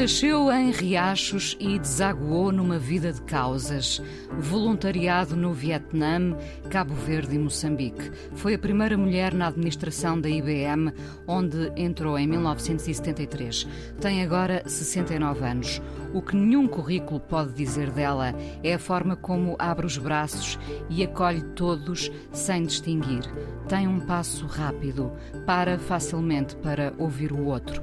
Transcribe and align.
Nasceu 0.00 0.50
em 0.50 0.70
Riachos 0.70 1.58
e 1.60 1.78
desaguou 1.78 2.50
numa 2.50 2.78
vida 2.78 3.12
de 3.12 3.20
causas. 3.20 4.02
Voluntariado 4.38 5.36
no 5.36 5.52
Vietnã, 5.52 6.34
Cabo 6.70 6.94
Verde 6.94 7.34
e 7.34 7.38
Moçambique. 7.38 8.10
Foi 8.32 8.54
a 8.54 8.58
primeira 8.58 8.96
mulher 8.96 9.34
na 9.34 9.48
administração 9.48 10.18
da 10.18 10.30
IBM, 10.30 10.90
onde 11.26 11.70
entrou 11.76 12.18
em 12.18 12.26
1973. 12.26 13.68
Tem 14.00 14.22
agora 14.22 14.62
69 14.66 15.44
anos. 15.44 15.82
O 16.12 16.20
que 16.20 16.34
nenhum 16.34 16.66
currículo 16.66 17.20
pode 17.20 17.52
dizer 17.52 17.90
dela 17.90 18.34
é 18.62 18.74
a 18.74 18.78
forma 18.78 19.14
como 19.14 19.56
abre 19.58 19.86
os 19.86 19.96
braços 19.96 20.58
e 20.88 21.04
acolhe 21.04 21.42
todos 21.54 22.10
sem 22.32 22.64
distinguir. 22.64 23.22
Tem 23.68 23.86
um 23.86 24.00
passo 24.00 24.46
rápido, 24.46 25.12
para 25.46 25.78
facilmente 25.78 26.56
para 26.56 26.92
ouvir 26.98 27.32
o 27.32 27.44
outro. 27.44 27.82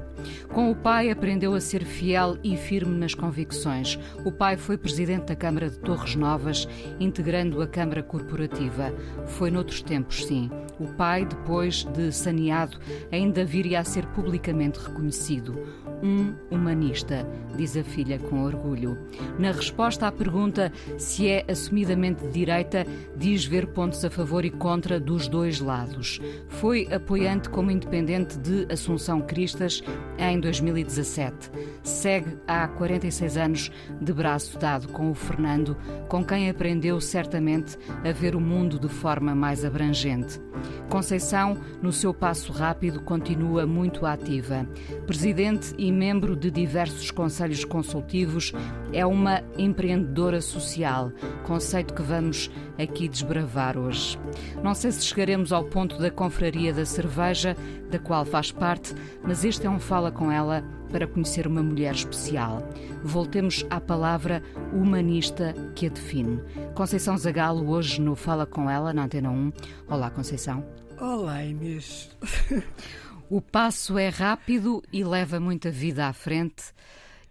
Com 0.52 0.70
o 0.70 0.76
pai 0.76 1.10
aprendeu 1.10 1.54
a 1.54 1.60
ser 1.60 1.84
fiel 1.84 2.36
e 2.42 2.56
firme 2.56 2.96
nas 2.98 3.14
convicções. 3.14 3.98
O 4.24 4.32
pai 4.32 4.56
foi 4.56 4.76
presidente 4.76 5.26
da 5.26 5.36
Câmara 5.36 5.70
de 5.70 5.78
Torres 5.78 6.14
Novas, 6.14 6.68
integrando 6.98 7.62
a 7.62 7.66
Câmara 7.66 8.02
Corporativa. 8.02 8.92
Foi 9.26 9.50
noutros 9.50 9.80
tempos, 9.80 10.26
sim. 10.26 10.50
O 10.78 10.88
pai, 10.88 11.24
depois 11.24 11.84
de 11.84 12.12
saneado, 12.12 12.78
ainda 13.10 13.44
viria 13.44 13.80
a 13.80 13.84
ser 13.84 14.04
publicamente 14.08 14.78
reconhecido. 14.78 15.58
Um 16.02 16.34
humanista, 16.50 17.26
diz 17.56 17.76
a 17.76 17.82
filha 17.82 18.18
com 18.18 18.44
orgulho. 18.44 18.96
Na 19.38 19.50
resposta 19.50 20.06
à 20.06 20.12
pergunta 20.12 20.72
se 20.96 21.28
é 21.28 21.44
assumidamente 21.50 22.24
de 22.24 22.32
direita, 22.32 22.86
diz 23.16 23.44
ver 23.44 23.66
pontos 23.68 24.04
a 24.04 24.10
favor 24.10 24.44
e 24.44 24.50
contra 24.50 25.00
dos 25.00 25.28
dois 25.28 25.60
lados. 25.60 26.20
Foi 26.48 26.86
apoiante 26.92 27.48
como 27.48 27.70
independente 27.70 28.38
de 28.38 28.66
Assunção 28.72 29.20
Cristas 29.20 29.82
em 30.18 30.38
2017. 30.38 31.50
Segue 31.82 32.38
há 32.46 32.68
46 32.68 33.36
anos 33.36 33.72
de 34.00 34.12
braço 34.12 34.58
dado 34.58 34.88
com 34.88 35.10
o 35.10 35.14
Fernando, 35.14 35.76
com 36.08 36.24
quem 36.24 36.48
aprendeu 36.48 37.00
certamente 37.00 37.76
a 38.04 38.12
ver 38.12 38.36
o 38.36 38.40
mundo 38.40 38.78
de 38.78 38.88
forma 38.88 39.34
mais 39.34 39.64
abrangente. 39.64 40.40
Conceição, 40.88 41.58
no 41.82 41.92
seu 41.92 42.14
passo 42.14 42.52
rápido, 42.52 43.00
continua 43.00 43.66
muito 43.66 44.06
ativa. 44.06 44.66
Presidente 45.06 45.74
e 45.76 45.87
membro 45.92 46.36
de 46.36 46.50
diversos 46.50 47.10
conselhos 47.10 47.64
consultivos, 47.64 48.52
é 48.92 49.04
uma 49.04 49.42
empreendedora 49.56 50.40
social, 50.40 51.12
conceito 51.44 51.94
que 51.94 52.02
vamos 52.02 52.50
aqui 52.78 53.08
desbravar 53.08 53.76
hoje. 53.76 54.18
Não 54.62 54.74
sei 54.74 54.92
se 54.92 55.04
chegaremos 55.04 55.52
ao 55.52 55.64
ponto 55.64 55.98
da 55.98 56.10
confraria 56.10 56.72
da 56.72 56.84
cerveja, 56.84 57.56
da 57.90 57.98
qual 57.98 58.24
faz 58.24 58.52
parte, 58.52 58.94
mas 59.22 59.44
este 59.44 59.66
é 59.66 59.70
um 59.70 59.78
Fala 59.78 60.12
com 60.12 60.30
ela 60.30 60.62
para 60.90 61.06
conhecer 61.06 61.46
uma 61.46 61.62
mulher 61.62 61.94
especial. 61.94 62.62
Voltemos 63.02 63.64
à 63.70 63.80
palavra 63.80 64.42
humanista 64.72 65.54
que 65.74 65.86
a 65.86 65.88
define. 65.88 66.40
Conceição 66.74 67.16
Zagalo, 67.16 67.70
hoje 67.70 68.00
no 68.00 68.14
Fala 68.14 68.46
com 68.46 68.68
ela, 68.68 68.92
na 68.92 69.04
Antena 69.04 69.30
1. 69.30 69.52
Olá, 69.88 70.10
Conceição. 70.10 70.64
Olá, 71.00 71.44
Inês. 71.44 72.10
O 73.30 73.42
passo 73.42 73.98
é 73.98 74.08
rápido 74.08 74.82
e 74.90 75.04
leva 75.04 75.38
muita 75.38 75.70
vida 75.70 76.06
à 76.06 76.14
frente 76.14 76.72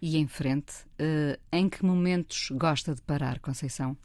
e 0.00 0.16
em 0.16 0.28
frente. 0.28 0.72
Uh, 1.00 1.36
em 1.50 1.68
que 1.68 1.84
momentos 1.84 2.50
gosta 2.52 2.94
de 2.94 3.02
parar, 3.02 3.40
Conceição? 3.40 3.96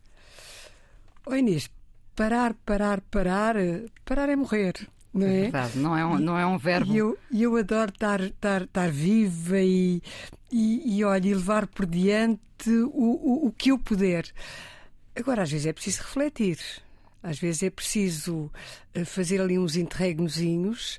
Oi, 1.27 1.37
Inês, 1.37 1.69
parar, 2.15 2.55
parar, 2.65 2.99
parar, 3.01 3.55
parar 4.03 4.27
é 4.27 4.35
morrer. 4.35 4.73
Não 5.13 5.27
é? 5.27 5.37
é 5.37 5.41
verdade, 5.43 5.77
não 5.77 5.95
é 5.95 6.03
um, 6.03 6.17
não 6.17 6.37
é 6.37 6.43
um 6.47 6.57
verbo. 6.57 6.91
E 6.91 6.97
eu, 6.97 7.15
eu 7.31 7.55
adoro 7.57 7.91
estar, 7.91 8.21
estar, 8.21 8.63
estar 8.63 8.89
viva 8.89 9.59
e, 9.59 10.01
e, 10.51 10.97
e, 10.97 11.03
olha, 11.03 11.27
e 11.27 11.33
levar 11.35 11.67
por 11.67 11.85
diante 11.85 12.71
o, 12.71 13.45
o, 13.45 13.47
o 13.47 13.51
que 13.51 13.69
eu 13.69 13.77
puder. 13.77 14.25
Agora, 15.15 15.43
às 15.43 15.51
vezes 15.51 15.67
é 15.67 15.73
preciso 15.73 16.01
refletir. 16.01 16.57
Às 17.21 17.37
vezes 17.37 17.61
é 17.61 17.69
preciso 17.69 18.51
eh, 18.95 19.05
fazer 19.05 19.39
ali 19.39 19.57
uns 19.57 19.77
interregnozinhos 19.77 20.97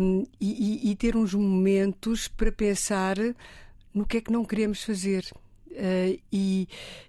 um, 0.00 0.24
e, 0.40 0.90
e, 0.90 0.96
ter 0.96 1.16
uns 1.16 1.34
momentos 1.34 2.28
para 2.28 2.52
pensar 2.52 3.16
no 3.92 4.06
que 4.06 4.18
é 4.18 4.20
que 4.20 4.30
não 4.30 4.44
queremos 4.44 4.84
fazer. 4.84 5.24
Uh, 5.70 6.18
e, 6.32 6.68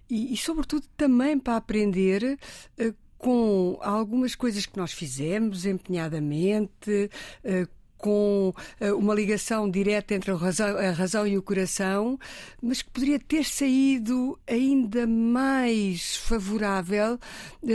e, 0.10 0.34
e, 0.34 0.38
sobretudo, 0.38 0.86
também 0.98 1.38
para 1.38 1.58
aprender 1.58 2.38
uh, 2.80 2.96
com 3.18 3.78
algumas 3.82 4.36
coisas 4.36 4.66
que 4.66 4.78
nós 4.78 4.92
fizemos 4.92 5.66
empenhadamente, 5.66 7.10
uh, 7.44 7.78
com 7.98 8.54
uma 8.96 9.16
ligação 9.16 9.68
direta 9.68 10.14
entre 10.14 10.30
a 10.30 10.36
razão, 10.36 10.78
a 10.78 10.92
razão, 10.92 11.26
e 11.26 11.36
o 11.36 11.42
coração, 11.42 12.20
mas 12.62 12.84
que 12.84 12.92
poderia 12.92 13.18
ter 13.18 13.44
saído 13.44 14.38
ainda 14.46 15.08
mais 15.08 16.16
favorável, 16.16 17.18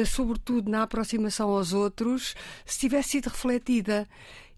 sobretudo 0.06 0.70
na 0.70 0.84
aproximação 0.84 1.50
aos 1.50 1.72
outros, 1.72 2.36
se 2.64 2.78
tivesse 2.78 3.08
sido 3.08 3.30
refletida. 3.30 4.06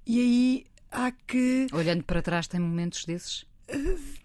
E 0.07 0.21
aí 0.21 0.65
há 0.91 1.11
que. 1.13 1.67
Olhando 1.73 2.05
para 2.05 2.23
trás, 2.23 2.47
tem 2.47 2.61
momentos 2.61 3.05
desses? 3.05 3.47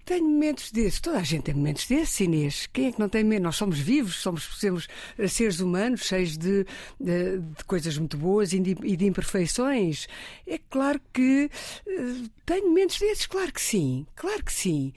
Tenho 0.03 0.25
momentos 0.25 0.69
desses, 0.71 0.99
toda 0.99 1.19
a 1.19 1.23
gente 1.23 1.43
tem 1.43 1.55
momentos 1.55 1.85
desses, 1.85 2.19
Inês. 2.19 2.67
Quem 2.67 2.87
é 2.87 2.91
que 2.91 2.99
não 2.99 3.07
tem 3.07 3.23
medo? 3.23 3.43
Nós 3.43 3.55
somos 3.55 3.79
vivos, 3.79 4.15
somos, 4.15 4.43
somos 4.43 4.87
seres 5.29 5.61
humanos, 5.61 6.01
cheios 6.01 6.37
de, 6.37 6.65
de, 6.99 7.39
de 7.39 7.63
coisas 7.65 7.97
muito 7.97 8.17
boas 8.17 8.51
e 8.51 8.59
de, 8.59 8.75
e 8.83 8.97
de, 8.97 9.05
imperfeições. 9.05 10.07
É 10.45 10.57
claro 10.57 10.99
que 11.13 11.49
uh, 11.87 12.29
tenho 12.45 12.67
momentos 12.67 12.99
desses, 12.99 13.27
claro 13.27 13.53
que 13.53 13.61
sim, 13.61 14.05
claro 14.15 14.43
que 14.43 14.51
sim. 14.51 14.93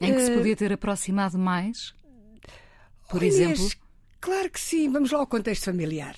Em 0.00 0.14
que 0.14 0.20
uh, 0.20 0.24
se 0.24 0.32
podia 0.32 0.56
ter 0.56 0.72
aproximado 0.72 1.36
mais? 1.36 1.92
Por 3.08 3.22
oh, 3.22 3.24
exemplo? 3.24 3.56
Inês, 3.56 3.76
claro 4.20 4.50
que 4.50 4.60
sim. 4.60 4.88
Vamos 4.88 5.10
lá 5.10 5.18
ao 5.18 5.26
contexto 5.26 5.64
familiar 5.64 6.14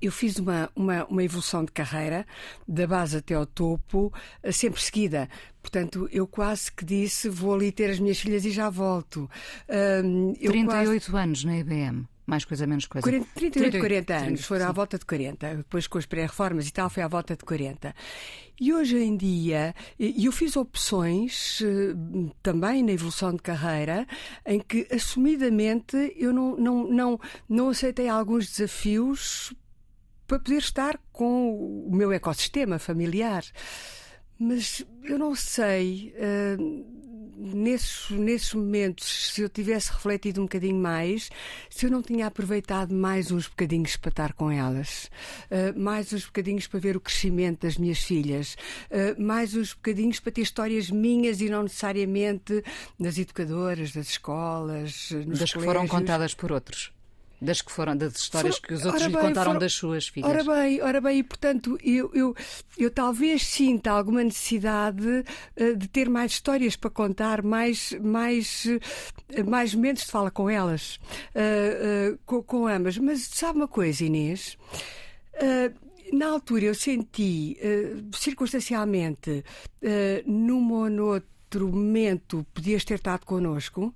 eu 0.00 0.12
fiz 0.12 0.36
uma, 0.36 0.70
uma, 0.74 1.04
uma, 1.06 1.24
evolução 1.24 1.64
de 1.64 1.72
carreira, 1.72 2.26
da 2.66 2.86
base 2.86 3.16
até 3.16 3.34
ao 3.34 3.46
topo, 3.46 4.12
eh, 4.42 4.52
sempre 4.52 4.80
seguida. 4.80 5.28
Portanto, 5.62 6.08
eu 6.12 6.26
quase 6.26 6.70
que 6.72 6.84
disse: 6.84 7.28
vou 7.28 7.54
ali 7.54 7.72
ter 7.72 7.90
as 7.90 7.98
minhas 7.98 8.18
filhas 8.18 8.44
e 8.44 8.50
já 8.50 8.70
volto. 8.70 9.28
Um, 10.04 10.32
38 10.34 11.10
quase... 11.10 11.16
anos 11.16 11.44
na 11.44 11.58
IBM. 11.58 12.06
Mais 12.26 12.44
coisa, 12.44 12.64
menos 12.64 12.86
coisa. 12.86 13.02
40, 13.02 13.26
38, 13.34 13.80
40 13.80 14.14
anos. 14.14 14.26
30, 14.26 14.42
foram 14.44 14.64
sim. 14.64 14.68
à 14.68 14.72
volta 14.72 14.98
de 14.98 15.04
40. 15.04 15.56
Depois, 15.56 15.88
com 15.88 15.98
as 15.98 16.06
pré-reformas 16.06 16.68
e 16.68 16.72
tal, 16.72 16.88
foi 16.88 17.02
à 17.02 17.08
volta 17.08 17.34
de 17.34 17.44
40. 17.44 17.92
E 18.60 18.72
hoje 18.72 18.98
em 18.98 19.16
dia, 19.16 19.74
eu 19.98 20.30
fiz 20.30 20.56
opções 20.56 21.60
eh, 21.60 21.96
também 22.40 22.84
na 22.84 22.92
evolução 22.92 23.32
de 23.32 23.42
carreira 23.42 24.06
em 24.46 24.60
que, 24.60 24.86
assumidamente, 24.92 25.96
eu 26.14 26.32
não, 26.32 26.56
não, 26.56 26.88
não, 26.88 27.20
não 27.48 27.68
aceitei 27.70 28.08
alguns 28.08 28.46
desafios 28.46 29.52
para 30.30 30.38
poder 30.38 30.58
estar 30.58 30.96
com 31.12 31.84
o 31.88 31.90
meu 31.92 32.12
ecossistema 32.12 32.78
familiar. 32.78 33.42
Mas 34.38 34.86
eu 35.02 35.18
não 35.18 35.34
sei, 35.34 36.14
uh, 36.16 36.86
nesses, 37.36 38.08
nesses 38.10 38.54
momentos, 38.54 39.32
se 39.32 39.42
eu 39.42 39.48
tivesse 39.48 39.90
refletido 39.90 40.40
um 40.40 40.44
bocadinho 40.44 40.76
mais, 40.76 41.30
se 41.68 41.84
eu 41.84 41.90
não 41.90 42.00
tinha 42.00 42.28
aproveitado 42.28 42.94
mais 42.94 43.32
uns 43.32 43.48
bocadinhos 43.48 43.96
para 43.96 44.10
estar 44.10 44.32
com 44.32 44.52
elas, 44.52 45.10
uh, 45.50 45.76
mais 45.76 46.12
uns 46.12 46.24
bocadinhos 46.24 46.68
para 46.68 46.78
ver 46.78 46.96
o 46.96 47.00
crescimento 47.00 47.66
das 47.66 47.76
minhas 47.76 47.98
filhas, 47.98 48.56
uh, 48.88 49.20
mais 49.20 49.56
uns 49.56 49.74
bocadinhos 49.74 50.20
para 50.20 50.30
ter 50.30 50.42
histórias 50.42 50.90
minhas 50.90 51.40
e 51.40 51.50
não 51.50 51.64
necessariamente 51.64 52.62
das 53.00 53.18
educadoras, 53.18 53.90
das 53.90 54.10
escolas, 54.10 55.10
nos 55.10 55.40
das 55.40 55.52
colégios. 55.52 55.52
que 55.52 55.64
foram 55.64 55.88
contadas 55.88 56.34
por 56.34 56.52
outros 56.52 56.92
das 57.40 57.62
que 57.62 57.72
foram 57.72 57.96
das 57.96 58.16
histórias 58.16 58.56
foram, 58.56 58.68
que 58.68 58.74
os 58.74 58.84
outros 58.84 59.04
lhe 59.06 59.12
bem, 59.12 59.22
contaram 59.22 59.50
foram, 59.52 59.60
das 59.60 59.72
suas 59.72 60.08
filhas. 60.08 60.30
Ora 60.30 60.44
bem, 60.44 60.82
ora 60.82 61.00
bem, 61.00 61.18
e 61.18 61.22
portanto 61.22 61.78
eu, 61.82 62.10
eu, 62.14 62.36
eu 62.76 62.90
talvez 62.90 63.46
sinta 63.46 63.90
alguma 63.90 64.22
necessidade 64.22 65.06
uh, 65.06 65.76
de 65.76 65.88
ter 65.88 66.08
mais 66.08 66.32
histórias 66.32 66.76
para 66.76 66.90
contar, 66.90 67.42
mais, 67.42 67.92
mais, 68.02 68.66
uh, 68.66 69.48
mais 69.50 69.74
momentos 69.74 70.04
de 70.04 70.10
fala 70.10 70.30
com 70.30 70.50
elas, 70.50 71.00
uh, 71.34 72.18
com, 72.26 72.42
com, 72.42 72.66
ambas. 72.66 72.98
Mas 72.98 73.22
sabe 73.22 73.58
uma 73.58 73.68
coisa, 73.68 74.04
Inês? 74.04 74.56
na 76.12 76.26
altura 76.26 76.66
eu 76.66 76.74
senti, 76.74 77.56
circunstancialmente, 78.12 79.42
numa 80.26 80.80
ou 80.80 80.90
noutra 80.90 81.30
outro 81.50 81.68
momento 81.68 82.46
podias 82.54 82.84
ter 82.84 82.94
estado 82.94 83.26
connosco, 83.26 83.92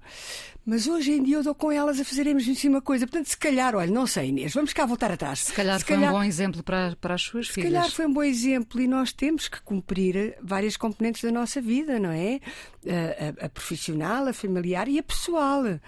mas 0.67 0.89
hoje 0.89 1.13
em 1.13 1.23
dia 1.23 1.37
eu 1.37 1.43
dou 1.43 1.55
com 1.55 1.71
elas 1.71 2.01
a 2.01 2.05
fazermos 2.05 2.49
em 2.49 2.55
cima 2.55 2.81
coisa. 2.81 3.07
Portanto, 3.07 3.29
se 3.29 3.37
calhar, 3.37 3.77
olha, 3.77 3.91
não 3.91 4.07
sei, 4.07 4.31
Inês, 4.31 4.53
vamos 4.53 4.73
cá 4.73 4.85
voltar 4.85 5.13
atrás. 5.13 5.41
Se 5.41 5.53
calhar 5.53 5.79
se 5.79 5.85
foi 5.85 5.95
calhar, 5.95 6.11
um 6.11 6.17
bom 6.17 6.25
exemplo 6.25 6.63
para, 6.65 6.97
para 6.97 7.15
as 7.15 7.23
suas 7.23 7.47
se 7.47 7.53
filhas. 7.53 7.71
Se 7.71 7.75
calhar 7.75 7.91
foi 7.91 8.07
um 8.07 8.13
bom 8.13 8.23
exemplo 8.23 8.81
e 8.81 8.89
nós 8.89 9.13
temos 9.13 9.47
que 9.47 9.61
cumprir 9.63 10.37
várias 10.43 10.77
componentes 10.77 11.23
da 11.23 11.31
nossa 11.31 11.61
vida, 11.61 12.01
não 12.01 12.11
é? 12.11 12.41
A, 12.87 13.45
a, 13.45 13.47
a 13.47 13.49
profissional, 13.49 14.27
a 14.27 14.33
familiar 14.33 14.89
e 14.89 14.99
a 14.99 15.03
pessoal. 15.03 15.63
Uh, 15.63 15.79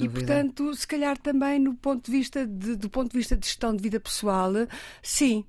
e, 0.00 0.08
portanto, 0.08 0.74
se 0.74 0.86
calhar 0.86 1.16
também 1.16 1.60
no 1.60 1.74
ponto 1.74 2.06
de 2.06 2.10
vista 2.10 2.44
de, 2.44 2.74
do 2.74 2.90
ponto 2.90 3.12
de 3.12 3.18
vista 3.18 3.36
de 3.36 3.46
gestão 3.46 3.74
de 3.76 3.82
vida 3.82 4.00
pessoal, 4.00 4.52
sim. 5.00 5.44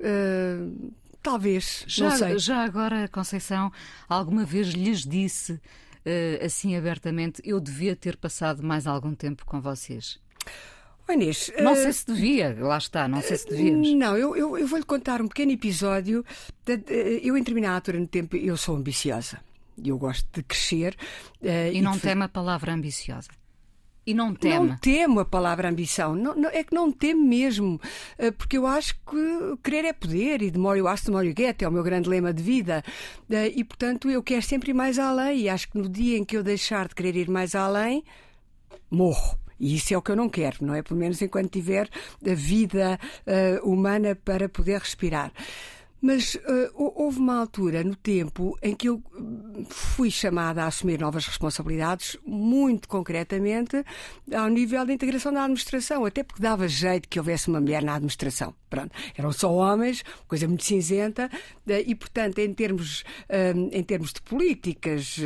Uh, 0.00 0.92
talvez, 1.28 1.84
já. 1.86 2.38
Já 2.38 2.64
agora, 2.64 3.06
Conceição, 3.08 3.70
alguma 4.08 4.44
vez 4.44 4.68
lhes 4.68 5.04
disse 5.04 5.52
uh, 5.52 6.44
assim 6.44 6.74
abertamente: 6.74 7.42
eu 7.44 7.60
devia 7.60 7.94
ter 7.94 8.16
passado 8.16 8.62
mais 8.62 8.86
algum 8.86 9.14
tempo 9.14 9.44
com 9.44 9.60
vocês? 9.60 10.18
Oh, 11.06 11.12
Inês, 11.12 11.50
não 11.62 11.72
uh, 11.72 11.76
sei 11.76 11.92
se 11.92 12.06
devia, 12.06 12.56
lá 12.58 12.78
está, 12.78 13.06
não 13.06 13.20
sei 13.20 13.36
se 13.36 13.48
devíamos. 13.48 13.94
Não, 13.94 14.16
eu, 14.16 14.36
eu, 14.36 14.58
eu 14.58 14.66
vou-lhe 14.66 14.84
contar 14.84 15.20
um 15.20 15.28
pequeno 15.28 15.52
episódio. 15.52 16.24
De, 16.64 16.82
eu, 17.22 17.36
em 17.36 17.40
determinada 17.40 17.74
altura 17.74 18.00
no 18.00 18.06
tempo, 18.06 18.36
eu 18.36 18.56
sou 18.56 18.76
ambiciosa. 18.76 19.38
Eu 19.82 19.98
gosto 19.98 20.26
de 20.32 20.42
crescer. 20.42 20.96
Uh, 21.42 21.72
e 21.72 21.80
não 21.80 21.96
e 21.96 22.00
teme 22.00 22.24
a 22.24 22.28
palavra 22.28 22.72
ambiciosa? 22.72 23.28
E 24.08 24.14
não 24.14 24.34
teme? 24.34 24.68
Não 24.68 24.78
temo 24.78 25.20
a 25.20 25.24
palavra 25.24 25.68
ambição. 25.68 26.14
Não, 26.14 26.34
não, 26.34 26.48
é 26.48 26.64
que 26.64 26.74
não 26.74 26.90
temo 26.90 27.22
mesmo. 27.22 27.78
Porque 28.38 28.56
eu 28.56 28.66
acho 28.66 28.94
que 28.94 29.58
querer 29.62 29.84
é 29.84 29.92
poder. 29.92 30.40
E 30.40 30.50
de 30.50 30.58
more 30.58 30.78
you 30.78 30.88
ask, 30.88 31.04
the 31.04 31.10
more 31.10 31.26
you 31.26 31.34
get. 31.36 31.60
É 31.60 31.68
o 31.68 31.70
meu 31.70 31.82
grande 31.82 32.08
lema 32.08 32.32
de 32.32 32.42
vida. 32.42 32.82
E, 33.54 33.62
portanto, 33.62 34.08
eu 34.08 34.22
quero 34.22 34.40
sempre 34.40 34.70
ir 34.70 34.74
mais 34.74 34.98
além. 34.98 35.40
E 35.40 35.48
acho 35.50 35.70
que 35.70 35.76
no 35.76 35.88
dia 35.88 36.16
em 36.16 36.24
que 36.24 36.38
eu 36.38 36.42
deixar 36.42 36.88
de 36.88 36.94
querer 36.94 37.16
ir 37.16 37.28
mais 37.28 37.54
além, 37.54 38.02
morro. 38.90 39.38
E 39.60 39.74
isso 39.74 39.92
é 39.92 39.98
o 39.98 40.02
que 40.02 40.10
eu 40.10 40.16
não 40.16 40.28
quero, 40.28 40.58
não 40.62 40.74
é? 40.74 40.82
Pelo 40.82 40.98
menos 40.98 41.20
enquanto 41.20 41.50
tiver 41.50 41.88
a 42.24 42.34
vida 42.34 42.98
uh, 43.26 43.68
humana 43.68 44.14
para 44.14 44.48
poder 44.48 44.78
respirar. 44.78 45.32
Mas 46.00 46.36
uh, 46.36 46.38
houve 46.74 47.18
uma 47.18 47.40
altura 47.40 47.82
no 47.82 47.96
tempo 47.96 48.56
em 48.62 48.74
que 48.74 48.88
eu 48.88 49.02
fui 49.68 50.10
chamada 50.10 50.62
a 50.62 50.66
assumir 50.66 51.00
novas 51.00 51.26
responsabilidades, 51.26 52.16
muito 52.24 52.88
concretamente 52.88 53.84
ao 54.32 54.48
nível 54.48 54.86
da 54.86 54.92
integração 54.92 55.32
da 55.32 55.42
administração, 55.42 56.04
até 56.04 56.22
porque 56.22 56.42
dava 56.42 56.68
jeito 56.68 57.08
que 57.08 57.18
houvesse 57.18 57.48
uma 57.48 57.60
mulher 57.60 57.82
na 57.82 57.94
administração. 57.94 58.54
Pronto, 58.68 58.92
eram 59.16 59.32
só 59.32 59.52
homens, 59.52 60.04
coisa 60.26 60.46
muito 60.46 60.64
cinzenta, 60.64 61.30
uh, 61.66 61.70
e 61.86 61.94
portanto, 61.94 62.38
em 62.38 62.52
termos, 62.52 63.02
uh, 63.28 63.68
em 63.72 63.82
termos 63.82 64.12
de 64.12 64.20
políticas, 64.22 65.18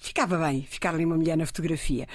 ficava 0.00 0.38
bem 0.38 0.62
ficar 0.62 0.94
ali 0.94 1.04
uma 1.04 1.16
mulher 1.16 1.36
na 1.36 1.46
fotografia. 1.46 2.06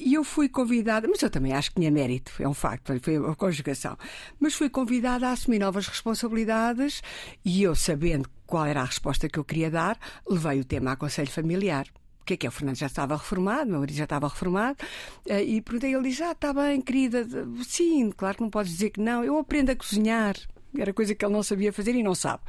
E 0.00 0.14
eu 0.14 0.24
fui 0.24 0.48
convidada, 0.48 1.06
mas 1.08 1.22
eu 1.22 1.30
também 1.30 1.52
acho 1.52 1.70
que 1.70 1.76
tinha 1.76 1.90
mérito, 1.90 2.32
é 2.38 2.48
um 2.48 2.54
facto, 2.54 2.92
foi 3.00 3.16
a 3.16 3.34
conjugação, 3.34 3.96
mas 4.38 4.54
fui 4.54 4.68
convidada 4.68 5.28
a 5.28 5.32
assumir 5.32 5.58
novas 5.58 5.86
responsabilidades 5.86 7.02
e 7.44 7.62
eu, 7.62 7.74
sabendo 7.74 8.28
qual 8.46 8.66
era 8.66 8.80
a 8.80 8.84
resposta 8.84 9.28
que 9.28 9.38
eu 9.38 9.44
queria 9.44 9.70
dar, 9.70 9.98
levei 10.28 10.60
o 10.60 10.64
tema 10.64 10.92
a 10.92 10.96
Conselho 10.96 11.30
Familiar. 11.30 11.86
Que 12.30 12.34
é 12.34 12.36
que 12.36 12.46
é? 12.46 12.48
O 12.48 12.52
Fernando 12.52 12.76
já 12.76 12.86
estava 12.86 13.16
reformado, 13.16 13.68
meu 13.68 13.80
marido 13.80 13.96
já 13.96 14.04
estava 14.04 14.28
reformado, 14.28 14.78
eh, 15.26 15.42
e 15.42 15.60
perguntei, 15.60 15.92
ele 15.92 16.08
disse, 16.08 16.22
ah, 16.22 16.30
está 16.30 16.52
bem, 16.52 16.80
querida, 16.80 17.26
sim, 17.66 18.12
claro 18.16 18.36
que 18.36 18.42
não 18.44 18.50
podes 18.50 18.70
dizer 18.70 18.90
que 18.90 19.00
não, 19.00 19.24
eu 19.24 19.36
aprendo 19.36 19.70
a 19.70 19.74
cozinhar. 19.74 20.36
Era 20.78 20.92
coisa 20.92 21.12
que 21.12 21.24
ele 21.24 21.32
não 21.32 21.42
sabia 21.42 21.72
fazer 21.72 21.92
e 21.96 22.04
não 22.04 22.14
sabe. 22.14 22.44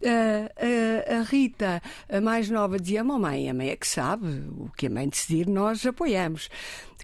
Uh, 0.00 1.16
uh, 1.16 1.20
a 1.20 1.22
Rita, 1.24 1.82
a 2.08 2.20
mais 2.22 2.48
nova, 2.48 2.78
dizia: 2.80 3.04
Mamãe, 3.04 3.50
a 3.50 3.52
mãe 3.52 3.68
é 3.68 3.76
que 3.76 3.86
sabe. 3.86 4.26
O 4.56 4.70
que 4.74 4.86
a 4.86 4.90
mãe 4.90 5.06
decidir, 5.06 5.46
nós 5.46 5.84
apoiamos. 5.84 6.48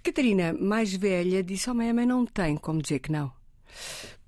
Catarina, 0.03 0.55
mais 0.55 0.95
velha, 0.95 1.43
disse: 1.43 1.69
Oh, 1.69 1.75
mãe, 1.75 1.91
a 1.91 1.95
mãe 1.95 2.07
não 2.07 2.25
tem 2.25 2.57
como 2.57 2.81
dizer 2.81 3.01
que 3.01 3.13
não. 3.13 3.31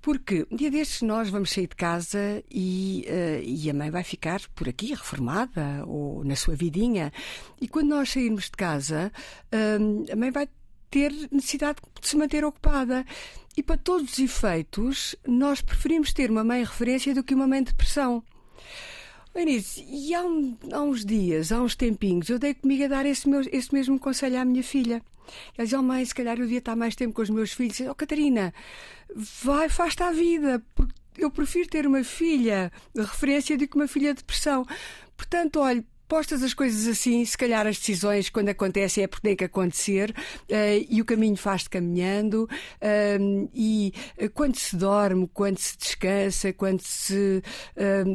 Porque 0.05 0.45
um 0.51 0.55
dia 0.55 0.69
destes 0.69 1.01
nós 1.01 1.31
vamos 1.31 1.49
sair 1.49 1.65
de 1.65 1.75
casa 1.75 2.43
e, 2.51 3.07
uh, 3.09 3.41
e 3.43 3.67
a 3.71 3.73
mãe 3.73 3.89
vai 3.89 4.03
ficar 4.03 4.39
por 4.53 4.69
aqui, 4.69 4.89
reformada, 4.89 5.83
ou 5.87 6.23
na 6.23 6.35
sua 6.35 6.55
vidinha. 6.55 7.11
E 7.59 7.67
quando 7.67 7.87
nós 7.87 8.11
sairmos 8.11 8.43
de 8.43 8.51
casa, 8.51 9.11
uh, 9.51 10.13
a 10.13 10.15
mãe 10.15 10.29
vai 10.29 10.47
ter 10.91 11.11
necessidade 11.31 11.79
de 11.99 12.07
se 12.07 12.15
manter 12.17 12.45
ocupada. 12.45 13.03
E 13.57 13.63
para 13.63 13.77
todos 13.77 14.11
os 14.11 14.19
efeitos, 14.19 15.15
nós 15.27 15.59
preferimos 15.59 16.13
ter 16.13 16.29
uma 16.29 16.43
mãe 16.43 16.63
referência 16.63 17.11
do 17.15 17.23
que 17.23 17.33
uma 17.33 17.47
mãe 17.47 17.63
de 17.63 17.71
depressão. 17.71 18.23
Eunice, 19.35 19.85
e 19.87 20.13
há, 20.15 20.23
um, 20.23 20.57
há, 20.71 20.81
uns 20.81 21.05
dias, 21.05 21.51
há 21.51 21.61
uns 21.61 21.75
tempinhos, 21.75 22.29
eu 22.29 22.39
dei 22.39 22.53
comigo 22.53 22.85
a 22.85 22.87
dar 22.87 23.05
esse, 23.05 23.27
meu, 23.27 23.41
esse 23.51 23.73
mesmo 23.73 23.99
conselho 23.99 24.39
à 24.39 24.45
minha 24.45 24.63
filha. 24.63 25.01
Ela 25.57 25.65
dizia, 25.65 25.79
oh 25.79 25.83
mãe, 25.83 26.05
se 26.05 26.15
calhar 26.15 26.37
eu 26.37 26.43
devia 26.43 26.59
estar 26.59 26.75
mais 26.75 26.95
tempo 26.95 27.13
com 27.13 27.21
os 27.21 27.29
meus 27.29 27.51
filhos. 27.51 27.79
Oh 27.81 27.95
Catarina, 27.95 28.53
vai, 29.43 29.67
faz-te 29.67 30.03
à 30.03 30.11
vida, 30.11 30.63
eu 31.17 31.29
prefiro 31.31 31.67
ter 31.67 31.85
uma 31.85 32.03
filha 32.03 32.71
de 32.93 33.01
referência 33.01 33.57
do 33.57 33.67
que 33.67 33.75
uma 33.75 33.87
filha 33.87 34.13
de 34.13 34.19
depressão. 34.19 34.65
Portanto, 35.17 35.59
olha, 35.59 35.83
postas 36.07 36.43
as 36.43 36.53
coisas 36.53 36.87
assim, 36.87 37.23
se 37.25 37.37
calhar 37.37 37.65
as 37.67 37.77
decisões, 37.77 38.29
quando 38.29 38.49
acontecem, 38.49 39.03
é 39.03 39.07
porque 39.07 39.27
tem 39.27 39.35
que 39.35 39.43
acontecer, 39.43 40.11
uh, 40.11 40.85
e 40.89 41.01
o 41.01 41.05
caminho 41.05 41.35
faz-te 41.35 41.69
caminhando, 41.69 42.43
uh, 42.43 43.49
e 43.53 43.93
uh, 44.21 44.29
quando 44.29 44.55
se 44.57 44.75
dorme, 44.75 45.29
quando 45.33 45.57
se 45.57 45.77
descansa, 45.77 46.53
quando 46.53 46.81
se 46.81 47.41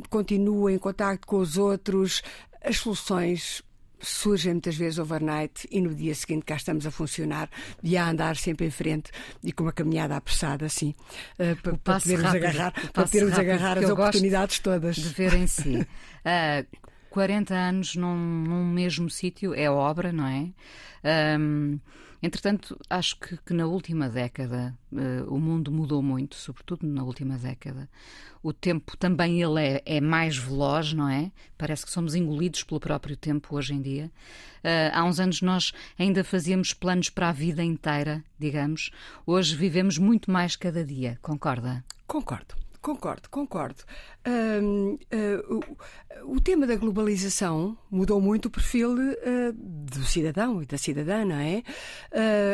continua 0.09 0.73
em 0.73 0.79
contato 0.79 1.27
com 1.27 1.39
os 1.39 1.57
outros, 1.57 2.23
as 2.65 2.77
soluções 2.79 3.63
surgem 4.01 4.55
muitas 4.55 4.77
vezes 4.77 4.99
overnight 4.99 5.69
e 5.71 5.81
no 5.81 5.95
dia 5.95 6.15
seguinte 6.15 6.45
cá 6.45 6.57
estamos 6.57 6.87
a 6.87 6.91
funcionar 6.91 7.51
e 7.83 7.97
a 7.97 8.09
andar 8.09 8.37
sempre 8.37 8.67
em 8.67 8.71
frente 8.71 9.11
e 9.43 9.53
com 9.53 9.65
uma 9.65 9.73
caminhada 9.73 10.17
apressada 10.17 10.67
assim 10.67 10.95
uh, 11.39 11.57
para, 11.63 11.77
para 11.77 12.01
podermos 12.01 12.25
rápido, 12.25 12.45
agarrar, 12.45 12.73
para 12.93 13.05
podermos 13.05 13.39
agarrar 13.39 13.79
as 13.79 13.91
oportunidades 13.91 14.59
todas. 14.59 14.97
De 14.97 15.09
ver 15.09 15.35
em 15.35 15.47
si. 15.47 15.77
Uh, 15.79 16.67
40 17.11 17.55
anos 17.55 17.97
num, 17.97 18.17
num 18.17 18.65
mesmo 18.65 19.11
sítio 19.11 19.53
é 19.53 19.69
obra, 19.69 20.13
não 20.13 20.27
é? 20.27 20.49
Um, 21.39 21.79
entretanto, 22.23 22.79
acho 22.89 23.19
que, 23.19 23.37
que, 23.39 23.53
na 23.53 23.67
última 23.67 24.09
década 24.09 24.79
uh, 24.93 25.35
o 25.35 25.39
mundo 25.39 25.73
mudou 25.73 26.03
muito, 26.03 26.37
sobretudo 26.37 26.87
na 26.87 27.03
última 27.03 27.37
década. 27.37 27.89
O 28.43 28.53
tempo 28.53 28.97
também 28.97 29.43
ele 29.43 29.61
é, 29.61 29.83
é, 29.85 30.01
mais 30.01 30.37
veloz, 30.39 30.93
não 30.93 31.09
é? 31.09 31.31
Parece 31.59 31.85
que 31.85 31.91
somos 31.93 32.15
engolidos 32.15 32.63
pelo 32.63 32.81
próprio 32.81 33.17
tempo 33.17 33.57
hoje 33.57 33.75
em 33.75 33.83
dia. 33.83 34.11
Uh, 34.65 34.95
há 34.95 35.05
uns 35.05 35.19
anos 35.19 35.43
nós 35.43 35.73
ainda 35.99 36.23
fazíamos 36.23 36.73
planos 36.73 37.11
para 37.11 37.29
a 37.29 37.33
vida 37.33 37.63
inteira, 37.63 38.23
digamos. 38.39 38.91
Hoje 39.27 39.57
vivemos 39.57 39.99
muito 39.99 40.31
mais 40.31 40.55
cada 40.55 40.85
dia, 40.85 41.19
concorda? 41.21 41.85
Concordo. 42.07 42.70
Concordo, 42.81 43.29
concordo. 43.29 43.85
Uh, 44.27 44.95
uh, 44.95 45.65
o, 46.25 46.37
o, 46.37 46.41
tema 46.41 46.67
da 46.67 46.77
globalização 46.77 47.77
mudou 47.91 48.21
muito 48.21 48.47
o 48.47 48.51
perfil 48.51 48.93
uh, 48.93 49.53
do 49.55 50.05
cidadão 50.05 50.63
e 50.63 50.67
da 50.67 50.77
cidadã, 50.77 51.25
não 51.25 51.37
é? 51.37 51.63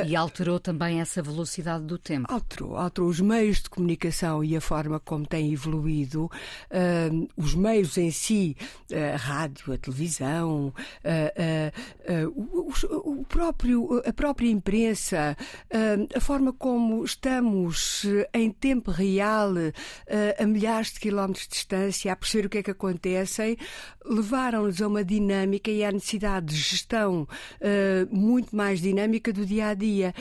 e 0.06 0.14
alterou 0.14 0.60
também 0.60 1.00
essa 1.00 1.20
velocidade 1.22 1.84
do 1.84 1.98
tempo. 1.98 2.32
Alterou, 2.32 2.76
alterou 2.76 3.08
os 3.08 3.20
meios 3.20 3.62
de 3.62 3.70
comunicação 3.70 4.44
e 4.44 4.56
a 4.56 4.60
forma 4.60 5.00
como 5.00 5.26
têm 5.26 5.52
evoluído, 5.52 6.30
os 7.36 7.54
meios 7.54 7.96
em 7.98 8.10
si, 8.10 8.56
a 8.92 9.16
rádio, 9.16 9.72
a 9.72 9.78
televisão, 9.78 10.72
o, 13.04 13.24
próprio, 13.24 14.02
a 14.06 14.12
própria 14.12 14.48
imprensa, 14.48 15.36
a 16.14 16.20
forma 16.20 16.52
como 16.52 17.04
estamos 17.04 18.06
em 18.32 18.50
tempo 18.50 18.90
real 18.90 19.52
a 20.38 20.46
milhares 20.46 20.92
de 20.92 21.00
quilómetros 21.00 21.44
de 21.44 21.54
distância, 21.54 22.12
a 22.12 22.16
perceber 22.16 22.46
o 22.46 22.50
que 22.50 22.58
é 22.58 22.62
que 22.62 22.70
acontece, 22.70 23.58
levaram-nos 24.04 24.80
a 24.80 24.88
uma 24.88 25.04
dinâmica 25.04 25.70
e 25.70 25.84
à 25.84 25.92
necessidade 25.92 26.46
de 26.46 26.56
gestão 26.56 27.22
uh, 27.60 28.16
muito 28.16 28.54
mais 28.54 28.80
dinâmica 28.80 29.32
do 29.32 29.44
dia 29.44 29.68
a 29.68 29.74
dia. 29.74 30.14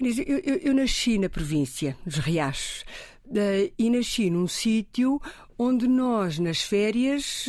Eu, 0.00 0.38
eu, 0.38 0.56
eu 0.56 0.74
nasci 0.74 1.18
na 1.18 1.28
província, 1.28 1.96
nos 2.04 2.16
Riachos, 2.16 2.84
uh, 3.26 3.72
e 3.78 3.90
nasci 3.90 4.30
num 4.30 4.46
sítio 4.46 5.20
onde 5.58 5.88
nós, 5.88 6.38
nas 6.38 6.62
férias, 6.62 7.46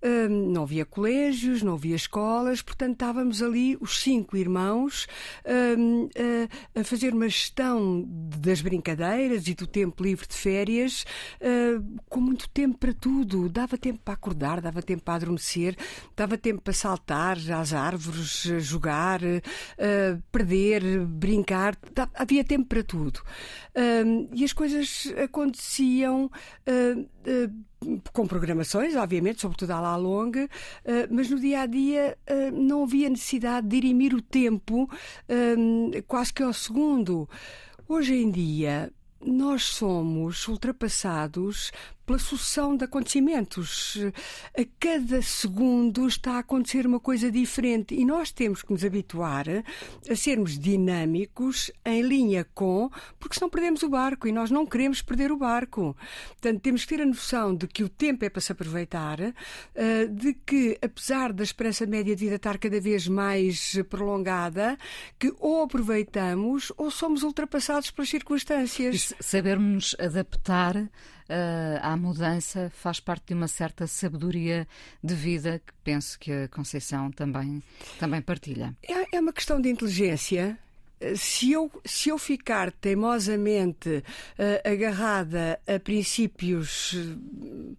eh, 0.00 0.28
não 0.28 0.62
havia 0.62 0.86
colégios, 0.86 1.62
não 1.62 1.74
havia 1.74 1.94
escolas, 1.94 2.62
portanto 2.62 2.94
estávamos 2.94 3.42
ali, 3.42 3.76
os 3.78 4.00
cinco 4.00 4.38
irmãos, 4.38 5.06
eh, 5.44 6.48
a 6.74 6.82
fazer 6.82 7.12
uma 7.12 7.28
gestão 7.28 8.04
das 8.08 8.62
brincadeiras 8.62 9.46
e 9.48 9.54
do 9.54 9.66
tempo 9.66 10.02
livre 10.02 10.26
de 10.26 10.34
férias, 10.34 11.04
eh, 11.40 11.78
com 12.08 12.20
muito 12.20 12.48
tempo 12.48 12.78
para 12.78 12.94
tudo. 12.94 13.50
Dava 13.50 13.76
tempo 13.76 14.00
para 14.02 14.14
acordar, 14.14 14.62
dava 14.62 14.80
tempo 14.80 15.02
para 15.02 15.14
adormecer, 15.14 15.76
dava 16.16 16.38
tempo 16.38 16.62
para 16.62 16.72
saltar 16.72 17.36
às 17.36 17.74
árvores, 17.74 18.44
jogar, 18.60 19.20
perder, 20.30 21.00
brincar, 21.06 21.76
havia 22.14 22.42
tempo 22.44 22.66
para 22.66 22.82
tudo. 22.82 23.20
E 24.32 24.44
as 24.44 24.52
coisas 24.52 25.12
aconteciam 25.22 26.30
com 28.12 28.26
programações, 28.26 28.94
obviamente, 28.94 29.40
sobretudo 29.40 29.70
à 29.72 29.80
la 29.80 29.96
longa, 29.96 30.48
mas 31.10 31.28
no 31.28 31.40
dia 31.40 31.62
a 31.62 31.66
dia 31.66 32.16
não 32.52 32.84
havia 32.84 33.08
necessidade 33.08 33.66
de 33.66 33.80
dirimir 33.80 34.14
o 34.14 34.22
tempo 34.22 34.88
quase 36.06 36.32
que 36.32 36.42
ao 36.42 36.52
segundo. 36.52 37.28
Hoje 37.88 38.14
em 38.14 38.30
dia, 38.30 38.92
nós 39.24 39.64
somos 39.64 40.46
ultrapassados 40.48 41.72
pela 42.04 42.18
sucessão 42.18 42.76
de 42.76 42.84
acontecimentos. 42.84 43.98
A 44.56 44.64
cada 44.78 45.22
segundo 45.22 46.06
está 46.06 46.32
a 46.32 46.38
acontecer 46.38 46.86
uma 46.86 47.00
coisa 47.00 47.30
diferente 47.30 47.94
e 47.94 48.04
nós 48.04 48.30
temos 48.30 48.62
que 48.62 48.72
nos 48.72 48.84
habituar 48.84 49.46
a 50.08 50.16
sermos 50.16 50.58
dinâmicos, 50.58 51.70
em 51.84 52.02
linha 52.02 52.46
com, 52.54 52.90
porque 53.18 53.34
senão 53.34 53.50
perdemos 53.50 53.82
o 53.82 53.88
barco 53.88 54.26
e 54.26 54.32
nós 54.32 54.50
não 54.50 54.66
queremos 54.66 55.02
perder 55.02 55.30
o 55.30 55.36
barco. 55.36 55.96
Portanto, 56.30 56.60
temos 56.60 56.84
que 56.84 56.96
ter 56.96 57.02
a 57.02 57.06
noção 57.06 57.54
de 57.54 57.66
que 57.66 57.84
o 57.84 57.88
tempo 57.88 58.24
é 58.24 58.30
para 58.30 58.40
se 58.40 58.52
aproveitar, 58.52 59.18
eh, 59.74 60.06
de 60.06 60.34
que, 60.34 60.78
apesar 60.82 61.32
da 61.32 61.42
esperança 61.42 61.86
média 61.86 62.14
de 62.14 62.24
vida 62.24 62.36
estar 62.36 62.58
cada 62.58 62.80
vez 62.80 63.06
mais 63.08 63.78
prolongada, 63.88 64.76
que 65.18 65.32
ou 65.38 65.62
aproveitamos 65.62 66.72
ou 66.76 66.90
somos 66.90 67.22
ultrapassados 67.22 67.90
pelas 67.90 68.08
circunstâncias. 68.08 69.14
Sabermos 69.20 69.96
adaptar 69.98 70.90
uh, 71.32 71.78
à 71.80 71.96
mudança 71.96 72.70
faz 72.74 73.00
parte 73.00 73.28
de 73.28 73.34
uma 73.34 73.48
certa 73.48 73.86
sabedoria 73.86 74.68
de 75.02 75.14
vida 75.14 75.60
que 75.64 75.72
penso 75.82 76.18
que 76.18 76.30
a 76.30 76.48
Conceição 76.48 77.10
também, 77.10 77.62
também 77.98 78.20
partilha. 78.20 78.76
É, 78.82 79.16
é 79.16 79.20
uma 79.20 79.32
questão 79.32 79.60
de 79.60 79.70
inteligência 79.70 80.58
se 81.16 81.50
eu, 81.50 81.70
se 81.84 82.10
eu 82.10 82.18
ficar 82.18 82.70
teimosamente 82.70 83.88
uh, 83.88 84.68
agarrada 84.68 85.60
a 85.66 85.78
princípios 85.80 86.92
uh, 86.92 87.76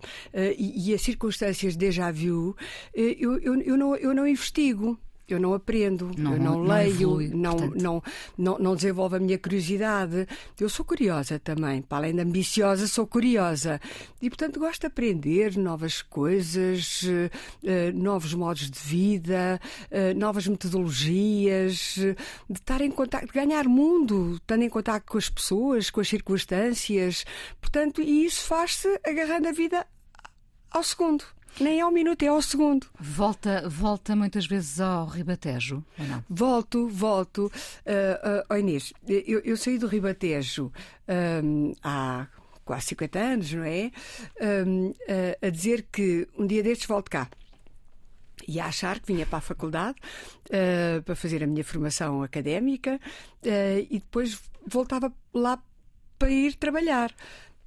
e, 0.57 0.89
e, 0.89 0.93
a 0.93 0.97
circunstâncias 0.97 1.75
déjà 1.75 2.11
vu, 2.11 2.55
eu, 2.93 3.39
eu, 3.39 3.61
eu, 3.61 3.77
não, 3.77 3.95
eu 3.95 4.13
não 4.13 4.27
investigo 4.27 4.99
eu 5.27 5.39
não 5.39 5.53
aprendo, 5.53 6.11
não, 6.17 6.33
eu 6.33 6.39
não, 6.39 6.57
não 6.57 6.63
leio, 6.63 6.91
evolui, 6.91 7.27
não, 7.29 7.55
não, 7.75 8.03
não, 8.37 8.57
não 8.59 8.75
desenvolvo 8.75 9.15
a 9.15 9.19
minha 9.19 9.37
curiosidade. 9.37 10.27
Eu 10.59 10.69
sou 10.69 10.85
curiosa 10.85 11.39
também, 11.39 11.81
para 11.81 11.99
além 11.99 12.15
de 12.15 12.21
ambiciosa, 12.21 12.87
sou 12.87 13.07
curiosa. 13.07 13.79
E, 14.21 14.29
portanto, 14.29 14.59
gosto 14.59 14.81
de 14.81 14.87
aprender 14.87 15.57
novas 15.57 16.01
coisas, 16.01 17.03
uh, 17.03 17.93
novos 17.93 18.33
modos 18.33 18.69
de 18.69 18.79
vida, 18.79 19.59
uh, 19.91 20.17
novas 20.17 20.47
metodologias, 20.47 21.95
de 21.95 22.15
estar 22.59 22.81
em 22.81 22.91
contato, 22.91 23.25
de 23.25 23.31
ganhar 23.33 23.65
mundo, 23.67 24.35
estando 24.35 24.63
em 24.63 24.69
contato 24.69 25.05
com 25.05 25.17
as 25.17 25.29
pessoas, 25.29 25.89
com 25.89 26.01
as 26.01 26.07
circunstâncias. 26.07 27.25
Portanto, 27.61 28.01
e 28.01 28.25
isso 28.25 28.45
faz-se 28.45 28.99
agarrando 29.05 29.47
a 29.47 29.51
vida 29.51 29.85
ao 30.69 30.83
segundo. 30.83 31.23
Nem 31.59 31.81
ao 31.81 31.91
minuto, 31.91 32.23
é 32.23 32.27
ao 32.27 32.41
segundo. 32.41 32.87
Volta, 32.99 33.67
volta 33.69 34.15
muitas 34.15 34.45
vezes 34.45 34.79
ao 34.79 35.05
Ribatejo, 35.05 35.83
ou 35.99 36.05
não? 36.05 36.23
Volto, 36.29 36.87
volto. 36.87 37.51
Uh, 37.85 38.41
uh, 38.41 38.45
oh 38.49 38.55
Inês, 38.55 38.93
eu, 39.07 39.39
eu 39.39 39.55
saí 39.55 39.77
do 39.77 39.87
Ribatejo 39.87 40.71
um, 41.43 41.73
há 41.83 42.27
quase 42.65 42.87
50 42.87 43.19
anos, 43.19 43.53
não 43.53 43.63
é? 43.63 43.91
Um, 44.65 44.89
uh, 44.89 44.93
a 45.41 45.49
dizer 45.49 45.87
que 45.91 46.27
um 46.37 46.47
dia 46.47 46.63
destes 46.63 46.87
volto 46.87 47.09
cá 47.09 47.29
e 48.47 48.59
a 48.59 48.65
achar 48.65 48.99
que 48.99 49.13
vinha 49.13 49.25
para 49.25 49.37
a 49.37 49.41
faculdade 49.41 49.97
uh, 50.47 51.01
para 51.03 51.15
fazer 51.15 51.43
a 51.43 51.47
minha 51.47 51.63
formação 51.63 52.23
académica 52.23 52.99
uh, 53.45 53.87
e 53.89 53.99
depois 53.99 54.41
voltava 54.65 55.13
lá 55.33 55.61
para 56.17 56.31
ir 56.31 56.55
trabalhar. 56.55 57.13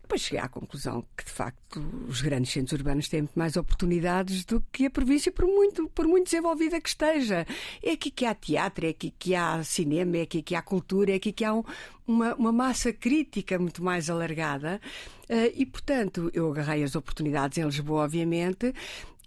Depois 0.06 0.20
cheguei 0.20 0.38
à 0.38 0.48
conclusão 0.48 1.04
que, 1.16 1.25
de 1.25 1.32
facto, 1.32 1.84
os 2.06 2.22
grandes 2.22 2.52
centros 2.52 2.78
urbanos 2.78 3.08
têm 3.08 3.22
muito 3.22 3.36
mais 3.36 3.56
oportunidades 3.56 4.44
do 4.44 4.64
que 4.70 4.86
a 4.86 4.90
província, 4.90 5.32
por 5.32 5.44
muito, 5.46 5.88
por 5.88 6.06
muito 6.06 6.26
desenvolvida 6.26 6.80
que 6.80 6.88
esteja. 6.88 7.44
É 7.82 7.90
aqui 7.90 8.12
que 8.12 8.25
há 8.25 8.32
teatro, 8.32 8.86
é 8.86 8.90
aqui 8.90 9.12
que 9.18 9.34
há 9.34 9.64
cinema, 9.64 10.18
é 10.18 10.22
aqui 10.22 10.42
que 10.42 10.54
há 10.54 10.62
cultura, 10.62 11.10
é 11.10 11.16
aqui 11.16 11.32
que 11.32 11.44
há 11.44 11.52
um, 11.52 11.64
uma, 12.06 12.36
uma 12.36 12.52
massa 12.52 12.92
crítica 12.92 13.58
muito 13.58 13.82
mais 13.82 14.08
alargada. 14.08 14.80
Uh, 15.28 15.50
e, 15.56 15.66
portanto, 15.66 16.30
eu 16.32 16.48
agarrei 16.52 16.84
as 16.84 16.94
oportunidades 16.94 17.58
em 17.58 17.64
Lisboa, 17.64 18.04
obviamente, 18.04 18.72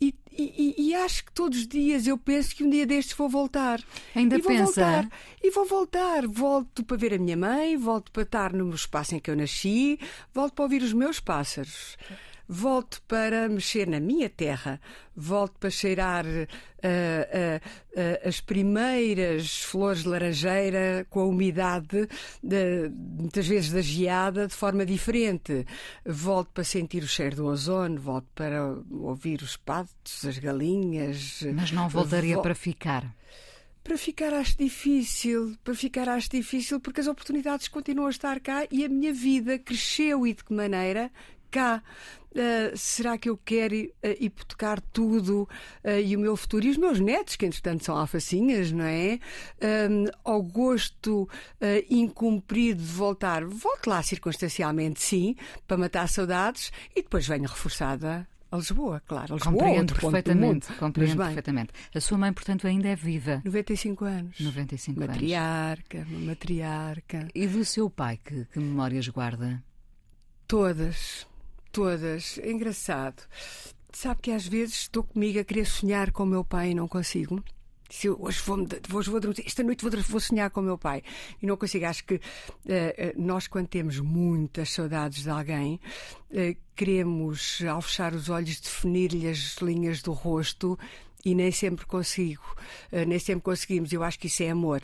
e, 0.02 0.16
e, 0.32 0.76
e, 0.78 0.96
acho 0.96 1.26
que 1.26 1.34
todos 1.34 1.60
os 1.60 1.68
dias 1.68 2.08
eu 2.08 2.18
penso 2.18 2.56
que 2.56 2.64
um 2.64 2.70
dia 2.70 2.86
destes 2.86 3.16
vou 3.16 3.28
voltar. 3.28 3.82
Ainda 4.16 4.38
e 4.38 4.42
vou 4.42 4.52
pensa? 4.52 4.64
Voltar, 4.64 5.10
e 5.44 5.52
vou 5.52 5.66
voltar. 5.66 6.28
Volto 6.28 6.84
para 6.84 6.96
ver 6.96 7.14
a 7.14 7.18
minha 7.18 7.36
mãe, 7.36 7.76
volto 7.76 8.10
para 8.12 8.24
estar 8.24 8.54
no 8.54 8.74
espaço 8.74 9.16
em 9.16 9.20
que 9.20 9.30
eu 9.30 9.36
nasci, 9.36 10.00
volto 10.34 10.54
para 10.54 10.64
ouvir 10.64 10.82
os 10.82 10.94
meus 10.94 11.20
pássaros 11.20 11.98
volto 12.52 13.00
para 13.04 13.48
mexer 13.48 13.88
na 13.88 14.00
minha 14.00 14.28
terra, 14.28 14.82
volto 15.16 15.60
para 15.60 15.70
cheirar 15.70 16.26
uh, 16.26 16.40
uh, 16.40 16.42
uh, 17.94 18.28
as 18.28 18.42
primeiras 18.42 19.62
flores 19.62 20.02
de 20.02 20.10
laranjeira 20.10 21.06
com 21.12 21.20
a 21.20 21.26
umidade, 21.26 22.10
de, 22.42 22.90
muitas 22.90 23.48
vezes 23.48 23.72
da 23.72 23.82
geada, 23.82 24.48
de 24.48 24.56
forma 24.56 24.84
diferente. 24.84 25.64
Volto 26.04 26.50
para 26.52 26.64
sentir 26.64 27.04
o 27.04 27.08
cheiro 27.08 27.36
do 27.36 27.46
ozono, 27.46 28.00
volto 28.00 28.28
para 28.34 28.76
ouvir 28.90 29.44
os 29.44 29.56
patos, 29.56 30.26
as 30.26 30.40
galinhas. 30.40 31.44
Mas 31.54 31.72
não 31.72 31.88
voltaria 31.88 32.42
para 32.42 32.56
ficar. 32.56 33.16
Para 33.84 33.96
ficar 33.96 34.34
acho 34.34 34.58
difícil, 34.58 35.56
para 35.64 35.76
ficar 35.76 36.10
acho 36.10 36.30
difícil 36.30 36.80
porque 36.80 37.00
as 37.00 37.08
oportunidades 37.08 37.68
continuam 37.68 38.08
a 38.08 38.12
estar 38.12 38.40
cá 38.40 38.68
e 38.72 38.84
a 38.84 38.90
minha 38.90 39.14
vida 39.14 39.60
cresceu 39.60 40.26
e 40.26 40.34
de 40.34 40.44
que 40.44 40.54
maneira 40.54 41.12
cá. 41.50 41.82
Uh, 42.32 42.78
será 42.78 43.18
que 43.18 43.28
eu 43.28 43.36
quero 43.36 43.76
uh, 43.76 43.90
hipotecar 44.20 44.80
tudo 44.94 45.50
uh, 45.84 45.90
e 46.04 46.16
o 46.16 46.20
meu 46.20 46.38
futuro 46.38 46.66
e 46.66 46.70
os 46.70 46.78
meus 46.78 47.00
netos, 47.00 47.36
que 47.36 47.46
entretanto 47.46 47.84
são 47.84 47.98
alfacinhas, 47.98 48.72
não 48.72 48.86
é? 48.86 49.20
ao 50.24 50.42
gosto 50.42 51.28
incumprido 51.90 52.82
de 52.82 52.88
voltar, 52.88 53.44
volto 53.44 53.88
lá 53.88 54.02
circunstancialmente, 54.02 55.02
sim, 55.02 55.36
para 55.68 55.78
matar 55.78 56.08
saudades 56.08 56.72
e 56.96 57.02
depois 57.02 57.28
venho 57.28 57.48
reforçada 57.48 58.28
a 58.52 58.58
Lisboa, 58.58 59.02
claro. 59.06 59.34
A 59.34 59.36
Lisboa, 59.36 59.54
compreendo 59.54 59.94
perfeitamente. 59.94 60.74
Compreendo 60.74 61.18
perfeitamente. 61.18 61.74
A 61.94 62.02
sua 62.02 62.18
mãe, 62.18 62.34
portanto, 62.34 62.66
ainda 62.66 62.88
é 62.88 62.96
viva. 62.96 63.42
95 63.46 64.06
anos. 64.06 64.40
95 64.40 65.00
matriarca, 65.00 65.98
anos. 66.00 66.12
Uma 66.12 66.20
matriarca. 66.28 67.28
E 67.34 67.46
do 67.46 67.64
seu 67.64 67.90
pai, 67.90 68.18
que, 68.24 68.46
que 68.46 68.60
memórias 68.60 69.08
guarda? 69.08 69.64
Todas 70.48 71.28
todas. 71.72 72.38
É 72.40 72.52
engraçado. 72.52 73.24
Sabe 73.92 74.22
que 74.22 74.32
às 74.32 74.48
vezes 74.48 74.76
estou 74.76 75.04
comigo 75.04 75.40
a 75.40 75.44
querer 75.44 75.66
sonhar 75.66 76.12
com 76.12 76.24
o 76.24 76.26
meu 76.26 76.44
pai 76.44 76.72
e 76.72 76.76
não 76.76 76.88
consigo. 76.88 77.44
Se 77.90 78.06
eu, 78.06 78.18
hoje 78.22 78.40
vou, 78.46 78.60
hoje 78.94 79.10
vou 79.10 79.20
esta 79.44 79.64
noite 79.64 79.84
vou, 79.84 79.92
vou, 80.04 80.20
sonhar 80.20 80.52
com 80.52 80.62
o 80.62 80.64
meu 80.64 80.78
pai 80.78 81.02
e 81.42 81.48
não 81.48 81.58
consigo. 81.58 81.86
Acho 81.86 82.06
que 82.06 82.16
uh, 82.16 82.22
nós, 83.18 83.48
quando 83.48 83.68
temos 83.68 84.00
muitas 84.00 84.72
saudades 84.72 85.24
de 85.24 85.30
alguém, 85.30 85.80
uh, 86.30 86.56
queremos, 86.76 87.64
ao 87.68 87.82
fechar 87.82 88.14
os 88.14 88.30
olhos, 88.30 88.60
definir-lhe 88.60 89.28
as 89.28 89.58
linhas 89.58 90.04
do 90.04 90.14
rosto 90.14 90.78
e 91.26 91.34
nem 91.34 91.52
sempre 91.52 91.86
consigo, 91.88 92.56
uh, 92.92 93.06
nem 93.08 93.18
sempre 93.18 93.42
conseguimos. 93.42 93.92
Eu 93.92 94.04
acho 94.04 94.20
que 94.20 94.28
isso 94.28 94.44
é 94.44 94.52
amor. 94.52 94.82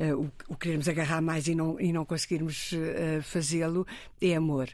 Uh, 0.00 0.30
o, 0.48 0.54
o 0.54 0.56
queremos 0.56 0.88
agarrar 0.88 1.20
mais 1.20 1.48
e 1.48 1.54
não, 1.54 1.78
e 1.78 1.92
não 1.92 2.06
conseguirmos 2.06 2.72
uh, 2.72 3.22
fazê-lo 3.22 3.86
é 4.22 4.34
amor 4.34 4.70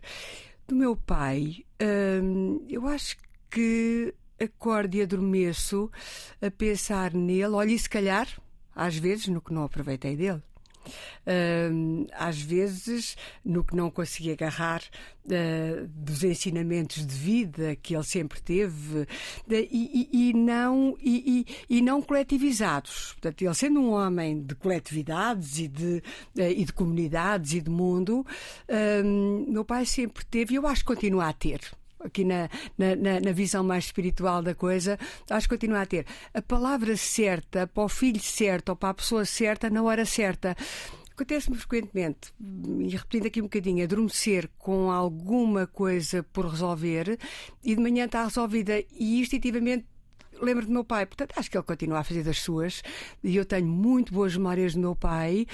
do 0.67 0.75
meu 0.75 0.97
pai, 0.97 1.65
hum, 2.23 2.65
eu 2.69 2.87
acho 2.87 3.17
que 3.51 4.15
acordo 4.41 4.95
e 4.95 5.03
adormeço 5.03 5.91
a 6.41 6.51
pensar 6.51 7.13
nele. 7.15 7.45
Olha, 7.55 7.71
e 7.71 7.79
se 7.79 7.89
calhar, 7.89 8.29
às 8.75 8.97
vezes, 8.97 9.29
no 9.29 9.41
que 9.41 9.53
não 9.53 9.65
aproveitei 9.65 10.17
dele. 10.17 10.43
Às 12.13 12.41
vezes, 12.41 13.17
no 13.45 13.65
que 13.65 13.75
não 13.75 13.91
consegui 13.91 14.33
agarrar 14.33 14.83
uh, 15.27 15.87
dos 15.89 16.23
ensinamentos 16.23 17.07
de 17.07 17.15
vida 17.15 17.77
que 17.77 17.95
ele 17.95 18.05
sempre 18.05 18.41
teve 18.41 19.07
e, 19.49 20.09
e, 20.13 20.29
e, 20.29 20.33
não, 20.33 20.97
e, 21.01 21.47
e, 21.69 21.81
não 21.81 22.03
coletivizados. 22.03 23.13
Portanto, 23.13 23.43
ele 23.43 23.55
sendo 23.55 23.81
um 23.81 23.93
homem 23.93 24.43
de 24.43 24.55
coletividades 24.55 25.59
e 25.59 25.69
de, 25.69 26.03
eh, 26.37 26.53
e 26.53 26.65
de 26.65 26.73
comunidades 26.73 27.53
e 27.53 27.61
de 27.61 27.71
mundo, 27.71 28.27
meu 29.49 29.65
pai 29.65 29.87
sempre 29.87 30.25
teve, 30.25 30.55
e 30.55 30.57
eu 30.57 30.67
acho 30.67 30.83
que 30.83 30.95
continua 30.95 31.29
a 31.29 31.33
ter 31.33 31.61
aqui 32.05 32.25
na, 32.25 32.49
na, 32.77 33.21
na, 33.21 33.33
visão 33.33 33.65
mais 33.65 33.87
espiritual 33.87 34.43
da 34.43 34.55
coisa, 34.55 34.99
acho 35.31 35.49
que 35.49 35.55
continua 35.55 35.83
a 35.83 35.87
ter. 35.87 36.07
A 36.33 36.43
palavra 36.43 36.97
certa 36.97 37.67
para 37.67 37.85
o 37.85 37.89
filho 37.89 38.21
certo 38.21 38.71
ou 38.71 38.77
para 38.77 38.91
a 38.91 38.95
pessoa 38.95 39.25
certa 39.25 39.71
na 39.71 39.83
hora 39.83 40.05
certa. 40.05 40.55
Acontece-me 41.13 41.57
frequentemente, 41.57 42.35
e 42.81 42.89
repetindo 42.89 43.27
aqui 43.27 43.41
um 43.41 43.45
bocadinho, 43.45 43.85
adormecer 43.85 44.51
com 44.59 44.91
alguma 44.91 45.65
coisa 45.65 46.25
por 46.25 46.45
resolver 46.47 47.17
e 47.63 47.75
de 47.75 47.81
manhã 47.81 48.07
está 48.07 48.25
resolvida. 48.25 48.83
E 48.91 49.21
instintivamente 49.21 49.87
lembro 50.43 50.67
do 50.67 50.73
meu 50.73 50.85
pai, 50.85 51.07
portanto 51.07 51.33
acho 51.37 51.49
que 51.49 51.57
ele 51.57 51.65
continua 51.65 52.01
a 52.01 52.05
fazer 52.05 52.25
das 52.25 52.41
suas 52.41 52.83
e 53.23 53.37
eu 53.37 53.45
tenho 53.45 53.69
muito 53.69 54.13
boas 54.13 54.37
memórias 54.37 54.75
do 54.75 54.81
meu 54.81 54.97
pai, 54.97 55.47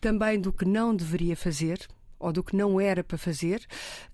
também 0.00 0.40
do 0.40 0.50
que 0.50 0.64
não 0.64 0.96
deveria 0.96 1.36
fazer 1.36 1.86
ou 2.22 2.32
do 2.32 2.42
que 2.42 2.56
não 2.56 2.80
era 2.80 3.02
para 3.04 3.18
fazer, 3.18 3.60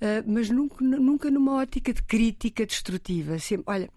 uh, 0.00 0.24
mas 0.26 0.50
nunca, 0.50 0.84
nunca 0.84 1.30
numa 1.30 1.54
ótica 1.54 1.92
de 1.92 2.02
crítica 2.02 2.66
destrutiva. 2.66 3.38
Sempre, 3.38 3.64
olha, 3.66 3.90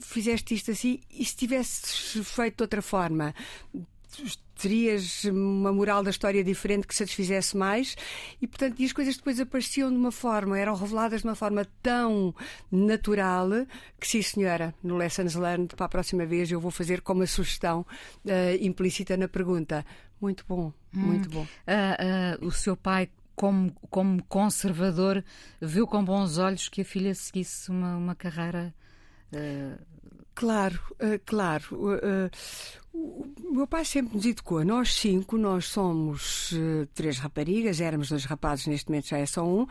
fizeste 0.00 0.54
isto 0.54 0.70
assim 0.70 1.00
e 1.10 1.24
se 1.24 1.36
tivesses 1.36 2.16
feito 2.26 2.58
de 2.58 2.62
outra 2.62 2.82
forma, 2.82 3.34
terias 4.54 5.24
uma 5.24 5.72
moral 5.72 6.02
da 6.02 6.10
história 6.10 6.42
diferente 6.44 6.86
que 6.86 6.94
satisfizesse 6.94 7.56
mais 7.56 7.96
e 8.40 8.46
portanto 8.46 8.78
e 8.80 8.84
as 8.84 8.92
coisas 8.92 9.16
depois 9.16 9.40
apareciam 9.40 9.90
de 9.90 9.96
uma 9.96 10.12
forma 10.12 10.58
eram 10.58 10.76
reveladas 10.76 11.22
de 11.22 11.26
uma 11.26 11.34
forma 11.34 11.66
tão 11.82 12.34
natural 12.70 13.48
que 13.98 14.06
sim 14.06 14.22
senhora 14.22 14.72
no 14.82 14.96
Lessons 14.96 15.34
Learned 15.34 15.74
para 15.74 15.86
a 15.86 15.88
próxima 15.88 16.24
vez 16.24 16.50
eu 16.50 16.60
vou 16.60 16.70
fazer 16.70 17.00
como 17.00 17.20
uma 17.20 17.26
sugestão 17.26 17.84
uh, 18.24 18.64
implícita 18.64 19.16
na 19.16 19.26
pergunta 19.26 19.84
muito 20.20 20.44
bom 20.48 20.72
hum. 20.94 21.00
muito 21.00 21.28
bom 21.28 21.42
uh, 21.42 22.42
uh, 22.42 22.46
o 22.46 22.52
seu 22.52 22.76
pai 22.76 23.08
como, 23.34 23.72
como 23.90 24.22
conservador 24.24 25.24
viu 25.60 25.86
com 25.86 26.04
bons 26.04 26.38
olhos 26.38 26.68
que 26.68 26.80
a 26.82 26.84
filha 26.84 27.14
seguisse 27.14 27.70
uma, 27.70 27.96
uma 27.96 28.14
carreira 28.14 28.74
Claro, 30.34 30.80
uh, 30.94 31.20
claro. 31.24 31.64
Uh, 31.70 31.94
uh, 31.94 32.30
o 32.92 33.52
meu 33.52 33.66
pai 33.66 33.84
sempre 33.84 34.16
nos 34.16 34.26
educou. 34.26 34.64
Nós 34.64 34.94
cinco, 34.94 35.36
nós 35.36 35.66
somos 35.66 36.52
três 36.94 37.18
raparigas, 37.18 37.80
éramos 37.80 38.08
dois 38.08 38.24
rapazes, 38.24 38.66
neste 38.66 38.88
momento 38.88 39.08
já 39.08 39.18
é 39.18 39.26
só 39.26 39.44
um, 39.44 39.66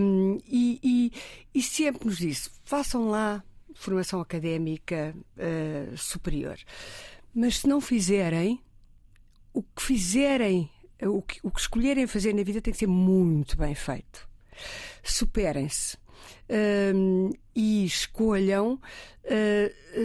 um 0.00 0.38
e, 0.46 0.78
e, 0.82 1.12
e, 1.54 1.62
sempre 1.62 2.06
nos 2.06 2.18
disse: 2.18 2.50
façam 2.62 3.08
lá 3.08 3.42
formação 3.74 4.20
académica 4.20 5.14
superior. 5.96 6.58
Mas 7.34 7.60
se 7.60 7.66
não 7.66 7.80
fizerem, 7.80 8.60
o 9.54 9.62
que 9.62 9.82
fizerem, 9.82 10.70
o 11.02 11.22
que, 11.22 11.38
o 11.42 11.50
que 11.50 11.60
escolherem 11.60 12.06
fazer 12.06 12.32
na 12.32 12.42
vida 12.42 12.60
tem 12.60 12.72
que 12.72 12.78
ser 12.78 12.86
muito 12.86 13.56
bem 13.56 13.74
feito. 13.74 14.28
Superem-se 15.02 15.96
uh, 15.96 17.36
e 17.54 17.84
escolham, 17.84 18.80
uh, 19.24 20.00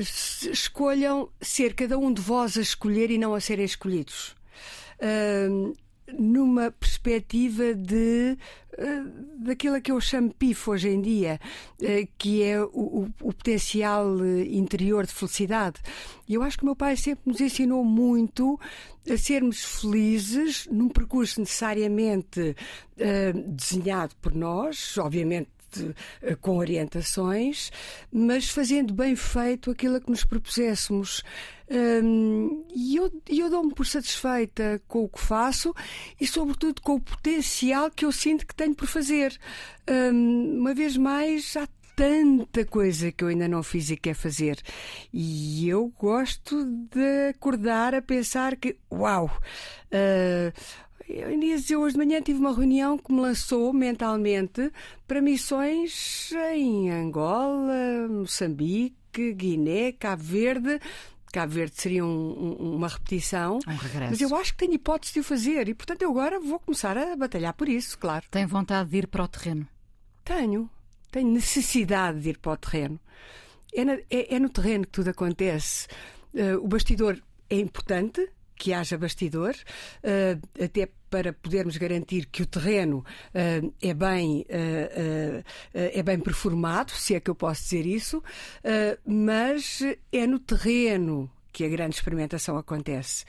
escolham 0.51 1.29
ser 1.41 1.73
cada 1.73 1.97
um 1.97 2.11
de 2.11 2.21
vós 2.21 2.57
a 2.57 2.61
escolher 2.61 3.11
e 3.11 3.17
não 3.17 3.33
a 3.33 3.39
serem 3.39 3.65
escolhidos. 3.65 4.35
Uh, 4.99 5.73
numa 6.17 6.71
perspectiva 6.71 7.73
de 7.73 8.37
uh, 8.77 9.45
daquilo 9.45 9.81
que 9.81 9.91
eu 9.91 9.99
chamo 9.99 10.33
PIF 10.33 10.69
hoje 10.69 10.89
em 10.89 11.01
dia, 11.01 11.39
uh, 11.81 12.07
que 12.17 12.43
é 12.43 12.61
o, 12.61 12.67
o, 13.03 13.13
potencial 13.17 14.25
interior 14.47 15.05
de 15.05 15.13
felicidade. 15.13 15.79
E 16.27 16.33
eu 16.33 16.43
acho 16.43 16.57
que 16.57 16.63
o 16.63 16.67
meu 16.67 16.75
pai 16.75 16.95
sempre 16.95 17.31
nos 17.31 17.41
ensinou 17.41 17.83
muito 17.83 18.59
a 19.09 19.17
sermos 19.17 19.63
felizes 19.63 20.67
num 20.71 20.89
percurso 20.89 21.39
necessariamente 21.39 22.55
desenhado 23.55 24.13
por 24.21 24.35
nós, 24.35 24.97
obviamente 24.97 25.49
eh, 26.21 26.35
com 26.35 26.57
orientações, 26.57 27.71
mas 28.11 28.49
fazendo 28.49 28.93
bem 28.93 29.15
feito 29.15 29.71
aquilo 29.71 29.95
a 29.97 30.01
que 30.01 30.09
nos 30.09 30.23
propuséssemos. 30.23 31.23
E 32.75 32.95
eu, 32.95 33.11
eu 33.27 33.47
dou-me 33.47 33.73
por 33.75 33.85
satisfeita 33.85 34.81
com 34.87 35.03
o 35.03 35.09
que 35.09 35.21
faço 35.21 35.71
e, 36.19 36.25
sobretudo, 36.25 36.81
com 36.81 36.95
o 36.95 36.99
potencial 36.99 37.91
que 37.91 38.05
eu 38.05 38.11
sinto 38.11 38.47
que 38.47 38.55
tenho 38.55 38.73
por 38.73 38.87
fazer. 38.87 39.37
Um, 39.87 40.57
uma 40.61 40.73
vez 40.73 40.97
mais, 40.97 41.55
há 41.55 41.67
tanta 41.99 42.63
coisa 42.63 43.11
que 43.11 43.25
eu 43.25 43.27
ainda 43.27 43.45
não 43.45 43.61
fiz 43.61 43.89
e 43.89 43.97
quer 43.97 44.13
fazer. 44.13 44.57
E 45.11 45.67
eu 45.67 45.93
gosto 45.99 46.63
de 46.63 47.29
acordar 47.31 47.93
a 47.93 48.01
pensar 48.01 48.55
que, 48.55 48.77
uau! 48.89 49.29
Uh, 49.91 50.53
eu 51.09 51.81
hoje 51.81 51.93
de 51.93 51.97
manhã 51.97 52.21
tive 52.21 52.39
uma 52.39 52.53
reunião 52.53 52.97
que 52.97 53.11
me 53.11 53.19
lançou 53.19 53.73
mentalmente 53.73 54.71
para 55.07 55.21
missões 55.21 56.31
em 56.53 56.91
Angola, 56.91 58.07
Moçambique, 58.07 59.33
Guiné, 59.33 59.91
Cabo 59.93 60.23
Verde. 60.23 60.79
Cabo 61.33 61.53
Verde 61.53 61.73
seria 61.75 62.05
um, 62.05 62.57
um, 62.59 62.75
uma 62.75 62.87
repetição. 62.87 63.59
Um 63.67 63.75
regresso. 63.75 64.11
Mas 64.11 64.21
eu 64.21 64.35
acho 64.35 64.51
que 64.53 64.59
tenho 64.59 64.73
hipótese 64.73 65.13
de 65.13 65.19
o 65.19 65.23
fazer 65.23 65.67
e, 65.67 65.73
portanto, 65.73 66.03
eu 66.03 66.11
agora 66.11 66.39
vou 66.39 66.59
começar 66.59 66.95
a 66.95 67.15
batalhar 67.15 67.53
por 67.53 67.67
isso, 67.67 67.97
claro. 67.97 68.25
Tem 68.29 68.45
vontade 68.45 68.89
de 68.89 68.97
ir 68.97 69.07
para 69.07 69.23
o 69.23 69.27
terreno? 69.27 69.67
Tenho. 70.23 70.69
Tenho 71.11 71.31
necessidade 71.31 72.19
de 72.19 72.29
ir 72.29 72.37
para 72.37 72.51
o 72.51 72.57
terreno. 72.57 72.99
É, 73.73 73.83
na, 73.83 73.93
é, 73.93 74.35
é 74.35 74.39
no 74.39 74.49
terreno 74.49 74.85
que 74.85 74.91
tudo 74.91 75.09
acontece. 75.09 75.87
Uh, 76.33 76.63
o 76.63 76.67
bastidor 76.67 77.19
é 77.49 77.57
importante, 77.57 78.29
que 78.55 78.73
haja 78.73 78.97
bastidor, 78.97 79.55
uh, 80.03 80.63
até 80.63 80.89
para 81.09 81.33
podermos 81.33 81.77
garantir 81.77 82.25
que 82.25 82.43
o 82.43 82.45
terreno 82.45 82.99
uh, 82.99 83.73
é, 83.81 83.93
bem, 83.93 84.45
uh, 84.49 85.43
é 85.73 86.03
bem 86.03 86.19
performado, 86.19 86.91
se 86.91 87.15
é 87.15 87.19
que 87.19 87.29
eu 87.29 87.35
posso 87.35 87.63
dizer 87.63 87.85
isso, 87.85 88.23
mas 89.05 89.81
é 90.11 90.27
no 90.27 90.39
terreno 90.39 91.29
que 91.51 91.63
a 91.65 91.69
grande 91.69 91.95
experimentação 91.95 92.57
acontece. 92.57 93.25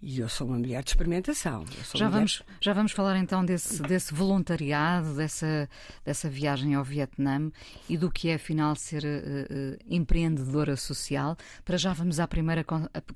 E 0.00 0.20
eu 0.20 0.28
sou 0.28 0.46
uma 0.46 0.58
mulher 0.58 0.82
de 0.84 0.90
experimentação. 0.90 1.64
Já, 1.94 2.04
mulher... 2.04 2.10
vamos, 2.10 2.42
já 2.60 2.72
vamos 2.72 2.92
falar 2.92 3.16
então 3.18 3.44
desse, 3.44 3.82
desse 3.82 4.12
voluntariado, 4.12 5.16
dessa, 5.16 5.68
dessa 6.04 6.28
viagem 6.28 6.74
ao 6.74 6.84
Vietnã 6.84 7.50
e 7.88 7.96
do 7.96 8.10
que 8.10 8.28
é 8.28 8.34
afinal 8.34 8.76
ser 8.76 9.02
uh, 9.04 9.06
uh, 9.06 9.78
empreendedora 9.88 10.76
social. 10.76 11.36
Para 11.64 11.78
já 11.78 11.92
vamos 11.92 12.20
à 12.20 12.28
primeira 12.28 12.64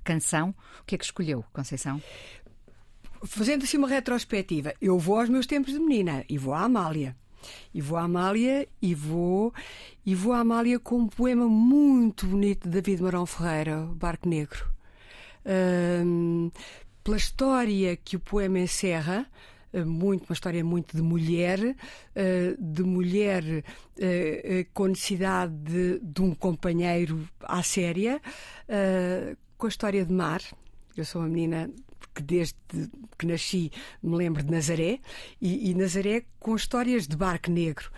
canção. 0.03 0.55
O 0.81 0.85
que 0.85 0.95
é 0.95 0.99
que 0.99 1.05
escolheu, 1.05 1.45
Conceição? 1.53 2.03
Fazendo 3.25 3.65
assim 3.65 3.77
uma 3.77 3.89
retrospectiva, 3.89 4.75
eu 4.81 4.99
vou 4.99 5.19
aos 5.19 5.29
meus 5.29 5.47
tempos 5.47 5.73
de 5.73 5.79
menina 5.79 6.25
e 6.29 6.39
vou 6.39 6.55
à 6.55 6.63
Amália. 6.63 7.17
E 7.73 7.81
vou 7.81 7.97
à 7.97 8.03
Amália 8.03 8.69
e 8.83 8.95
vou 8.95 9.53
e 10.05 10.15
vou 10.15 10.33
à 10.33 10.41
Amália 10.41 10.79
com 10.79 10.99
um 10.99 11.07
poema 11.07 11.49
muito 11.49 12.27
bonito 12.27 12.69
de 12.69 12.81
David 12.81 13.03
Marão 13.03 13.25
Ferreira, 13.25 13.87
Barco 13.95 14.29
Negro 14.29 14.71
pela 17.03 17.17
história 17.17 17.97
que 17.97 18.17
o 18.17 18.21
poema 18.21 18.59
encerra, 18.59 19.27
eh, 19.73 19.85
muito 19.85 20.25
uma 20.25 20.35
história 20.35 20.65
muito 20.65 20.97
de 20.97 21.03
mulher, 21.03 21.77
eh, 22.15 22.57
de 22.59 22.83
mulher 22.83 23.65
eh, 23.99 24.67
com 24.75 24.87
necessidade 24.87 25.53
de, 25.55 25.99
de 26.01 26.23
um 26.23 26.35
companheiro 26.35 27.29
à 27.41 27.63
séria, 27.63 28.21
com 29.57 29.67
a 29.67 29.69
história 29.69 30.05
de 30.05 30.13
mar. 30.13 30.41
Eu 30.97 31.05
sou 31.05 31.21
uma 31.23 31.29
menina 31.29 31.71
que 32.21 32.23
desde 32.23 32.55
que 33.19 33.27
nasci 33.27 33.73
me 34.03 34.17
lembro 34.17 34.43
de 34.43 34.51
Nazaré 34.51 35.01
e, 35.41 35.71
e 35.71 35.75
Nazaré 35.75 36.25
com 36.39 36.55
histórias 36.55 37.07
de 37.07 37.17
barco 37.17 37.51
negro. 37.51 37.91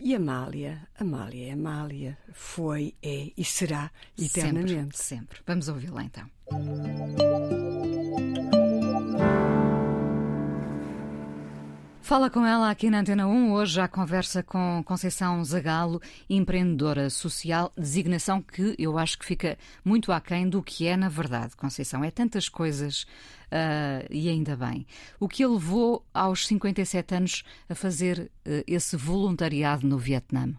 e 0.00 0.14
Amália, 0.14 0.88
Amália, 0.98 1.54
Amália 1.54 2.18
foi, 2.32 2.94
é 3.02 3.30
e 3.36 3.44
será 3.44 3.90
eternamente. 4.16 4.96
Sempre, 4.96 4.98
sempre. 4.98 5.38
Vamos 5.46 5.68
ouvi-la 5.68 6.04
então. 6.04 7.57
Fala 12.08 12.30
com 12.30 12.42
ela 12.46 12.70
aqui 12.70 12.88
na 12.88 13.00
Antena 13.00 13.26
1. 13.26 13.52
Hoje 13.52 13.78
a 13.82 13.86
conversa 13.86 14.42
com 14.42 14.82
Conceição 14.82 15.44
Zagalo, 15.44 16.00
empreendedora 16.26 17.10
social, 17.10 17.70
designação 17.76 18.40
que 18.40 18.74
eu 18.78 18.96
acho 18.96 19.18
que 19.18 19.26
fica 19.26 19.58
muito 19.84 20.10
aquém 20.10 20.48
do 20.48 20.62
que 20.62 20.86
é 20.86 20.96
na 20.96 21.10
verdade, 21.10 21.54
Conceição. 21.54 22.02
É 22.02 22.10
tantas 22.10 22.48
coisas 22.48 23.02
uh, 23.02 24.08
e 24.10 24.26
ainda 24.26 24.56
bem. 24.56 24.86
O 25.20 25.28
que 25.28 25.44
a 25.44 25.48
levou 25.48 26.02
aos 26.14 26.46
57 26.46 27.14
anos 27.14 27.44
a 27.68 27.74
fazer 27.74 28.30
uh, 28.46 28.64
esse 28.66 28.96
voluntariado 28.96 29.86
no 29.86 29.98
Vietnã? 29.98 30.54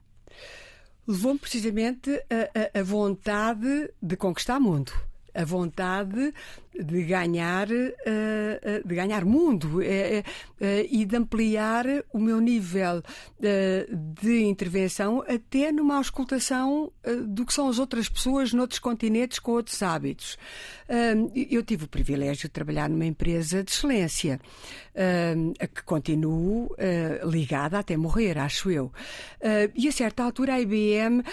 Levou-me 1.07 1.39
precisamente 1.39 2.11
a, 2.29 2.77
a, 2.77 2.79
a 2.79 2.83
vontade 2.83 3.91
de 3.99 4.15
conquistar 4.15 4.59
o 4.59 4.61
mundo 4.61 5.08
a 5.33 5.45
vontade 5.45 6.33
de 6.79 7.03
ganhar, 7.03 7.69
eh, 7.71 7.89
eh, 8.05 8.81
de 8.85 8.95
ganhar 8.95 9.25
mundo 9.25 9.81
eh, 9.81 10.23
e 10.89 11.05
de 11.05 11.15
ampliar 11.15 11.85
o 12.13 12.19
meu 12.19 12.39
nível 12.39 13.01
de 13.39 14.43
intervenção 14.43 15.23
até 15.27 15.71
numa 15.71 15.97
auscultação 15.97 16.91
do 17.27 17.45
que 17.45 17.53
são 17.53 17.67
as 17.67 17.79
outras 17.79 18.07
pessoas 18.07 18.53
noutros 18.53 18.79
continentes 18.79 19.39
com 19.39 19.53
outros 19.53 19.81
hábitos. 19.81 20.37
Eu 21.33 21.63
tive 21.63 21.85
o 21.85 21.87
privilégio 21.87 22.43
de 22.43 22.49
trabalhar 22.49 22.89
numa 22.89 23.05
empresa 23.05 23.63
de 23.63 23.71
excelência, 23.71 24.39
a 25.59 25.67
que 25.67 25.83
continuo 25.83 26.75
ligada 27.25 27.79
até 27.79 27.95
morrer, 27.95 28.37
acho 28.37 28.69
eu. 28.69 28.91
E 29.75 29.87
a 29.87 29.91
certa 29.91 30.23
altura 30.23 30.55
a 30.55 30.61
IBM 30.61 31.23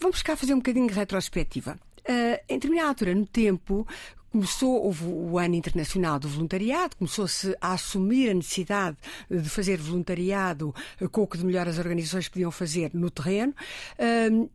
Vamos 0.00 0.22
cá 0.22 0.36
fazer 0.36 0.52
um 0.52 0.58
bocadinho 0.58 0.88
de 0.88 0.94
retrospectiva. 0.94 1.78
Uh, 2.08 2.38
em 2.48 2.54
determinada 2.58 2.88
altura 2.88 3.14
no 3.14 3.26
tempo, 3.26 3.86
começou, 4.30 4.82
houve 4.82 5.04
o 5.04 5.38
ano 5.38 5.54
internacional 5.54 6.18
do 6.18 6.28
voluntariado, 6.28 6.96
começou-se 6.96 7.56
a 7.60 7.72
assumir 7.72 8.30
a 8.30 8.34
necessidade 8.34 8.96
de 9.30 9.48
fazer 9.48 9.78
voluntariado 9.78 10.74
com 11.10 11.22
o 11.22 11.26
que 11.26 11.38
de 11.38 11.44
melhor 11.44 11.66
as 11.68 11.78
organizações 11.78 12.28
podiam 12.28 12.50
fazer 12.50 12.90
no 12.92 13.10
terreno, 13.10 13.54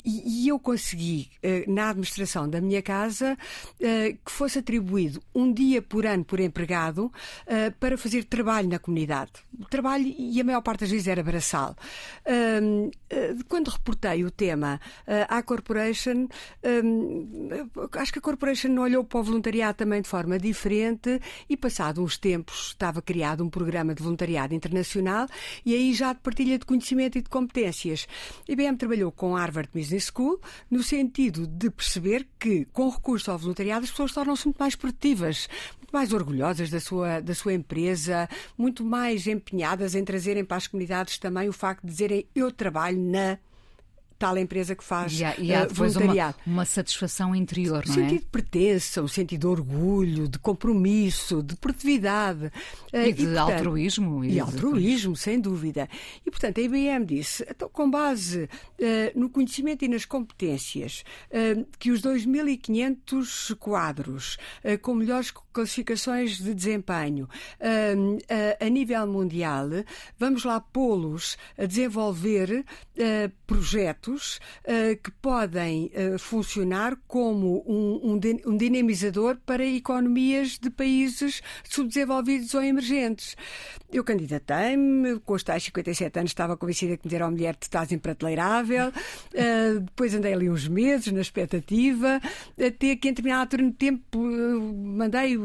e, 0.06 0.48
eu 0.48 0.60
consegui, 0.60 1.30
na 1.68 1.90
administração 1.90 2.50
da 2.50 2.62
minha 2.62 2.82
casa, 2.82 3.38
que 3.80 4.32
fosse 4.32 4.60
atribuído 4.60 5.22
um 5.34 5.52
dia 5.52 5.82
por 5.82 6.06
ano 6.06 6.24
por 6.24 6.40
empregado 6.40 7.12
para 7.80 7.98
fazer 7.98 8.24
trabalho 8.26 8.70
na 8.70 8.80
comunidade. 8.80 9.32
Trabalho, 9.70 10.14
e 10.18 10.40
a 10.40 10.44
maior 10.44 10.62
parte 10.62 10.82
das 10.82 10.92
vezes 10.92 11.08
era 11.08 11.24
braçal. 11.24 11.76
Quando 13.48 13.70
reportei 13.70 14.24
o 14.24 14.32
tema 14.32 14.80
à 15.28 15.42
Corporation, 15.42 16.28
acho 17.94 18.14
que 18.14 18.20
a 18.20 18.22
Corporation 18.22 18.70
não 18.70 18.84
olhou 18.84 19.04
para 19.04 19.20
o 19.20 19.24
voluntariado 19.24 19.71
também 19.74 20.02
de 20.02 20.08
forma 20.08 20.38
diferente 20.38 21.20
e, 21.50 21.58
passado 21.58 22.04
uns 22.04 22.18
tempos, 22.18 22.70
estava 22.70 23.02
criado 23.02 23.44
um 23.44 23.50
programa 23.50 23.94
de 23.94 24.04
voluntariado 24.04 24.54
internacional 24.54 25.28
e 25.66 25.74
aí 25.74 25.94
já 25.94 26.14
de 26.14 26.20
partilha 26.20 26.58
de 26.58 26.66
conhecimento 26.66 27.18
e 27.18 27.22
de 27.22 27.30
competências. 27.30 28.08
IBM 28.48 28.78
trabalhou 28.78 29.12
com 29.12 29.36
Harvard 29.36 29.70
Business 29.74 30.12
School 30.14 30.40
no 30.70 30.84
sentido 30.84 31.48
de 31.48 31.70
perceber 31.70 32.28
que, 32.40 32.66
com 32.66 32.90
recurso 32.90 33.32
ao 33.32 33.38
voluntariado, 33.38 33.84
as 33.84 33.92
pessoas 33.92 34.14
tornam-se 34.14 34.46
muito 34.46 34.58
mais 34.58 34.76
produtivas, 34.76 35.48
muito 35.78 35.92
mais 35.92 36.14
orgulhosas 36.14 36.70
da 36.70 36.80
sua, 36.80 37.20
da 37.20 37.34
sua 37.34 37.54
empresa, 37.54 38.28
muito 38.58 38.84
mais 38.84 39.28
empenhadas 39.28 39.96
em 39.96 40.04
trazerem 40.04 40.46
para 40.46 40.58
as 40.58 40.68
comunidades 40.68 41.18
também 41.18 41.50
o 41.50 41.54
facto 41.54 41.82
de 41.82 41.92
dizerem 41.92 42.26
eu 42.36 42.52
trabalho 42.52 43.00
na 43.00 43.38
tal 44.22 44.38
empresa 44.38 44.76
que 44.76 44.84
faz 44.84 45.20
e 45.20 45.26
há, 45.26 45.36
e 45.40 45.52
há 45.52 45.64
uh, 45.64 45.74
voluntariado. 45.74 46.38
Uma, 46.46 46.58
uma, 46.58 46.66
satisfação 46.66 47.36
interior, 47.36 47.84
não 47.88 47.94
é? 47.94 47.98
sentido 47.98 48.20
de 48.20 48.28
pertença, 48.28 49.02
um 49.02 49.08
sentido 49.08 49.40
de 49.40 49.48
orgulho, 49.48 50.28
de 50.28 50.38
compromisso, 50.38 51.42
de 51.42 51.56
produtividade. 51.56 52.52
Uh, 52.94 52.98
e 52.98 53.14
de 53.14 53.24
e, 53.24 53.26
portanto, 53.26 53.52
altruísmo. 53.52 54.24
E, 54.24 54.34
e 54.34 54.40
altruísmo, 54.40 55.16
sem 55.16 55.40
dúvida. 55.40 55.90
E, 56.24 56.30
portanto, 56.30 56.60
a 56.60 56.62
IBM 56.62 57.04
disse, 57.04 57.44
então, 57.50 57.68
com 57.68 57.90
base 57.90 58.44
uh, 58.44 59.20
no 59.20 59.28
conhecimento 59.28 59.84
e 59.84 59.88
nas 59.88 60.06
competências 60.06 61.04
que 61.80 61.90
os 61.90 62.02
2.500 62.02 63.56
quadros 63.56 64.38
com 64.82 64.94
melhores 64.94 65.32
classificações 65.32 66.38
de 66.38 66.54
desempenho 66.54 67.28
a 68.60 68.70
nível 68.70 69.08
mundial, 69.08 69.68
vamos 70.20 70.44
lá 70.44 70.60
pô-los 70.60 71.38
a 71.58 71.66
desenvolver 71.66 72.66
projetos 73.48 74.11
uh, 74.16 74.98
que 75.02 75.12
podem 75.22 75.92
uh, 75.94 76.20
funcionar 76.20 76.98
como 77.08 77.64
um, 77.68 78.20
um, 78.46 78.58
dinamizador 78.58 79.38
para 79.46 79.66
economias 79.66 80.58
de 80.58 80.70
países 80.70 81.42
subdesenvolvidos 81.64 82.54
ou 82.54 82.64
emergentes. 82.64 83.36
Eu 83.92 84.04
candidatei-me, 84.04 85.20
com 85.20 85.34
os 85.34 85.44
tais 85.44 85.64
57 85.64 86.20
anos 86.20 86.32
estava 86.32 86.56
convencida 86.58 86.98
que 86.98 87.06
me 87.06 87.12
deram 87.12 87.32
mulher 87.32 87.56
de 87.56 87.66
estás 87.66 87.92
imprateleirável, 87.92 88.90
uh, 88.90 89.80
depois 89.80 90.14
andei 90.14 90.34
ali 90.34 90.50
uns 90.50 90.68
meses 90.68 91.12
na 91.12 91.22
expectativa, 91.22 92.22
até 92.58 92.96
que 92.96 93.08
em 93.08 93.12
determinado 93.12 93.50
turno 93.52 93.72
de 93.72 93.78
tempo 93.78 94.20
mandei 94.20 95.38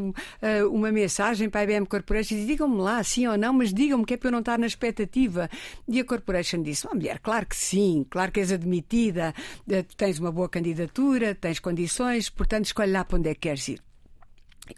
uma 0.70 0.92
mensagem 0.92 1.48
para 1.48 1.60
a 1.60 1.64
IBM 1.64 1.86
Corporation 1.86 2.36
e 2.36 2.46
digam-me 2.46 2.80
lá, 2.80 3.02
sim 3.02 3.26
ou 3.26 3.36
não, 3.36 3.52
mas 3.52 3.72
digam-me 3.72 4.04
que 4.04 4.14
é 4.14 4.16
para 4.16 4.28
eu 4.28 4.32
não 4.32 4.40
estar 4.40 4.58
na 4.58 4.66
expectativa. 4.66 5.48
E 5.88 6.00
a 6.00 6.04
Corporation 6.04 6.62
disse, 6.62 6.86
oh, 6.90 6.94
mulher, 6.94 7.18
claro 7.18 7.46
que 7.46 7.56
sim, 7.56 8.06
claro 8.08 8.32
que 8.32 8.40
és 8.40 8.52
admitida, 8.56 9.34
eh, 9.70 9.84
tens 9.96 10.18
uma 10.18 10.32
boa 10.32 10.48
candidatura, 10.48 11.34
tens 11.34 11.60
condições, 11.60 12.28
portanto 12.28 12.66
escolhe 12.66 12.92
lá 12.92 13.04
para 13.04 13.18
onde 13.18 13.30
é 13.30 13.34
que 13.34 13.40
queres 13.40 13.68
ir. 13.68 13.80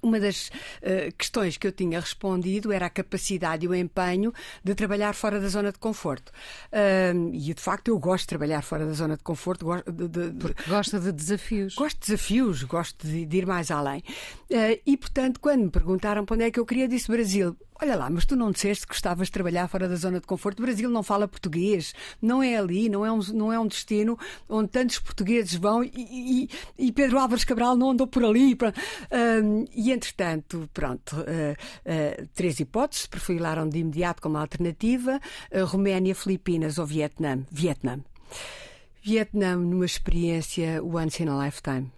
Uma 0.03 0.21
das 0.21 0.49
uh, 0.49 1.13
questões 1.17 1.57
que 1.57 1.67
eu 1.67 1.73
tinha 1.73 1.99
respondido 1.99 2.73
era 2.73 2.87
a 2.87 2.91
capacidade 2.91 3.65
e 3.65 3.69
o 3.69 3.75
empenho 3.75 4.33
de 4.63 4.75
trabalhar 4.75 5.15
fora 5.15 5.41
da 5.41 5.49
zona 5.49 5.73
de 5.73 5.79
conforto. 5.79 6.31
Uh, 6.71 7.31
e 7.33 7.55
de 7.55 7.61
facto 7.61 7.89
eu 7.89 7.99
gosto 7.99 8.25
de 8.25 8.29
trabalhar 8.29 8.63
fora 8.63 8.85
da 8.85 8.93
zona 8.93 9.17
de 9.17 9.23
conforto. 9.23 9.65
Gosto 9.65 9.91
de, 9.91 10.09
de, 10.09 10.31
de... 10.31 10.55
gosta 10.69 11.01
de 11.01 11.13
desafios. 11.13 11.75
Gosto 11.75 12.01
de 12.01 12.07
desafios, 12.07 12.63
gosto 12.65 13.07
de, 13.07 13.25
de 13.25 13.37
ir 13.39 13.47
mais 13.47 13.71
além. 13.71 14.01
Uh, 14.51 14.79
e 14.85 14.97
portanto, 14.97 15.41
quando 15.41 15.63
me 15.63 15.71
perguntaram 15.71 16.25
para 16.25 16.35
onde 16.35 16.45
é 16.45 16.51
que 16.51 16.61
eu 16.61 16.67
queria, 16.67 16.87
disse 16.87 17.11
Brasil. 17.11 17.57
Olha 17.81 17.95
lá, 17.95 18.11
mas 18.11 18.25
tu 18.25 18.35
não 18.35 18.51
disseste 18.51 18.87
que 18.87 18.93
gostavas 18.93 19.29
de 19.29 19.33
trabalhar 19.33 19.69
fora 19.69 19.89
da 19.89 19.95
zona 19.95 20.19
de 20.19 20.27
conforto. 20.27 20.59
O 20.59 20.63
Brasil 20.63 20.91
não 20.91 21.03
fala 21.03 21.29
português, 21.29 21.95
não 22.21 22.43
é 22.43 22.57
ali, 22.57 22.89
não 22.89 23.07
é 23.07 23.13
um, 23.13 23.21
não 23.33 23.53
é 23.53 23.61
um 23.61 23.69
destino 23.69 24.19
onde 24.49 24.69
tantos 24.71 24.99
portugueses 24.99 25.55
vão 25.55 25.85
e, 25.85 25.93
e, 25.95 26.51
e 26.77 26.93
Pedro 26.93 27.21
Álvares 27.21 27.45
Cabral 27.45 27.77
não 27.77 27.91
andou 27.91 28.07
por 28.07 28.25
ali. 28.25 28.57
Um, 29.45 29.65
e 29.73 29.93
entretanto, 29.93 30.69
pronto, 30.75 31.17
uh, 31.17 31.23
uh, 31.23 32.29
três 32.35 32.59
hipóteses 32.59 33.07
perfilaram 33.07 33.69
de 33.69 33.79
imediato 33.79 34.21
como 34.21 34.39
alternativa: 34.39 35.21
uh, 35.53 35.65
Roménia, 35.65 36.17
Filipinas 36.17 36.79
ou 36.79 36.87
Vietnã. 36.87 37.45
Vietnã. 37.51 38.01
Vietnã 39.05 39.57
numa 39.57 39.87
experiência 39.87 40.83
once 40.83 41.23
in 41.23 41.29
a 41.29 41.45
lifetime. 41.45 41.93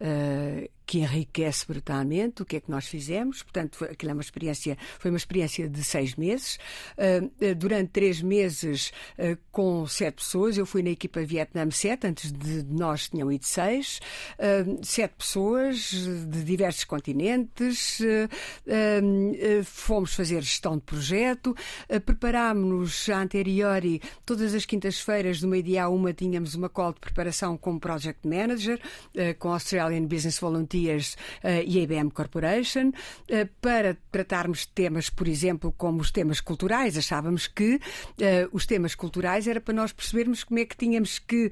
Uh, 0.00 0.68
que 0.88 1.00
enriquece 1.00 1.66
brutalmente. 1.66 2.40
O 2.40 2.46
que 2.46 2.56
é 2.56 2.60
que 2.60 2.70
nós 2.70 2.86
fizemos? 2.86 3.42
Portanto, 3.42 3.76
foi, 3.76 3.88
aquilo 3.88 4.10
é 4.10 4.14
uma 4.14 4.22
experiência, 4.22 4.78
foi 4.98 5.10
uma 5.10 5.18
experiência 5.18 5.68
de 5.68 5.84
seis 5.84 6.16
meses. 6.16 6.58
Uh, 6.96 7.54
durante 7.54 7.90
três 7.90 8.22
meses, 8.22 8.90
uh, 9.18 9.36
com 9.52 9.86
sete 9.86 10.14
pessoas, 10.14 10.56
eu 10.56 10.64
fui 10.64 10.82
na 10.82 10.88
equipa 10.88 11.20
Vietnã 11.20 11.70
7, 11.70 12.06
antes 12.06 12.32
de 12.32 12.64
nós 12.64 13.10
tinham 13.10 13.30
ido 13.30 13.44
seis. 13.44 14.00
Uh, 14.38 14.82
sete 14.82 15.12
pessoas 15.18 15.90
de 15.90 16.42
diversos 16.42 16.84
continentes. 16.84 17.98
fomos 19.66 20.14
fazer 20.14 20.40
gestão 20.40 20.78
de 20.78 20.84
projeto. 20.84 21.54
Preparámos-nos 22.06 23.10
a 23.10 23.20
anteriori, 23.20 24.00
todas 24.24 24.54
as 24.54 24.64
quintas-feiras, 24.64 25.40
do 25.40 25.48
meio-dia 25.48 25.84
a 25.84 25.88
uma, 25.90 26.14
tínhamos 26.14 26.54
uma 26.54 26.70
call 26.70 26.94
de 26.94 27.00
preparação 27.00 27.58
como 27.58 27.78
Project 27.78 28.26
Manager, 28.26 28.80
com 29.38 29.52
Australian 29.52 30.06
Business 30.06 30.38
Volunteer 30.38 30.77
Uh, 30.86 31.62
e 31.66 31.78
a 31.78 31.82
IBM 31.82 32.10
Corporation, 32.10 32.88
uh, 32.88 33.48
para 33.60 33.96
tratarmos 34.10 34.60
de 34.60 34.68
temas, 34.68 35.10
por 35.10 35.26
exemplo, 35.26 35.72
como 35.76 36.00
os 36.00 36.10
temas 36.10 36.40
culturais. 36.40 36.96
Achávamos 36.96 37.46
que 37.46 37.76
uh, 37.76 37.80
os 38.52 38.66
temas 38.66 38.94
culturais 38.94 39.46
era 39.46 39.60
para 39.60 39.74
nós 39.74 39.92
percebermos 39.92 40.44
como 40.44 40.60
é 40.60 40.64
que 40.64 40.76
tínhamos 40.76 41.18
que 41.18 41.50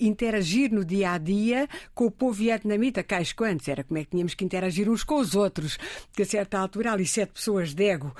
interagir 0.00 0.72
no 0.72 0.84
dia 0.84 1.12
a 1.12 1.18
dia 1.18 1.68
com 1.94 2.06
o 2.06 2.10
povo 2.10 2.32
vietnamita, 2.32 3.02
cais 3.02 3.32
quantos, 3.32 3.66
era 3.68 3.82
como 3.82 3.98
é 3.98 4.04
que 4.04 4.10
tínhamos 4.10 4.34
que 4.34 4.44
interagir 4.44 4.88
uns 4.88 5.02
com 5.02 5.16
os 5.16 5.34
outros, 5.34 5.78
que 6.12 6.22
a 6.22 6.26
certa 6.26 6.58
altura 6.58 6.92
ali 6.92 7.06
sete 7.06 7.32
pessoas 7.32 7.74
de 7.74 7.84
ego 7.84 8.14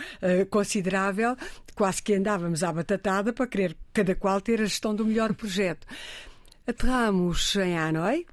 considerável, 0.50 1.36
quase 1.74 2.02
que 2.02 2.14
andávamos 2.14 2.62
à 2.62 2.72
batatada 2.72 3.32
para 3.32 3.46
querer 3.46 3.76
cada 3.92 4.14
qual 4.14 4.40
ter 4.40 4.60
a 4.60 4.64
gestão 4.64 4.94
do 4.94 5.04
melhor 5.04 5.34
projeto. 5.34 5.86
Aterramos 6.66 7.56
em 7.56 7.78
Hanoi, 7.78 8.26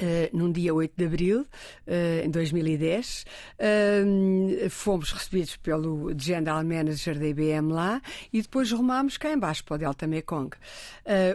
Uh, 0.00 0.36
num 0.36 0.50
dia 0.50 0.74
8 0.74 0.92
de 0.96 1.04
abril, 1.04 1.40
uh, 1.42 2.24
em 2.24 2.28
2010, 2.28 3.24
uh, 3.60 4.70
fomos 4.70 5.12
recebidos 5.12 5.56
pelo 5.56 6.12
General 6.18 6.64
Manager 6.64 7.16
da 7.16 7.26
IBM 7.28 7.72
lá 7.72 8.02
e 8.32 8.42
depois 8.42 8.72
rumámos 8.72 9.16
cá 9.16 9.32
embaixo 9.32 9.64
para 9.64 9.76
o 9.76 9.78
Delta 9.78 10.06
Mekong. 10.06 10.50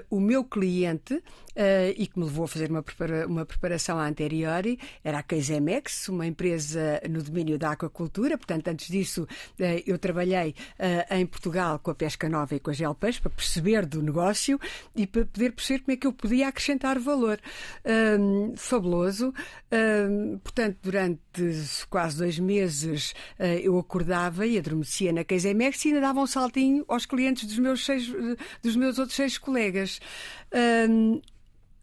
o 0.09 0.19
meu 0.19 0.43
cliente 0.43 1.23
e 1.95 2.07
que 2.07 2.17
me 2.17 2.25
levou 2.25 2.45
a 2.45 2.47
fazer 2.47 2.69
uma, 2.69 2.81
prepara 2.81 3.27
uma 3.27 3.45
preparação 3.45 3.99
anterior 3.99 4.63
era 5.03 5.19
a 5.19 5.23
Keizemex, 5.23 6.07
uma 6.09 6.25
empresa 6.25 7.01
no 7.09 7.21
domínio 7.21 7.57
da 7.57 7.71
aquacultura. 7.71 8.37
Portanto, 8.37 8.67
antes 8.69 8.87
disso, 8.87 9.27
eu 9.85 9.97
trabalhei 9.97 10.55
em 11.11 11.25
Portugal 11.25 11.77
com 11.79 11.91
a 11.91 11.95
pesca 11.95 12.29
nova 12.29 12.55
e 12.55 12.59
com 12.59 12.71
a 12.71 12.73
gelpeixe 12.73 13.19
para 13.19 13.29
perceber 13.29 13.85
do 13.85 14.01
negócio 14.01 14.59
e 14.95 15.05
para 15.05 15.25
poder 15.25 15.51
perceber 15.51 15.79
como 15.79 15.93
é 15.93 15.97
que 15.97 16.07
eu 16.07 16.13
podia 16.13 16.47
acrescentar 16.47 16.97
valor. 16.99 17.39
Fabuloso. 18.55 19.33
portanto, 20.43 20.77
durante 20.81 21.21
quase 21.89 22.17
dois 22.17 22.39
meses 22.39 23.13
eu 23.63 23.77
acordava 23.77 24.45
e 24.45 24.57
adormecia 24.57 25.11
na 25.11 25.23
Keizemex 25.23 25.85
e 25.85 25.87
ainda 25.89 26.01
dava 26.01 26.19
um 26.19 26.27
saltinho 26.27 26.83
aos 26.87 27.05
clientes 27.05 27.47
dos 27.47 27.59
meus, 27.59 27.85
seis, 27.85 28.11
dos 28.61 28.75
meus 28.75 28.99
outros 28.99 29.15
seis 29.15 29.37
colegas. 29.37 29.99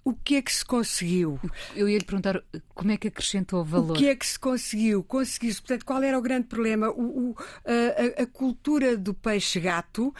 O 0.07 0.15
que 0.15 0.37
é 0.37 0.43
que 0.43 0.53
se 0.53 0.65
conseguiu? 0.65 1.37
Eu 1.75 1.89
ia 1.89 1.99
lhe 1.99 2.05
perguntar 2.05 2.41
como 2.73 2.93
é 2.93 2.97
que 2.97 3.09
acrescentou 3.09 3.65
valor. 3.65 3.91
O 3.91 3.99
que 3.99 4.07
é 4.07 4.15
que 4.15 4.25
se 4.25 4.39
conseguiu? 4.39 5.03
Conseguiu-se, 5.03 5.61
portanto, 5.61 5.85
qual 5.85 6.01
era 6.01 6.17
o 6.17 6.23
grande 6.23 6.47
problema? 6.47 6.89
O, 6.91 7.31
o, 7.31 7.37
a, 7.65 8.23
a, 8.23 8.27
cultura 8.27 8.97
do 8.97 9.13
peixe-gato 9.13 10.15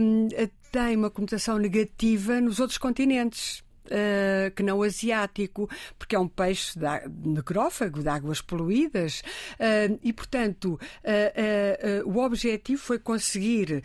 um, 0.00 0.28
tem 0.70 0.96
uma 0.96 1.10
conotação 1.10 1.58
negativa 1.58 2.40
nos 2.40 2.58
outros 2.58 2.78
continentes. 2.78 3.62
Uh, 3.84 4.50
que 4.54 4.62
não 4.62 4.80
asiático, 4.82 5.68
porque 5.98 6.14
é 6.14 6.18
um 6.18 6.28
peixe 6.28 6.78
necrófago, 7.24 8.00
de 8.00 8.08
águas 8.08 8.40
poluídas, 8.40 9.22
uh, 9.54 9.98
e, 10.02 10.12
portanto, 10.12 10.78
uh, 11.04 12.08
o 12.08 12.18
objetivo 12.18 12.80
foi 12.80 12.98
conseguir 12.98 13.82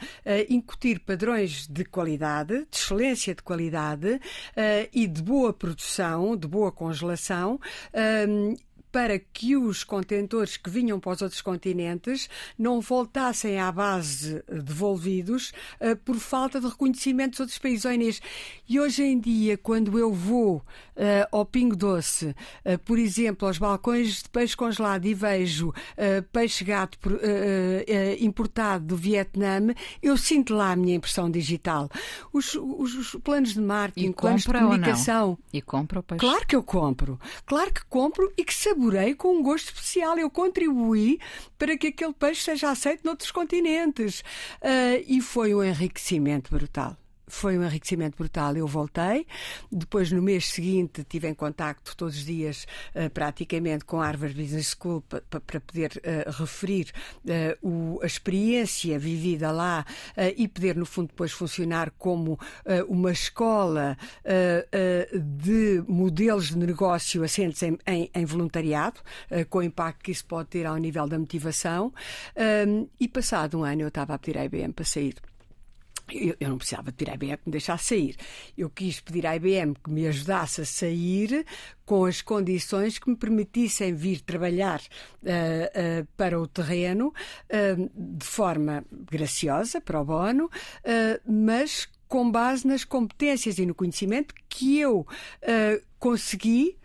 incutir 0.50 1.00
padrões 1.00 1.68
de 1.68 1.84
qualidade, 1.84 2.60
de 2.70 2.78
excelência 2.78 3.34
de 3.34 3.42
qualidade 3.42 4.20
e 4.94 5.08
de 5.08 5.22
boa 5.22 5.52
produção, 5.52 6.36
de 6.38 6.48
boa 6.48 6.72
congelação 6.72 7.60
para 8.98 9.20
que 9.20 9.56
os 9.56 9.84
contentores 9.84 10.58
que 10.58 10.72
vinham 10.72 11.00
para 11.00 11.12
os 11.12 11.22
outros 11.22 11.40
continentes 11.40 12.28
não 12.58 12.82
voltassem 12.82 13.60
à 13.60 13.72
base 13.72 14.44
devolvidos 14.52 15.54
uh, 15.80 15.96
por 15.98 16.16
falta 16.16 16.60
de 16.60 16.66
reconhecimento 16.66 17.34
dos 17.34 17.42
outros 17.42 17.60
países. 17.60 18.20
E 18.68 18.80
hoje 18.80 19.04
em 19.04 19.20
dia, 19.20 19.56
quando 19.56 20.00
eu 20.00 20.12
vou 20.12 20.64
ao 21.32 21.46
Pingo 21.46 21.76
Doce, 21.76 22.36
uh, 22.66 22.78
por 22.86 22.98
exemplo, 22.98 23.48
aos 23.48 23.58
balcões 23.58 24.24
de 24.24 24.30
peixe 24.30 24.56
congelado 24.56 25.06
e 25.06 25.14
vejo 25.14 25.74
peixe 26.32 26.64
gato 26.64 26.98
importado 28.20 28.86
do 28.86 28.96
Vietnã, 28.96 29.74
eu 30.02 30.18
sinto 30.18 30.54
lá 30.54 30.72
a 30.72 30.76
minha 30.76 30.96
impressão 30.96 31.30
digital. 31.30 31.90
Os, 32.32 32.56
os, 32.56 32.96
os 32.96 33.22
planos 33.24 33.54
de 33.54 33.62
marketing, 33.62 34.12
planos 34.12 34.44
de 34.44 34.52
comunicação. 34.52 35.38
E 35.52 35.62
compra 35.62 36.00
o 36.00 36.04
peixe? 36.04 36.20
Claro 36.20 36.48
que 36.48 36.56
eu 36.56 36.64
compro. 36.64 37.20
Claro 37.46 37.74
que 37.74 37.86
compro 37.86 38.32
e 38.38 38.44
que 38.44 38.54
saborei 38.54 39.16
com 39.16 39.38
um 39.38 39.44
gosto 39.44 39.68
especial. 39.68 40.18
Eu 40.18 40.30
contribuí 40.30 41.20
para 41.58 41.78
que 41.78 41.88
aquele 41.88 42.14
peixe 42.14 42.42
seja 42.42 42.72
aceito 42.72 43.06
noutros 43.06 43.32
continentes. 43.32 44.22
Uh, 44.62 45.04
e 45.08 45.22
foi 45.22 45.54
um 45.54 45.64
enriquecimento 45.64 46.52
brutal 46.52 46.98
foi 47.28 47.58
um 47.58 47.64
enriquecimento 47.64 48.18
brutal. 48.18 48.56
Eu 48.56 48.68
voltei, 48.68 49.28
depois 49.72 50.12
no 50.12 50.22
mês 50.22 50.48
seguinte 50.48 51.04
tive 51.04 51.28
em 51.28 51.34
contacto 51.34 51.96
todos 51.96 52.16
os 52.16 52.26
dias 52.26 52.66
uh, 52.96 53.10
praticamente 53.10 53.86
com 53.86 54.02
a 54.02 54.06
Harvard 54.06 54.34
Business 54.36 54.76
School 54.80 55.02
para 55.02 55.60
poder 55.60 55.92
uh, 55.98 56.32
referir 56.32 56.92
uh, 57.26 57.68
o, 57.68 58.00
a 58.02 58.06
experiência 58.06 58.98
vivida 58.98 59.52
lá 59.52 59.86
e 60.36 60.48
poder 60.48 60.76
no 60.76 60.86
fundo 60.86 61.08
depois 61.08 61.32
funcionar 61.32 61.92
como 61.92 62.40
uma 62.88 63.12
escola 63.12 63.98
de 65.14 65.84
modelos 65.88 66.50
de 66.50 66.58
negócio 66.58 67.24
assentes 67.24 67.62
em, 67.64 67.78
em, 67.86 68.10
em 68.14 68.26
voluntariado, 68.26 69.02
com 69.50 69.60
o 69.60 69.64
impacto 69.64 70.04
que 70.04 70.12
isso 70.12 70.26
pode 70.26 70.50
ter 70.50 70.66
ao 70.66 70.78
nível 70.78 71.08
da 71.08 71.18
motivação. 71.18 71.94
e 73.00 73.08
passado 73.08 73.60
um 73.60 73.64
ano 73.64 73.82
eu 73.82 73.88
estava 73.88 74.14
a 74.14 74.20
pedir 74.20 74.38
à 74.38 74.46
IBM 74.46 74.74
para 74.74 74.86
sair. 74.86 75.16
Eu, 76.12 76.36
eu, 76.40 76.50
não 76.50 76.58
precisava 76.58 76.92
pedir 76.92 77.12
à 77.12 77.16
IBM 77.16 77.38
que 77.38 77.48
me 77.48 77.52
deixasse 77.52 77.86
sair. 77.86 78.16
Eu 78.58 78.70
quis 78.70 79.00
pedir 79.00 79.26
à 79.26 79.36
IBM 79.36 79.74
que 79.84 79.90
me 79.90 80.08
ajudasse 80.08 80.62
a 80.62 80.66
sair 80.66 81.46
com 81.86 82.06
as 82.06 82.22
condições 82.22 83.00
que 83.00 83.10
me 83.10 83.16
permitissem 83.16 83.94
vir 83.94 84.22
trabalhar 84.22 84.80
uh, 84.82 86.02
uh, 86.04 86.08
para 86.18 86.40
o 86.40 86.48
terreno 86.48 87.08
uh, 87.08 87.90
de 87.96 88.26
forma 88.26 88.84
graciosa, 88.92 89.80
para 89.80 90.02
o 90.02 90.06
bono, 90.06 90.50
mas 91.26 91.88
com 92.08 92.30
base 92.30 92.66
nas 92.66 92.84
competências 92.84 93.58
e 93.58 93.66
no 93.66 93.76
conhecimento 93.76 94.34
que 94.48 94.80
eu 94.80 95.06
consegui 96.00 96.78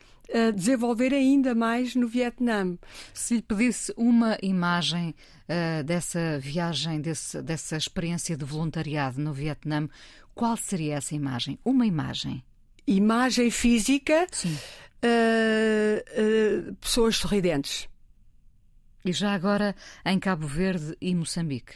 desenvolver 0.55 1.13
ainda 1.13 1.55
mais 1.55 1.95
no 1.95 2.09
Vietnã. 2.09 2.77
Se 3.13 3.37
lhe 3.37 3.43
pedisse 3.43 3.93
uma 3.97 4.39
imagem 4.43 5.15
uh, 5.49 5.85
dessa 5.85 6.39
viagem, 6.39 7.01
desse, 7.01 7.43
dessa 7.43 7.77
experiência 7.77 8.37
de 8.37 8.45
voluntariado 8.45 9.21
no 9.21 9.33
Vietnã, 9.33 9.89
qual 10.35 10.57
seria 10.57 10.97
essa 10.97 11.15
imagem? 11.15 11.59
Uma 11.65 11.87
imagem. 11.87 12.43
Imagem 12.87 13.51
física. 13.51 14.27
Sim. 14.31 14.57
Uh, 15.05 16.69
uh, 16.71 16.75
pessoas 16.77 17.17
sorridentes. 17.17 17.89
E 19.05 19.13
já 19.13 19.35
agora 19.35 19.75
em 20.07 20.19
Cabo 20.19 20.47
Verde 20.47 20.97
e 21.01 21.15
Moçambique? 21.15 21.75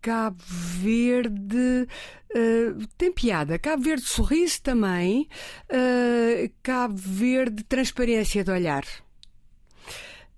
Cabo 0.00 0.42
Verde 0.46 1.86
uh, 2.34 2.86
tem 2.96 3.12
piada. 3.12 3.58
Cabo 3.58 3.82
Verde 3.82 4.04
sorriso 4.04 4.62
também. 4.62 5.28
Uh, 5.70 6.50
Cabo 6.62 6.96
Verde 6.96 7.62
transparência 7.64 8.42
de 8.42 8.50
olhar. 8.50 8.84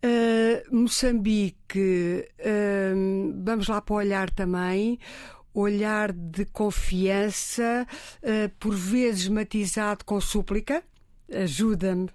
Uh, 0.04 0.76
Moçambique, 0.76 2.28
vamos 3.44 3.68
lá 3.68 3.80
para 3.80 3.94
o 3.94 3.96
olhar 3.98 4.30
também. 4.30 4.98
Olhar 5.54 6.12
de 6.12 6.46
confiança, 6.46 7.86
por 8.58 8.74
vezes 8.74 9.28
matizado 9.28 10.04
com 10.04 10.20
súplica. 10.20 10.82
Ajuda-me 11.30 12.08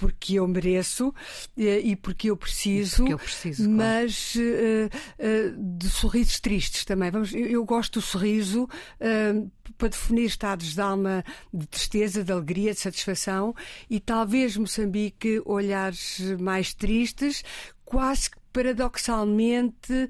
porque 0.00 0.36
eu 0.36 0.48
mereço 0.48 1.14
eh, 1.58 1.80
e 1.80 1.94
porque 1.94 2.30
eu 2.30 2.36
preciso, 2.36 2.96
porque 2.96 3.12
eu 3.12 3.18
preciso 3.18 3.68
mas 3.68 4.34
uh, 4.34 4.38
uh, 4.38 5.76
de 5.78 5.90
sorrisos 5.90 6.40
tristes 6.40 6.86
também. 6.86 7.10
Vamos, 7.10 7.34
eu, 7.34 7.62
gosto 7.66 8.00
do 8.00 8.02
sorriso 8.02 8.64
uh, 8.64 9.50
para 9.76 9.88
definir 9.88 10.24
estados 10.24 10.72
de 10.72 10.80
alma 10.80 11.22
de 11.52 11.66
tristeza, 11.66 12.24
de 12.24 12.32
alegria, 12.32 12.72
de 12.72 12.80
satisfação 12.80 13.54
e 13.90 14.00
talvez 14.00 14.56
Moçambique 14.56 15.42
olhares 15.44 16.18
mais 16.40 16.72
tristes, 16.72 17.44
quase 17.84 18.30
paradoxalmente 18.54 20.08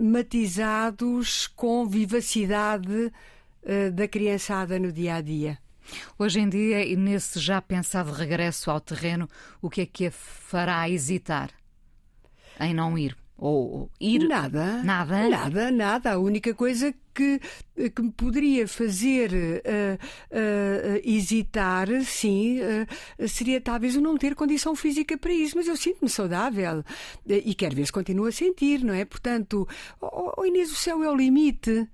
matizados 0.00 1.46
com 1.48 1.86
vivacidade 1.86 3.12
da 3.92 4.08
criançada 4.08 4.78
no 4.78 4.90
dia 4.90 5.16
a 5.16 5.20
dia. 5.20 5.58
Hoje 6.18 6.40
em 6.40 6.48
dia, 6.48 6.84
e 6.84 6.96
nesse 6.96 7.38
já 7.38 7.60
pensado 7.60 8.12
regresso 8.12 8.70
ao 8.70 8.80
terreno, 8.80 9.28
o 9.60 9.70
que 9.70 9.82
é 9.82 9.86
que 9.86 10.06
a 10.06 10.10
fará 10.10 10.88
hesitar 10.88 11.50
em 12.60 12.74
não 12.74 12.96
ir? 12.96 13.16
Ou 13.38 13.90
ir? 14.00 14.26
Nada. 14.26 14.82
Nada? 14.82 15.28
Nada, 15.28 15.70
nada. 15.70 16.12
A 16.12 16.18
única 16.18 16.54
coisa 16.54 16.94
que, 17.12 17.38
que 17.90 18.02
me 18.02 18.10
poderia 18.10 18.66
fazer 18.66 19.30
uh, 19.30 19.98
uh, 20.32 21.00
hesitar, 21.04 21.86
sim, 22.02 22.60
uh, 22.60 23.28
seria 23.28 23.60
talvez 23.60 23.94
eu 23.94 24.00
não 24.00 24.16
ter 24.16 24.34
condição 24.34 24.74
física 24.74 25.18
para 25.18 25.32
isso, 25.32 25.54
mas 25.54 25.68
eu 25.68 25.76
sinto-me 25.76 26.08
saudável 26.08 26.82
e 27.26 27.54
quero 27.54 27.76
ver 27.76 27.84
se 27.84 27.92
continuo 27.92 28.26
a 28.26 28.32
sentir, 28.32 28.82
não 28.82 28.94
é? 28.94 29.04
Portanto, 29.04 29.68
oh, 30.00 30.32
oh 30.38 30.44
Inês, 30.46 30.72
o 30.72 30.76
céu 30.76 31.02
é 31.02 31.10
o 31.10 31.14
limite 31.14 31.86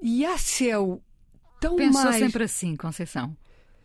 e 0.00 0.24
há 0.24 0.38
céu 0.38 1.02
tão 1.64 1.76
Pensou 1.76 2.04
mais... 2.04 2.16
sempre 2.16 2.44
assim, 2.44 2.76
Conceição? 2.76 3.36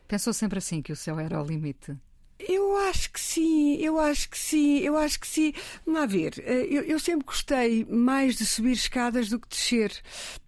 Pensou 0.07 0.33
sempre 0.33 0.57
assim 0.57 0.81
que 0.81 0.91
o 0.91 0.95
céu 0.95 1.19
era 1.19 1.41
o 1.41 1.45
limite? 1.45 1.95
Eu 2.47 2.77
acho 2.77 3.11
que 3.11 3.19
sim, 3.19 3.75
eu 3.81 3.99
acho 3.99 4.29
que 4.29 4.37
sim, 4.37 4.77
eu 4.79 4.95
acho 4.95 5.19
que 5.19 5.27
sim. 5.27 5.53
Vamos 5.85 5.99
lá 5.99 6.05
ver, 6.05 6.41
eh, 6.45 6.67
eu, 6.69 6.83
eu, 6.83 6.97
sempre 6.97 7.25
gostei 7.25 7.85
mais 7.85 8.37
de 8.37 8.45
subir 8.45 8.71
escadas 8.71 9.27
do 9.29 9.37
que 9.37 9.49
descer. 9.49 9.91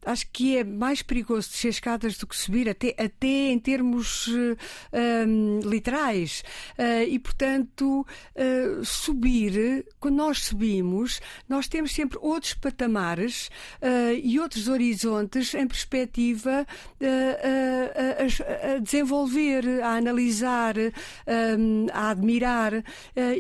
Acho 0.06 0.26
que 0.32 0.58
é 0.58 0.64
mais 0.64 1.02
perigoso 1.02 1.50
descer 1.50 1.68
escadas 1.68 2.18
do 2.18 2.26
que 2.26 2.36
subir, 2.36 2.70
até, 2.70 2.96
até 2.98 3.28
em 3.28 3.60
termos 3.60 4.28
um, 4.30 4.56
ehm, 4.94 5.60
literais. 5.64 6.44
Uh, 6.78 7.08
e, 7.08 7.20
portanto, 7.20 8.08
uh, 8.36 8.86
subir, 8.86 9.86
quando 10.00 10.16
nós 10.16 10.40
subimos, 10.40 11.22
nós 11.48 11.68
temos 11.68 11.92
sempre 11.92 12.18
outros 12.22 12.56
patamares 12.56 13.50
uh, 13.82 14.16
e 14.24 14.40
outros 14.40 14.68
horizontes 14.68 15.54
em 15.54 15.68
perspectiva 15.68 16.66
a, 17.02 18.76
a, 18.76 18.80
desenvolver, 18.80 19.84
a 19.84 19.98
analisar. 19.98 20.76
A 21.92 22.10
admirar 22.10 22.74
uh, 22.74 22.84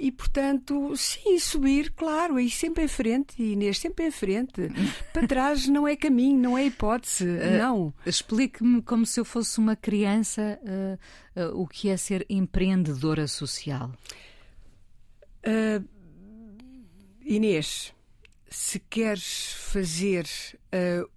e, 0.02 0.12
portanto, 0.12 0.96
sim, 0.96 1.38
subir, 1.40 1.92
claro, 1.92 2.40
e 2.40 2.50
sempre 2.50 2.86
em 2.86 2.88
frente, 2.88 3.42
Inês, 3.42 3.80
sempre 3.80 4.08
em 4.08 4.12
frente. 4.12 4.70
Para 5.14 5.28
trás 5.28 5.68
não 5.68 5.88
é 5.88 5.96
caminho, 5.96 6.40
não 6.40 6.58
é 6.58 6.66
hipótese, 6.66 7.26
uh, 7.26 7.58
não. 7.58 7.94
Explique-me 8.06 8.82
como 8.82 9.06
se 9.06 9.20
eu 9.20 9.26
fosse 9.26 9.60
uma 9.60 9.76
criança 9.76 10.60
uh, 11.36 11.62
o 11.62 11.68
que 11.68 11.90
é 11.90 11.98
ser 11.98 12.26
empreendedora 12.30 13.28
social. 13.28 13.92
Inês, 17.24 17.94
se 18.50 18.80
queres 18.80 19.54
fazer 19.54 20.26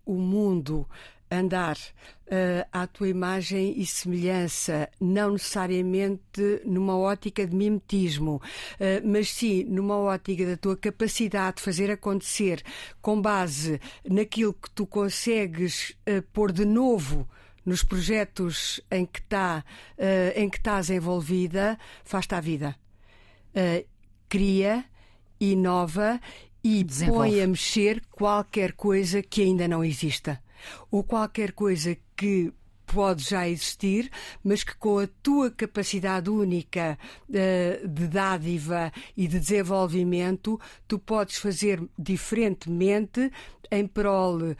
o 0.06 0.14
mundo 0.14 0.88
andar 1.30 1.76
uh, 1.76 2.66
à 2.72 2.86
tua 2.86 3.08
imagem 3.08 3.74
e 3.76 3.86
semelhança, 3.86 4.88
não 5.00 5.32
necessariamente 5.32 6.62
numa 6.64 6.96
ótica 6.96 7.46
de 7.46 7.54
mimetismo, 7.54 8.36
uh, 8.36 9.06
mas 9.06 9.30
sim 9.30 9.64
numa 9.64 9.96
ótica 9.96 10.46
da 10.46 10.56
tua 10.56 10.76
capacidade 10.76 11.56
de 11.56 11.62
fazer 11.62 11.90
acontecer 11.90 12.62
com 13.00 13.20
base 13.20 13.80
naquilo 14.08 14.54
que 14.54 14.70
tu 14.70 14.86
consegues 14.86 15.90
uh, 16.08 16.22
pôr 16.32 16.52
de 16.52 16.64
novo 16.64 17.28
nos 17.64 17.82
projetos 17.82 18.80
em 18.90 19.06
que, 19.06 19.22
tá, 19.22 19.64
uh, 19.98 20.38
em 20.38 20.48
que 20.48 20.58
estás 20.58 20.90
envolvida, 20.90 21.78
faz-te 22.04 22.34
a 22.34 22.40
vida. 22.40 22.76
Cria, 24.28 24.84
inova 25.38 26.20
e 26.62 26.84
põe 27.06 27.40
a 27.40 27.46
mexer 27.46 28.02
qualquer 28.10 28.72
coisa 28.72 29.22
que 29.22 29.42
ainda 29.42 29.68
não 29.68 29.84
exista 29.84 30.42
ou 30.90 31.02
qualquer 31.02 31.52
coisa 31.52 31.96
que 32.16 32.52
pode 32.86 33.24
já 33.24 33.48
existir, 33.48 34.10
mas 34.42 34.62
que 34.62 34.76
com 34.76 34.98
a 34.98 35.08
tua 35.22 35.50
capacidade 35.50 36.30
única 36.30 36.98
uh, 37.28 37.88
de 37.88 38.06
dádiva 38.06 38.92
e 39.16 39.26
de 39.26 39.38
desenvolvimento, 39.40 40.60
tu 40.86 40.98
podes 40.98 41.38
fazer 41.38 41.82
diferentemente 41.98 43.30
em 43.70 43.86
prol 43.86 44.36
uh, 44.36 44.54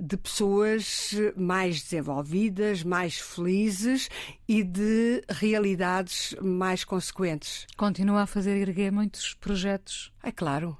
de 0.00 0.16
pessoas 0.16 1.12
mais 1.36 1.82
desenvolvidas, 1.82 2.84
mais 2.84 3.18
felizes 3.18 4.08
e 4.46 4.62
de 4.62 5.24
realidades 5.28 6.36
mais 6.40 6.84
consequentes. 6.84 7.66
Continua 7.76 8.22
a 8.22 8.26
fazer 8.26 8.56
erguer 8.56 8.92
muitos 8.92 9.34
projetos. 9.34 10.12
É 10.22 10.30
claro, 10.30 10.76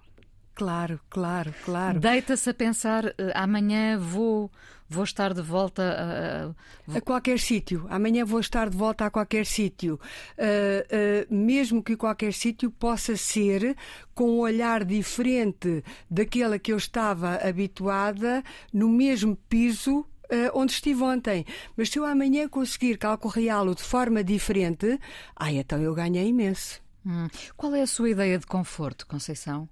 Claro, 0.54 1.00
claro, 1.10 1.52
claro. 1.64 1.98
Deita-se 1.98 2.48
a 2.48 2.54
pensar, 2.54 3.06
uh, 3.06 3.12
amanhã 3.34 3.98
vou, 3.98 4.50
vou 4.88 5.02
estar 5.02 5.34
de 5.34 5.42
volta 5.42 6.54
a. 6.86 6.96
A 6.96 7.00
qualquer 7.00 7.40
sítio. 7.40 7.86
Amanhã 7.90 8.24
vou 8.24 8.38
estar 8.38 8.70
de 8.70 8.76
volta 8.76 9.06
a 9.06 9.10
qualquer 9.10 9.46
sítio. 9.46 9.98
Uh, 10.38 11.32
uh, 11.32 11.34
mesmo 11.34 11.82
que 11.82 11.96
qualquer 11.96 12.32
sítio 12.32 12.70
possa 12.70 13.16
ser 13.16 13.76
com 14.14 14.30
um 14.30 14.38
olhar 14.38 14.84
diferente 14.84 15.82
daquele 16.08 16.54
a 16.54 16.58
que 16.58 16.72
eu 16.72 16.76
estava 16.76 17.36
habituada, 17.36 18.42
no 18.72 18.88
mesmo 18.88 19.36
piso 19.48 20.06
Uh, 20.24 20.48
onde 20.54 20.72
estive 20.72 21.02
ontem. 21.02 21.44
Mas 21.76 21.90
se 21.90 21.98
eu 21.98 22.04
amanhã 22.06 22.48
conseguir 22.48 22.96
calcorreá-lo 22.96 23.74
de 23.74 23.82
forma 23.82 24.24
diferente, 24.24 24.98
ai, 25.36 25.58
então 25.58 25.78
eu 25.82 25.94
ganhei 25.94 26.28
imenso. 26.28 26.82
Hum. 27.04 27.28
Qual 27.54 27.74
é 27.74 27.82
a 27.82 27.86
sua 27.86 28.08
ideia 28.08 28.38
de 28.38 28.46
conforto, 28.46 29.06
Conceição? 29.06 29.68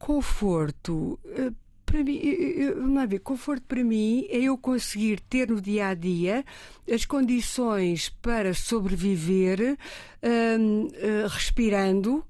Conforto. 0.00 1.20
Uh, 1.24 1.54
para 1.84 2.02
mim, 2.04 2.20
vamos 2.76 3.08
ver, 3.08 3.18
conforto 3.18 3.64
para 3.66 3.82
mim 3.82 4.24
é 4.30 4.38
eu 4.38 4.56
conseguir 4.56 5.20
ter 5.20 5.48
no 5.48 5.60
dia 5.60 5.88
a 5.88 5.94
dia 5.94 6.44
as 6.88 7.04
condições 7.04 8.08
para 8.08 8.54
sobreviver 8.54 9.76
uh, 10.22 11.28
respirando 11.28 12.24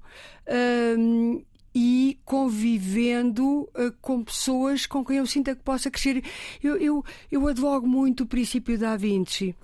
e 1.73 2.19
convivendo 2.25 3.61
uh, 3.61 3.91
com 4.01 4.23
pessoas 4.23 4.85
com 4.85 5.03
quem 5.05 5.17
eu 5.17 5.25
sinta 5.25 5.55
que 5.55 5.63
possa 5.63 5.89
crescer. 5.89 6.23
Eu, 6.61 6.77
eu, 6.77 7.05
eu 7.31 7.47
advogo 7.47 7.87
muito 7.87 8.23
o 8.23 8.27
princípio 8.27 8.77
da 8.77 8.97
Vinci. 8.97 9.55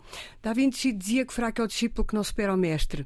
Da 0.41 0.53
Vinci 0.53 0.91
dizia 0.91 1.25
que 1.25 1.33
fraco 1.33 1.61
é 1.61 1.65
o 1.65 1.67
discípulo 1.67 2.05
que 2.05 2.15
não 2.15 2.23
supera 2.23 2.53
o 2.53 2.57
mestre. 2.57 3.05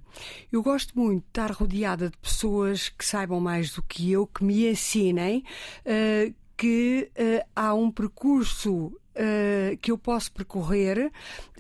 Eu 0.52 0.62
gosto 0.62 0.98
muito 0.98 1.24
de 1.24 1.30
estar 1.30 1.52
rodeada 1.52 2.10
de 2.10 2.18
pessoas 2.18 2.90
que 2.90 3.04
saibam 3.04 3.40
mais 3.40 3.72
do 3.72 3.82
que 3.82 4.12
eu, 4.12 4.28
que 4.28 4.44
me 4.44 4.70
ensinem 4.70 5.44
uh, 5.86 6.34
que 6.56 7.10
uh, 7.18 7.48
há 7.56 7.74
um 7.74 7.90
percurso 7.92 8.96
Uh, 9.14 9.76
que 9.82 9.92
eu 9.92 9.98
posso 9.98 10.32
percorrer 10.32 11.12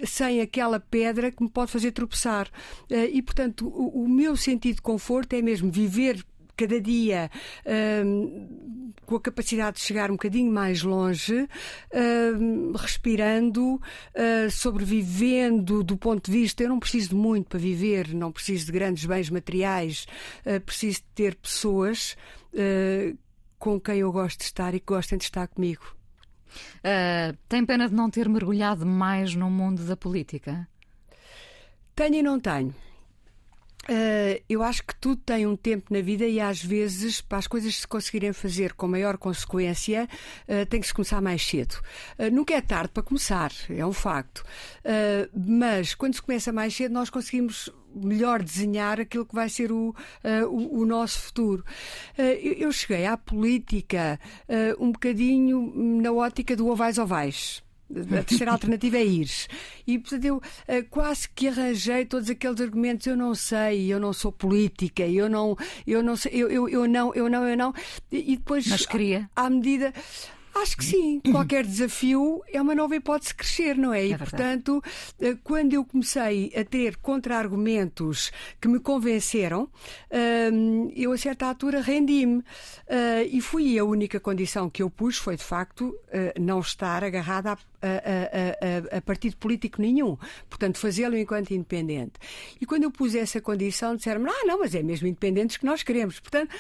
sem 0.06 0.40
aquela 0.40 0.80
pedra 0.80 1.30
que 1.30 1.44
me 1.44 1.50
pode 1.50 1.70
fazer 1.70 1.92
tropeçar. 1.92 2.48
Uh, 2.90 3.12
e, 3.12 3.22
portanto, 3.22 3.68
o, 3.68 4.04
o, 4.04 4.08
meu 4.08 4.38
sentido 4.38 4.78
de 4.78 4.82
conforto 4.82 5.34
é 5.34 5.42
mesmo 5.42 5.70
viver 5.70 6.26
cada 6.56 6.80
dia 6.80 7.30
um, 8.06 8.92
com 9.06 9.16
a 9.16 9.22
capacidade 9.22 9.78
de 9.78 9.84
chegar 9.84 10.10
um 10.10 10.14
bocadinho 10.14 10.52
mais 10.52 10.84
longe, 10.84 11.48
um, 11.94 12.72
respirando, 12.74 13.76
uh, 13.76 14.50
sobrevivendo 14.50 15.84
do 15.84 15.98
ponto 15.98 16.32
de 16.32 16.38
vista. 16.38 16.64
Eu 16.64 16.70
não 16.70 16.80
preciso 16.80 17.10
de 17.10 17.16
muito 17.16 17.50
para 17.50 17.60
viver, 17.60 18.14
não 18.14 18.32
preciso 18.32 18.68
de 18.68 18.72
grandes 18.72 19.06
bens 19.06 19.30
materiais, 19.30 20.06
uh, 20.46 20.60
preciso 20.62 21.00
de 21.00 21.08
ter 21.16 21.36
pessoas 21.36 22.16
uh, 22.54 23.18
com 23.60 23.80
quem 23.80 24.00
eu 24.00 24.12
gosto 24.12 24.40
de 24.40 24.46
estar 24.46 24.74
e 24.74 24.80
que 24.80 24.86
gostem 24.86 25.18
de 25.18 25.26
estar 25.26 25.48
comigo. 25.48 25.96
tem 27.48 27.66
pena 27.66 27.88
de 27.88 27.94
não 27.94 28.10
ter 28.10 28.28
mergulhado 28.28 28.86
mais 28.86 29.36
no 29.36 29.50
mundo 29.50 29.84
da 29.84 29.96
política? 29.96 30.68
Tenho 31.96 32.16
e 32.16 32.24
não 32.24 32.40
tenho. 32.40 32.74
Uh, 33.90 34.40
eu 34.48 34.62
acho 34.62 34.84
que 34.84 34.96
tudo 34.96 35.22
tem 35.26 35.48
um 35.48 35.56
tempo 35.56 35.92
na 35.92 36.02
vida 36.02 36.26
e 36.26 36.40
às 36.40 36.64
vezes, 36.64 37.20
para 37.20 37.40
as 37.40 37.48
coisas 37.48 37.76
se 37.76 37.88
conseguirem 37.88 38.32
fazer 38.32 38.74
com 38.74 38.88
maior 38.88 39.18
consequência, 39.18 40.08
uh, 40.48 40.66
tem 40.68 40.80
que 40.80 40.88
se 40.88 40.94
começar 40.94 41.20
mais 41.20 41.44
cedo. 41.44 41.82
Uh, 42.18 42.30
nunca 42.32 42.54
é 42.54 42.62
tarde 42.62 42.92
para 42.94 43.02
começar, 43.02 43.52
é 43.70 43.86
um 43.86 43.94
facto. 43.94 44.44
mas 45.34 45.96
quando 45.96 46.16
se 46.16 46.22
começa 46.22 46.52
mais 46.52 46.76
cedo, 46.76 46.92
nós 46.92 47.10
conseguimos 47.10 47.70
melhor 47.94 48.44
desenhar 48.44 49.00
aquilo 49.00 49.26
que 49.26 49.36
vai 49.36 49.50
ser 49.50 49.72
o, 49.72 49.94
o, 50.50 50.82
o, 50.82 50.86
nosso 50.86 51.20
futuro. 51.20 51.64
eu 52.18 52.72
cheguei 52.72 53.06
à 53.06 53.18
política 53.18 54.20
um 54.80 54.92
bocadinho 54.92 55.74
na 56.02 56.12
ótica 56.12 56.56
do 56.56 56.68
ovais 56.68 56.98
ovais. 56.98 57.62
A 58.20 58.24
terceira 58.24 58.52
alternativa 58.52 58.98
é 58.98 59.06
ir. 59.06 59.30
E, 59.86 60.00
portanto, 60.00 60.26
eu 60.26 60.38
uh, 60.38 60.42
quase 60.90 61.30
que 61.30 61.48
arranjei 61.48 62.06
todos 62.06 62.30
aqueles 62.30 62.62
argumentos. 62.62 63.08
Eu 63.08 63.18
não 63.18 63.36
sei, 63.36 63.92
eu 63.92 64.00
não 64.00 64.14
sou 64.14 64.32
política, 64.32 65.06
eu 65.06 65.30
não, 65.30 65.58
eu 65.86 66.02
não 66.02 66.16
sei, 66.16 66.32
eu, 66.34 66.50
eu, 66.50 66.70
eu 66.70 66.88
não, 66.88 67.14
eu 67.14 67.30
não, 67.30 67.48
eu 67.48 67.58
não. 67.58 67.74
E, 68.12 68.36
depois. 68.36 68.68
Mas 68.68 68.86
queria. 68.86 69.30
À 69.36 69.50
medida. 69.50 69.94
Acho 70.54 70.78
que 70.78 70.86
sim. 70.86 71.22
Qualquer 71.32 71.66
desafio 71.66 72.42
é 72.52 72.62
uma 72.62 72.76
nova 72.76 72.96
hipótese 72.96 73.30
de 73.30 73.36
crescer, 73.36 73.78
não 73.78 73.94
é? 73.94 74.02
é 74.02 74.08
e, 74.08 74.18
portanto, 74.18 74.84
eh, 75.20 75.38
quando 75.44 75.74
eu 75.74 75.86
comecei 75.86 76.52
a 76.56 76.64
ter 76.64 76.98
contra-argumentos 76.98 78.32
que 78.60 78.68
me 78.68 78.80
convenceram, 78.80 79.70
ehm, 80.10 80.92
eu, 80.96 81.12
a 81.14 81.18
certa 81.18 81.46
altura, 81.46 81.82
rendi-me. 81.82 82.44
Eh, 82.88 83.30
e 83.32 83.42
fui 83.42 83.80
a 83.80 83.86
única 83.86 84.20
condição 84.20 84.70
que 84.70 84.84
eu 84.84 84.90
pus 84.90 85.18
foi, 85.18 85.38
de 85.38 85.44
facto, 85.44 85.96
não 86.40 86.60
estar 86.60 87.04
agarrada 87.04 87.58
a, 87.82 88.96
a, 88.96 88.98
a, 88.98 89.02
partido 89.02 89.38
político 89.38 89.82
nenhum. 89.82 90.18
Portanto, 90.50 90.78
fazê-lo 90.78 91.18
enquanto 91.18 91.52
independente. 91.52 92.14
E 92.60 92.66
quando 92.66 92.84
eu 92.84 92.92
pus 92.92 93.16
essa 93.16 93.42
condição, 93.42 93.96
disseram-me: 93.96 94.30
ah, 94.30 94.46
não, 94.46 94.60
mas 94.60 94.76
é 94.76 94.84
mesmo 94.84 95.08
independentes 95.08 95.58
que 95.58 95.66
nós 95.66 95.84
queremos. 95.84 96.20
Portanto, 96.20 96.56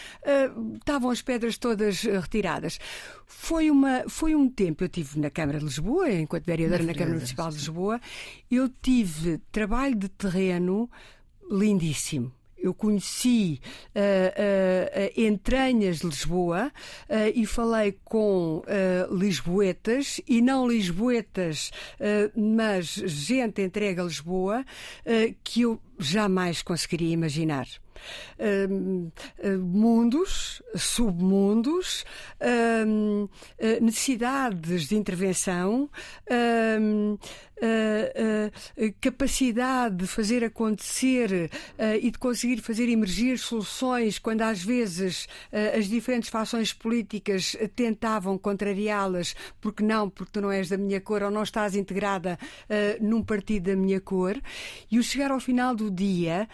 estavam 0.75 1.09
as 1.09 1.21
pedras 1.21 1.57
todas 1.57 2.03
retiradas. 2.03 2.79
Foi, 3.25 3.71
uma, 3.71 4.03
foi 4.07 4.35
um 4.35 4.49
tempo, 4.49 4.83
eu 4.83 4.89
tive 4.89 5.19
na 5.19 5.29
Câmara 5.29 5.59
de 5.59 5.65
Lisboa, 5.65 6.11
enquanto 6.11 6.45
vereadora 6.45 6.83
na, 6.83 6.87
na 6.87 6.93
Câmara 6.93 7.15
Municipal 7.15 7.49
de 7.49 7.55
Lisboa, 7.55 7.99
eu 8.49 8.69
tive 8.81 9.39
trabalho 9.51 9.95
de 9.95 10.09
terreno 10.09 10.89
lindíssimo 11.49 12.31
eu 12.61 12.73
conheci 12.73 13.59
uh, 13.95 13.99
uh, 13.99 15.21
entranhas 15.21 15.99
de 15.99 16.07
Lisboa 16.07 16.71
uh, 17.09 17.31
e 17.33 17.45
falei 17.45 17.97
com 18.03 18.61
lisboetas 19.09 20.21
e 20.27 20.41
não 20.41 20.67
lisboetas, 20.67 21.71
mas 22.35 22.87
gente 22.87 23.61
entregue 23.61 24.01
a 24.01 24.03
Lisboa 24.03 24.65
que 25.43 25.61
eu 25.61 25.79
jamais 25.97 26.61
conseguiria 26.61 27.13
imaginar. 27.13 27.67
Uh, 28.39 29.57
mundos, 29.59 30.61
submundos, 30.75 32.03
uh, 32.41 33.29
necessidades 33.79 34.87
de 34.87 34.95
intervenção, 34.95 35.89
capacidade 38.99 39.95
de 39.97 40.07
fazer 40.07 40.43
acontecer 40.43 41.49
e 42.01 42.11
de 42.11 42.17
conseguir 42.17 42.61
fazer 42.61 42.89
emergir 42.89 43.37
soluções 43.37 44.17
quando 44.19 44.41
às 44.41 44.63
vezes 44.63 45.27
as 45.77 45.87
diferentes 45.87 46.29
fações 46.29 46.73
políticas 46.73 47.55
tentavam 47.75 48.37
contrariá-las 48.37 49.35
porque 49.59 49.83
não, 49.83 50.09
porque 50.09 50.31
tu 50.31 50.41
não 50.41 50.51
és 50.51 50.69
da 50.69 50.77
minha 50.77 50.99
cor 50.99 51.23
ou 51.23 51.31
não 51.31 51.43
estás 51.43 51.75
integrada 51.75 52.37
num 52.99 53.23
partido 53.23 53.71
da 53.71 53.75
minha 53.75 54.01
cor. 54.01 54.39
E 54.89 54.97
o 54.97 55.03
chegar 55.03 55.31
ao 55.31 55.39
final 55.39 55.75
do 55.75 55.91
dia 55.91 56.47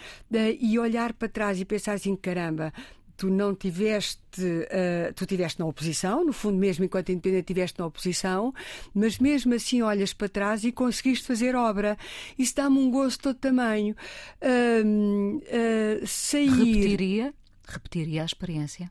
e 0.60 0.78
olhar 0.78 1.14
para 1.14 1.30
trás 1.30 1.60
e 1.60 1.66
pensar 1.66 1.94
assim: 1.94 2.16
caramba, 2.16 2.74
tu 3.18 3.30
não 3.30 3.56
tiveste, 3.56 4.20
uh, 4.40 5.14
tu 5.16 5.26
tiveste 5.26 5.60
na 5.60 5.66
oposição, 5.66 6.24
no 6.24 6.32
fundo 6.32 6.58
mesmo 6.58 6.86
enquanto 6.86 7.12
independente 7.12 7.46
tiveste 7.46 7.80
na 7.80 7.88
oposição, 7.88 8.54
mas 8.94 9.18
mesmo 9.18 9.54
assim 9.54 9.82
olhas 9.82 10.14
para 10.14 10.30
trás 10.30 10.64
e 10.64 10.72
conseguiste 10.72 11.26
fazer 11.26 11.56
obra. 11.56 11.98
Isso 12.38 12.56
dá-me 12.56 12.78
um 12.78 12.92
gosto 12.92 13.18
de 13.18 13.24
todo 13.24 13.36
tamanho. 13.36 13.96
Uh, 14.42 15.38
uh, 15.38 16.08
sair... 16.08 16.50
Repetiria? 16.50 17.34
Repetiria 17.70 18.22
a 18.22 18.26
experiência? 18.26 18.90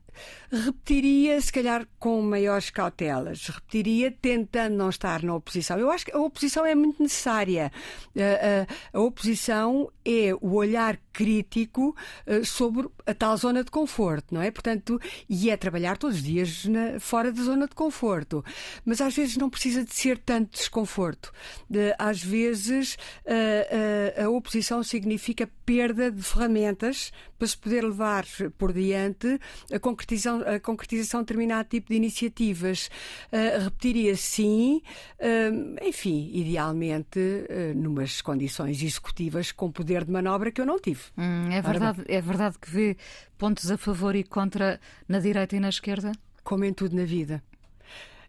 Repetiria, 0.51 1.41
se 1.41 1.51
calhar, 1.51 1.87
com 1.97 2.21
maiores 2.21 2.69
cautelas. 2.69 3.47
Repetiria 3.47 4.11
tentando 4.11 4.75
não 4.75 4.89
estar 4.89 5.23
na 5.23 5.33
oposição. 5.33 5.79
Eu 5.79 5.89
acho 5.89 6.05
que 6.05 6.15
a 6.15 6.19
oposição 6.19 6.63
é 6.63 6.75
muito 6.75 7.01
necessária. 7.01 7.71
A, 8.15 8.95
a, 8.95 8.99
a 8.99 9.01
oposição 9.01 9.91
é 10.05 10.31
o 10.39 10.53
olhar 10.53 10.99
crítico 11.11 11.95
uh, 12.27 12.45
sobre 12.45 12.87
a 13.07 13.13
tal 13.15 13.35
zona 13.35 13.63
de 13.63 13.71
conforto, 13.71 14.35
não 14.35 14.41
é? 14.43 14.51
Portanto, 14.51 15.01
e 15.27 15.49
é 15.49 15.57
trabalhar 15.57 15.97
todos 15.97 16.17
os 16.17 16.23
dias 16.23 16.65
na, 16.65 16.99
fora 16.99 17.31
da 17.31 17.41
zona 17.41 17.67
de 17.67 17.73
conforto. 17.73 18.45
Mas 18.85 19.01
às 19.01 19.15
vezes 19.15 19.37
não 19.37 19.49
precisa 19.49 19.83
de 19.83 19.95
ser 19.95 20.19
tanto 20.19 20.51
desconforto. 20.51 21.33
De, 21.67 21.95
às 21.97 22.21
vezes 22.21 22.93
uh, 23.25 24.23
a 24.23 24.29
oposição 24.29 24.83
significa 24.83 25.49
perda 25.65 26.11
de 26.11 26.21
ferramentas 26.21 27.11
para 27.37 27.47
se 27.47 27.57
poder 27.57 27.83
levar 27.83 28.25
por 28.57 28.66
por 28.67 28.73
diante 28.73 29.39
a 29.73 29.79
concretização, 29.79 30.41
a 30.41 30.59
concretização 30.59 31.21
de 31.21 31.27
determinado 31.27 31.69
tipo 31.69 31.87
de 31.89 31.95
iniciativas. 31.95 32.89
Uh, 33.31 33.63
repetiria 33.63 34.15
sim, 34.17 34.81
uh, 35.19 35.87
enfim, 35.87 36.29
idealmente, 36.33 37.17
uh, 37.17 37.73
numas 37.73 38.21
condições 38.21 38.83
executivas 38.83 39.53
com 39.53 39.71
poder 39.71 40.03
de 40.03 40.11
manobra 40.11 40.51
que 40.51 40.59
eu 40.59 40.65
não 40.65 40.79
tive. 40.79 41.01
Hum, 41.17 41.49
é, 41.49 41.61
verdade, 41.61 42.03
é 42.07 42.19
verdade 42.19 42.57
que 42.59 42.69
vê 42.69 42.97
pontos 43.37 43.71
a 43.71 43.77
favor 43.77 44.15
e 44.15 44.23
contra 44.23 44.81
na 45.07 45.19
direita 45.19 45.55
e 45.55 45.59
na 45.61 45.69
esquerda? 45.69 46.11
Como 46.43 46.65
em 46.65 46.73
tudo 46.73 46.93
na 46.93 47.05
vida. 47.05 47.41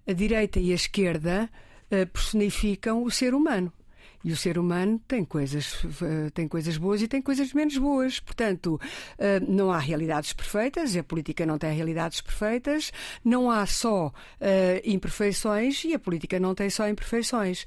A 0.06 0.12
direita 0.12 0.60
e 0.60 0.70
a 0.70 0.74
esquerda 0.74 1.50
personificam 2.12 3.02
o 3.02 3.10
ser 3.10 3.34
humano. 3.34 3.72
E 4.24 4.32
o 4.32 4.36
ser 4.36 4.58
humano 4.58 5.00
tem 5.06 5.24
coisas, 5.24 5.80
tem 6.34 6.48
coisas 6.48 6.76
boas 6.76 7.00
e 7.02 7.08
tem 7.08 7.22
coisas 7.22 7.52
menos 7.52 7.78
boas. 7.78 8.18
Portanto, 8.18 8.80
eh, 9.16 9.40
não 9.40 9.70
há 9.70 9.78
realidades 9.78 10.32
perfeitas, 10.32 10.96
a 10.96 11.04
política 11.04 11.46
não 11.46 11.56
tem 11.56 11.74
realidades 11.74 12.20
perfeitas, 12.20 12.92
não 13.24 13.50
há 13.50 13.64
só 13.64 14.12
eh, 14.40 14.82
imperfeições 14.84 15.84
e 15.84 15.94
a 15.94 15.98
política 15.98 16.40
não 16.40 16.54
tem 16.54 16.68
só 16.68 16.88
imperfeições. 16.88 17.64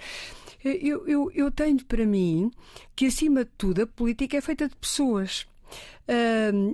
Eu, 0.64 1.08
eu, 1.08 1.32
eu 1.34 1.50
tenho 1.50 1.84
para 1.86 2.06
mim 2.06 2.52
que, 2.96 3.08
acima 3.08 3.44
de 3.44 3.52
tudo, 3.58 3.82
a 3.82 3.88
política 3.88 4.38
é 4.38 4.42
feita 4.42 4.68
de 4.68 4.76
pessoas. 4.76 5.48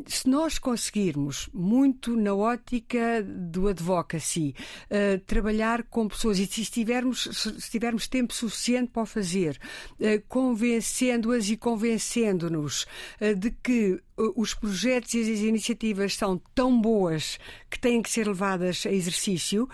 Se 0.05 0.27
nós 0.27 0.57
conseguirmos, 0.57 1.49
muito 1.53 2.15
na 2.15 2.33
ótica 2.33 3.21
do 3.23 3.67
advocacy, 3.67 4.55
uh, 4.89 5.19
trabalhar 5.25 5.83
com 5.83 6.07
pessoas 6.07 6.39
e 6.39 6.47
se 6.47 6.63
tivermos, 6.65 7.29
se 7.31 7.69
tivermos 7.69 8.07
tempo 8.07 8.33
suficiente 8.33 8.89
para 8.91 9.03
o 9.03 9.05
fazer, 9.05 9.59
uh, 9.99 10.23
convencendo-as 10.27 11.49
e 11.49 11.57
convencendo-nos 11.57 12.87
ah, 13.21 13.33
de 13.33 13.51
que 13.51 14.01
os 14.35 14.55
projetos 14.55 15.13
e 15.13 15.21
as 15.21 15.39
iniciativas 15.39 16.15
são 16.15 16.41
tão 16.55 16.79
boas 16.81 17.37
que 17.69 17.79
têm 17.79 18.01
que 18.01 18.09
ser 18.09 18.27
levadas 18.27 18.85
a 18.87 18.91
exercício, 18.91 19.69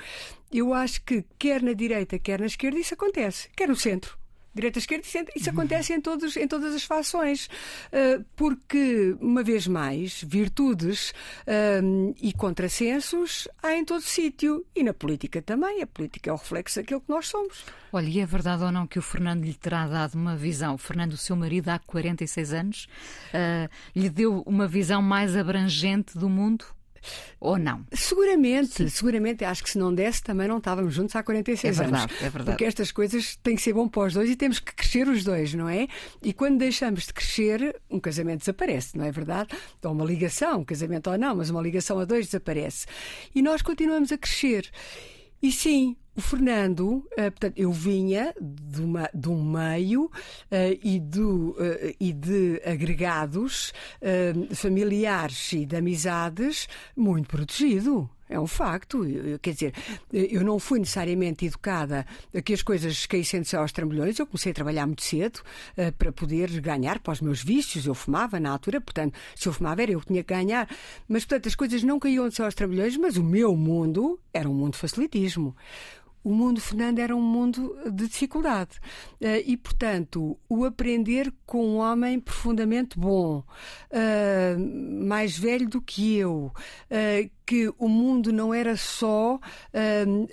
eu 0.52 0.74
acho 0.74 1.02
que 1.04 1.24
quer 1.40 1.62
na 1.62 1.72
direita, 1.72 2.20
quer 2.20 2.42
na 2.42 2.48
esquerda, 2.48 2.78
isso 2.78 2.94
acontece, 2.94 3.50
quer 3.56 3.70
no 3.70 3.76
centro 3.76 4.23
direita, 4.54 4.80
esquerda 4.80 5.06
e 5.06 5.10
centro. 5.10 5.34
Isso 5.36 5.50
acontece 5.50 5.94
em, 5.94 6.02
todos, 6.02 6.38
em 6.38 6.48
todas 6.48 6.74
as 6.76 6.84
fações. 6.84 7.48
Uh, 7.92 8.24
porque, 8.36 9.16
uma 9.20 9.44
vez 9.44 9.68
mais, 9.68 10.24
virtudes 10.24 11.12
uh, 11.48 12.16
e 12.22 12.34
contrassensos 12.34 13.48
há 13.62 13.74
em 13.74 13.84
todo 13.84 14.02
sítio. 14.02 14.66
E 14.76 14.84
na 14.84 14.94
política 14.94 15.42
também. 15.42 15.82
A 15.82 15.88
política 15.88 16.30
é 16.30 16.34
o 16.34 16.38
reflexo 16.38 16.80
daquilo 16.80 17.02
que 17.02 17.10
nós 17.10 17.28
somos. 17.28 17.66
Olha, 17.92 18.08
e 18.08 18.20
é 18.20 18.26
verdade 18.26 18.64
ou 18.64 18.72
não 18.72 18.88
que 18.88 19.00
o 19.00 19.02
Fernando 19.02 19.44
lhe 19.44 19.54
terá 19.54 19.88
dado 19.88 20.16
uma 20.16 20.36
visão? 20.36 20.76
O 20.76 20.78
Fernando, 20.78 21.14
o 21.14 21.18
seu 21.18 21.36
marido, 21.36 21.70
há 21.70 21.80
46 21.80 22.54
anos, 22.54 22.88
uh, 23.34 23.70
lhe 23.96 24.10
deu 24.10 24.42
uma 24.46 24.68
visão 24.68 25.02
mais 25.02 25.36
abrangente 25.36 26.18
do 26.18 26.30
mundo? 26.30 26.66
Ou 27.40 27.58
não? 27.58 27.86
Seguramente, 27.92 28.74
Sim. 28.74 28.90
seguramente. 28.90 29.44
Acho 29.44 29.64
que 29.64 29.70
se 29.70 29.78
não 29.78 29.94
desse 29.94 30.24
também 30.24 30.48
não 30.48 30.58
estávamos 30.58 30.94
juntos 30.94 31.16
há 31.16 31.24
46 31.24 31.80
é 31.80 31.84
verdade, 31.84 32.04
anos. 32.04 32.16
É 32.22 32.30
verdade. 32.30 32.46
Porque 32.52 32.66
estas 32.66 32.92
coisas 32.92 33.36
têm 33.38 33.56
que 33.56 33.62
ser 33.62 33.74
bom 33.74 33.88
para 33.88 34.08
os 34.08 34.14
dois 34.14 34.30
e 34.30 34.36
temos 34.36 34.60
que 34.60 34.74
crescer 34.74 35.08
os 35.08 35.24
dois, 35.24 35.54
não 35.54 35.68
é? 35.70 35.88
E 36.22 36.34
quando 36.34 36.58
deixamos 36.58 37.06
de 37.08 37.14
crescer, 37.14 37.80
um 37.90 38.00
casamento 38.00 38.40
desaparece, 38.40 38.98
não 38.98 39.06
é 39.06 39.12
verdade? 39.12 39.56
Ou 39.84 39.92
uma 39.92 40.06
ligação, 40.06 40.62
um 40.62 40.66
casamento 40.66 41.10
ou 41.10 41.18
não, 41.18 41.36
mas 41.36 41.50
uma 41.50 41.62
ligação 41.62 42.00
a 42.00 42.06
dois 42.06 42.28
desaparece. 42.28 42.86
E 43.34 43.42
nós 43.42 43.62
continuamos 43.62 44.12
a 44.12 44.18
crescer. 44.18 44.70
E 45.42 45.52
sim, 45.52 45.98
o 46.16 46.22
Fernando, 46.22 47.08
eh, 47.18 47.30
portanto, 47.30 47.58
eu 47.58 47.72
vinha 47.72 48.34
de, 48.40 48.82
uma, 48.82 49.10
de 49.14 49.30
um 49.30 49.44
meio 49.44 50.06
uh, 50.06 50.12
e, 50.84 51.00
do, 51.00 51.52
uh, 51.52 51.96
e 52.00 52.14
de 52.14 52.62
agregados 52.66 53.74
familiares 54.54 55.54
e 55.54 55.66
de 55.66 55.76
amizades 55.76 56.68
muito 56.96 57.30
protegido. 57.30 58.10
É 58.30 58.40
um 58.40 58.48
facto. 58.48 59.06
Eu, 59.06 59.38
quer 59.38 59.54
dizer, 59.54 59.74
eu 60.12 60.44
não 60.44 60.58
fui 60.58 60.80
necessariamente 60.80 61.46
educada 61.46 62.06
a 62.34 62.42
que 62.42 62.54
as 62.54 62.64
coisas 62.64 63.06
caíssem-se 63.06 63.56
aos 63.56 63.72
trambolhões. 63.72 64.18
Eu 64.18 64.26
comecei 64.26 64.52
a 64.52 64.56
trabalhar 64.56 64.88
muito 64.88 65.04
cedo 65.04 65.38
uh, 65.78 65.92
para 65.94 66.12
poder 66.12 66.50
ganhar 66.60 67.00
para 67.00 67.14
os 67.14 67.22
meus 67.22 67.44
vícios. 67.44 67.86
Eu 67.86 67.94
fumava 67.94 68.40
na 68.40 68.50
altura, 68.50 68.82
portanto, 68.82 69.16
se 69.36 69.48
eu 69.48 69.54
fumava 69.54 69.84
era 69.84 69.92
eu 69.92 70.00
que 70.00 70.08
tinha 70.08 70.24
que 70.24 70.34
ganhar. 70.34 70.68
Mas, 71.08 71.26
portanto, 71.26 71.48
as 71.48 71.56
coisas 71.56 71.84
não 71.84 72.00
caíam-se 72.00 72.42
aos 72.42 72.56
trambolhões, 72.56 72.98
mas 72.98 73.18
o 73.18 73.24
meu 73.24 73.56
mundo 73.56 74.20
era 74.34 74.50
um 74.50 74.54
mundo 74.54 74.74
de 74.74 74.80
facilitismo 74.80 75.56
o 76.24 76.34
mundo 76.34 76.62
Fernando 76.62 77.00
era 77.00 77.16
um 77.16 77.22
mundo 77.22 77.76
de 77.92 78.08
dificuldade. 78.08 78.80
Eh, 79.20 79.44
e, 79.46 79.58
portanto, 79.58 80.38
o 80.48 80.64
aprender 80.64 81.34
com 81.46 81.66
um 81.66 81.78
homem 81.78 82.20
profundamente 82.20 82.98
bom, 82.98 83.44
eh, 83.90 84.56
mais 84.58 85.38
velho 85.38 85.68
do 85.68 85.82
que 85.82 86.16
eu, 86.16 86.52
eh, 86.90 87.30
que 87.46 87.72
o 87.78 87.88
mundo 87.88 88.32
não 88.32 88.54
era 88.54 88.76
só 88.76 89.40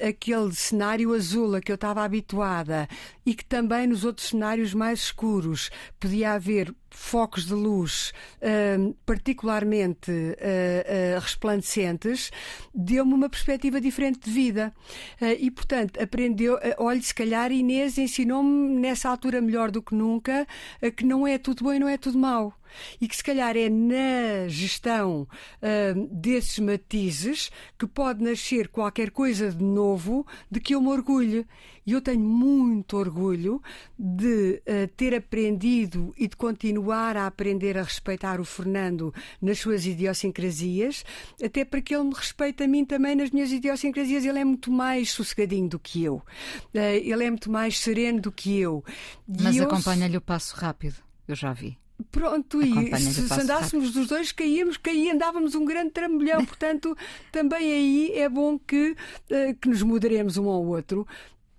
aquele 0.07 0.55
cenário 0.55 1.13
azul 1.15 1.55
a 1.55 1.61
que 1.61 1.73
eu 1.73 1.75
estava 1.75 2.05
habituada 2.05 2.89
e 3.25 3.35
que 3.35 3.45
também 3.45 3.87
nos 3.87 4.05
outros 4.05 4.29
cenários 4.29 4.75
mais 4.75 5.01
escuros 5.01 5.71
podia 5.99 6.33
haver 6.33 6.75
focos 6.91 7.47
de 7.47 7.55
luz 7.55 8.13
uh, 8.43 8.95
particularmente 9.07 10.11
uh, 10.11 11.17
uh, 11.17 11.21
resplandecentes, 11.21 12.31
deu-me 12.75 13.15
uma 13.15 13.29
perspectiva 13.29 13.81
diferente 13.81 14.21
de 14.21 14.31
vida. 14.31 14.73
e, 15.39 15.51
portanto, 15.51 16.03
aprendeu, 16.03 16.59
olhe, 16.79 17.03
se 17.03 17.15
calhar 17.15 17.53
Inês 17.53 17.99
ensinou-me 17.99 18.81
nessa 18.81 19.09
altura 19.09 19.41
melhor 19.41 19.71
do 19.71 19.83
que 19.83 19.95
nunca 19.95 20.47
que 20.97 21.05
não 21.05 21.27
é 21.27 21.39
tudo 21.39 21.65
bom 21.65 21.73
e 21.73 21.79
não 21.79 21.89
é 21.89 21.97
tudo 21.97 22.19
mau 22.19 22.60
e 23.01 23.09
que 23.09 23.17
se 23.17 23.25
calhar 23.25 23.57
é 23.57 23.69
na 23.69 24.49
gestão 24.49 25.23
uh, 25.23 26.09
desses 26.11 26.59
matizes 26.59 27.51
que 27.79 27.87
pode 27.87 28.23
nascer 28.23 28.69
qualquer 28.69 29.11
coisa 29.11 29.51
de 29.51 29.63
novo 29.63 30.27
de 30.51 30.61
que 30.61 30.75
eu 30.75 30.81
me 30.81 30.89
orgulho. 30.89 31.47
E 31.87 31.93
eu 31.93 32.01
tenho 32.01 32.21
muito 32.21 32.97
orgulho 32.97 33.61
de 33.99 34.63
uh, 34.67 34.87
ter 34.97 35.15
aprendido 35.15 36.15
e 36.17 36.29
de 36.29 36.37
continuar 36.37 37.17
a 37.17 37.27
aprender 37.27 37.77
a 37.77 37.83
respeitar 37.83 38.39
o 38.39 38.45
Fernando 38.45 39.13
nas 39.41 39.59
suas 39.59 39.87
idiosincrasias, 39.87 41.05
até 41.43 41.65
para 41.65 41.81
que 41.81 41.95
ele 41.95 42.05
me 42.05 42.15
respeite 42.15 42.63
a 42.63 42.69
mim 42.69 42.85
também 42.85 43.17
nas 43.17 43.31
minhas 43.31 43.51
idiosincrasias. 43.51 44.25
Ele 44.25 44.39
é 44.39 44.45
muito 44.45 44.71
mais 44.71 45.11
sossegadinho 45.11 45.69
do 45.69 45.79
que 45.79 46.05
eu, 46.05 46.17
uh, 46.17 46.79
ele 46.79 47.25
é 47.25 47.31
muito 47.31 47.51
mais 47.51 47.79
sereno 47.79 48.21
do 48.21 48.31
que 48.31 48.59
eu. 48.59 48.85
Mas 49.27 49.59
acompanha-lhe 49.61 50.17
o 50.17 50.21
passo 50.21 50.55
rápido, 50.57 50.97
eu 51.27 51.35
já 51.35 51.53
vi. 51.53 51.80
Pronto, 52.11 52.63
e 52.63 52.97
se, 52.99 53.29
se 53.29 53.41
andássemos 53.41 53.93
dos 53.93 54.09
dois, 54.09 54.33
caíamos, 54.33 54.77
caí, 54.77 55.11
andávamos 55.11 55.55
um 55.55 55.65
grande 55.65 55.91
trambolhão. 55.91 56.45
Portanto, 56.47 56.97
também 57.33 57.73
aí 57.73 58.13
é 58.15 58.29
bom 58.29 58.59
que, 58.59 58.93
uh, 58.93 59.55
que 59.61 59.69
nos 59.69 59.83
moderemos 59.83 60.37
um 60.37 60.49
ao 60.49 60.65
outro 60.65 61.07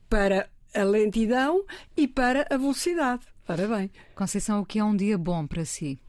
para 0.10 0.50
a 0.74 0.84
lentidão 0.84 1.64
e 1.96 2.08
para 2.08 2.48
a 2.50 2.58
velocidade. 2.58 3.26
Ora 3.48 3.68
bem. 3.68 3.92
Conceição, 4.16 4.62
o 4.62 4.66
que 4.66 4.80
é 4.80 4.84
um 4.84 4.96
dia 4.96 5.18
bom 5.18 5.46
para 5.46 5.66
si? 5.66 6.00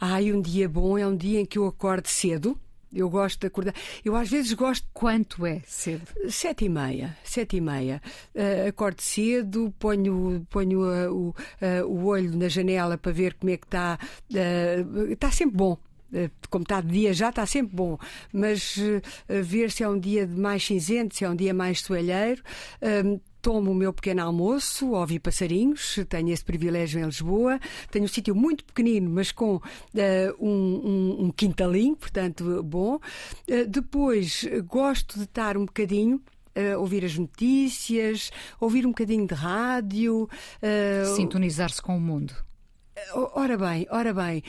Ai, 0.00 0.32
um 0.32 0.40
dia 0.40 0.68
bom 0.68 0.96
é 0.96 1.06
um 1.06 1.16
dia 1.16 1.40
em 1.40 1.46
que 1.46 1.58
eu 1.58 1.66
acordo 1.66 2.06
cedo 2.06 2.58
eu 2.92 3.08
gosto 3.08 3.40
de 3.40 3.46
acordar. 3.46 3.74
Eu 4.04 4.14
às 4.16 4.28
vezes 4.28 4.52
gosto. 4.52 4.86
Quanto 4.92 5.46
é 5.46 5.62
cedo? 5.66 6.06
Sete 6.28 6.66
e 6.66 6.68
meia. 6.68 7.16
Sete 7.24 7.56
e 7.56 7.60
meia. 7.60 8.00
Uh, 8.34 8.68
acordo 8.68 9.00
cedo, 9.00 9.72
ponho, 9.78 10.46
ponho 10.50 10.80
uh, 10.82 11.12
o, 11.12 11.28
uh, 11.30 11.86
o 11.86 12.06
olho 12.06 12.36
na 12.36 12.48
janela 12.48 12.98
para 12.98 13.12
ver 13.12 13.34
como 13.34 13.50
é 13.50 13.56
que 13.56 13.66
está. 13.66 13.98
está 15.10 15.30
sempre 15.30 15.56
bom 15.56 15.78
como 16.50 16.62
está 16.62 16.80
de 16.80 16.88
dia 16.88 17.14
já 17.14 17.30
está 17.30 17.46
sempre 17.46 17.74
bom, 17.74 17.96
mas 18.32 18.76
uh, 18.76 19.00
ver 19.42 19.70
se 19.70 19.82
é 19.82 19.88
um 19.88 19.98
dia 19.98 20.26
mais 20.26 20.62
cinzento, 20.62 21.14
se 21.14 21.24
é 21.24 21.30
um 21.30 21.34
dia 21.34 21.54
mais 21.54 21.80
soalheiro, 21.80 22.42
uh, 22.82 23.20
tomo 23.42 23.72
o 23.72 23.74
meu 23.74 23.92
pequeno 23.92 24.22
almoço, 24.22 24.92
ouvi 24.92 25.18
passarinhos, 25.18 25.98
tenho 26.08 26.30
esse 26.30 26.44
privilégio 26.44 27.00
em 27.00 27.04
Lisboa. 27.04 27.58
Tenho 27.90 28.04
um 28.04 28.08
sítio 28.08 28.34
muito 28.34 28.64
pequenino, 28.64 29.10
mas 29.10 29.32
com 29.32 29.56
uh, 29.56 29.60
um, 30.38 30.48
um, 30.48 31.24
um, 31.24 31.30
quintalinho, 31.30 31.96
portanto, 31.96 32.62
bom. 32.62 32.94
Uh, 32.94 33.66
depois, 33.68 34.46
gosto 34.64 35.18
de 35.18 35.24
estar 35.24 35.56
um 35.56 35.66
bocadinho. 35.66 36.22
Uh, 36.54 36.78
ouvir 36.78 37.02
as 37.02 37.16
notícias, 37.16 38.30
ouvir 38.60 38.84
um 38.86 38.90
bocadinho 38.90 39.26
de 39.26 39.34
rádio. 39.34 40.28
Sintonizar-se 41.16 41.80
com 41.80 41.96
o 41.96 42.00
mundo. 42.00 42.34
Ora 43.34 43.56
bem, 43.56 43.86
ora 43.90 44.12
bem. 44.12 44.42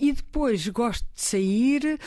e 0.00 0.12
depois 0.12 0.66
gosto 0.68 1.04
de 1.14 1.20
sair, 1.20 2.00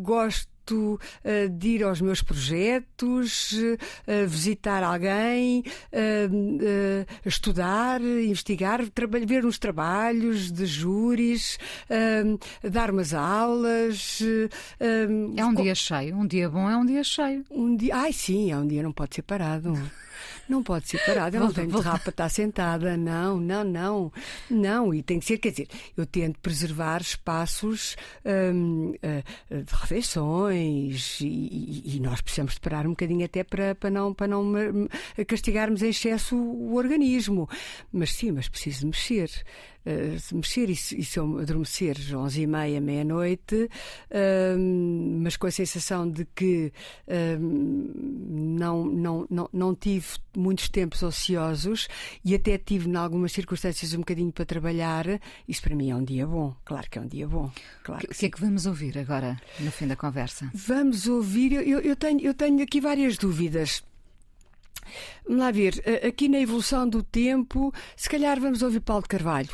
gosto 0.00 0.50
gosto 0.68 1.00
uh, 1.24 1.48
de 1.48 1.68
ir 1.68 1.82
aos 1.82 2.00
meus 2.00 2.22
projetos, 2.22 3.52
uh, 3.52 4.26
visitar 4.26 4.82
alguém, 4.82 5.64
estudar, 7.24 8.00
investigar, 8.00 8.80
ver 9.26 9.44
uns 9.44 9.58
trabalhos 9.58 10.50
de 10.50 10.66
júris, 10.66 11.58
dar 12.62 12.90
umas 12.90 13.14
aulas. 13.14 14.20
é 15.36 15.44
um 15.44 15.54
dia 15.54 15.74
cheio, 15.74 16.16
um 16.16 16.26
dia 16.26 16.48
bom 16.48 16.68
é 16.68 16.76
um 16.76 16.84
dia 16.84 17.04
cheio. 17.04 17.44
Um 17.50 17.76
dia, 17.76 17.96
ai 17.96 18.12
sim, 18.12 18.50
é 18.50 18.56
um 18.56 18.66
dia 18.66 18.82
não 18.82 18.92
pode 18.92 19.14
ser 19.14 19.22
parado. 19.22 19.72
Não 20.48 20.62
pode 20.62 20.88
ser 20.88 21.04
parada, 21.04 21.36
eu 21.36 21.40
não 21.40 21.52
tenho 21.52 21.68
de 21.68 21.80
rapa 21.80 22.10
estar 22.10 22.28
sentada, 22.28 22.96
não, 22.96 23.38
não, 23.38 23.64
não, 23.64 24.12
não, 24.50 24.94
e 24.94 25.02
tem 25.02 25.18
que 25.18 25.26
ser, 25.26 25.38
quer 25.38 25.50
dizer, 25.50 25.68
eu 25.96 26.06
tento 26.06 26.38
preservar 26.40 27.02
espaços 27.02 27.96
hum, 28.24 28.94
eh, 29.02 29.22
de 29.50 29.74
refeições 29.74 31.20
e, 31.20 31.96
e, 31.96 32.00
nós 32.00 32.20
precisamos 32.20 32.54
de 32.54 32.60
parar 32.60 32.86
um 32.86 32.90
bocadinho 32.90 33.24
até 33.24 33.44
para, 33.44 33.74
para 33.74 33.90
não, 33.90 34.14
para 34.14 34.26
não 34.26 34.52
castigarmos 35.26 35.82
em 35.82 35.90
excesso 35.90 36.34
o 36.36 36.74
organismo, 36.76 37.48
mas 37.92 38.12
sim, 38.12 38.32
mas 38.32 38.48
preciso 38.48 38.86
mexer. 38.86 39.30
Uh, 39.86 40.18
se 40.18 40.34
mexer 40.34 40.68
e 40.68 40.76
se, 40.76 41.00
e 41.00 41.04
se 41.04 41.18
eu 41.18 41.38
adormecer 41.38 41.96
às 41.98 42.12
onze 42.12 42.42
e 42.42 42.46
meia, 42.46 42.80
meia-noite, 42.80 43.70
uh, 44.10 44.58
mas 45.22 45.36
com 45.36 45.46
a 45.46 45.50
sensação 45.50 46.10
de 46.10 46.26
que 46.34 46.72
uh, 47.06 47.38
não, 47.40 48.84
não, 48.84 49.26
não, 49.30 49.48
não 49.50 49.74
tive 49.74 50.06
muitos 50.36 50.68
tempos 50.68 51.02
ociosos 51.02 51.88
e 52.22 52.34
até 52.34 52.58
tive, 52.58 52.88
em 52.88 52.96
algumas 52.96 53.32
circunstâncias, 53.32 53.94
um 53.94 54.00
bocadinho 54.00 54.32
para 54.32 54.44
trabalhar, 54.44 55.06
isso 55.46 55.62
para 55.62 55.74
mim 55.74 55.90
é 55.90 55.96
um 55.96 56.04
dia 56.04 56.26
bom. 56.26 56.54
Claro 56.64 56.90
que 56.90 56.98
é 56.98 57.00
um 57.02 57.08
dia 57.08 57.26
bom. 57.26 57.50
Claro 57.82 58.04
o 58.04 58.08
que, 58.08 58.14
que 58.14 58.26
é 58.26 58.30
que 58.30 58.40
vamos 58.40 58.66
ouvir 58.66 58.98
agora, 58.98 59.40
no 59.60 59.70
fim 59.70 59.86
da 59.86 59.96
conversa? 59.96 60.50
Vamos 60.52 61.06
ouvir, 61.06 61.52
eu, 61.52 61.80
eu, 61.80 61.96
tenho, 61.96 62.20
eu 62.20 62.34
tenho 62.34 62.62
aqui 62.62 62.80
várias 62.80 63.16
dúvidas. 63.16 63.82
Vamos 65.24 65.42
lá 65.42 65.50
ver, 65.50 65.82
aqui 66.06 66.28
na 66.28 66.40
evolução 66.40 66.88
do 66.88 67.02
tempo, 67.02 67.72
se 67.96 68.08
calhar 68.08 68.40
vamos 68.40 68.62
ouvir 68.62 68.80
Paulo 68.80 69.02
de 69.02 69.08
Carvalho, 69.08 69.50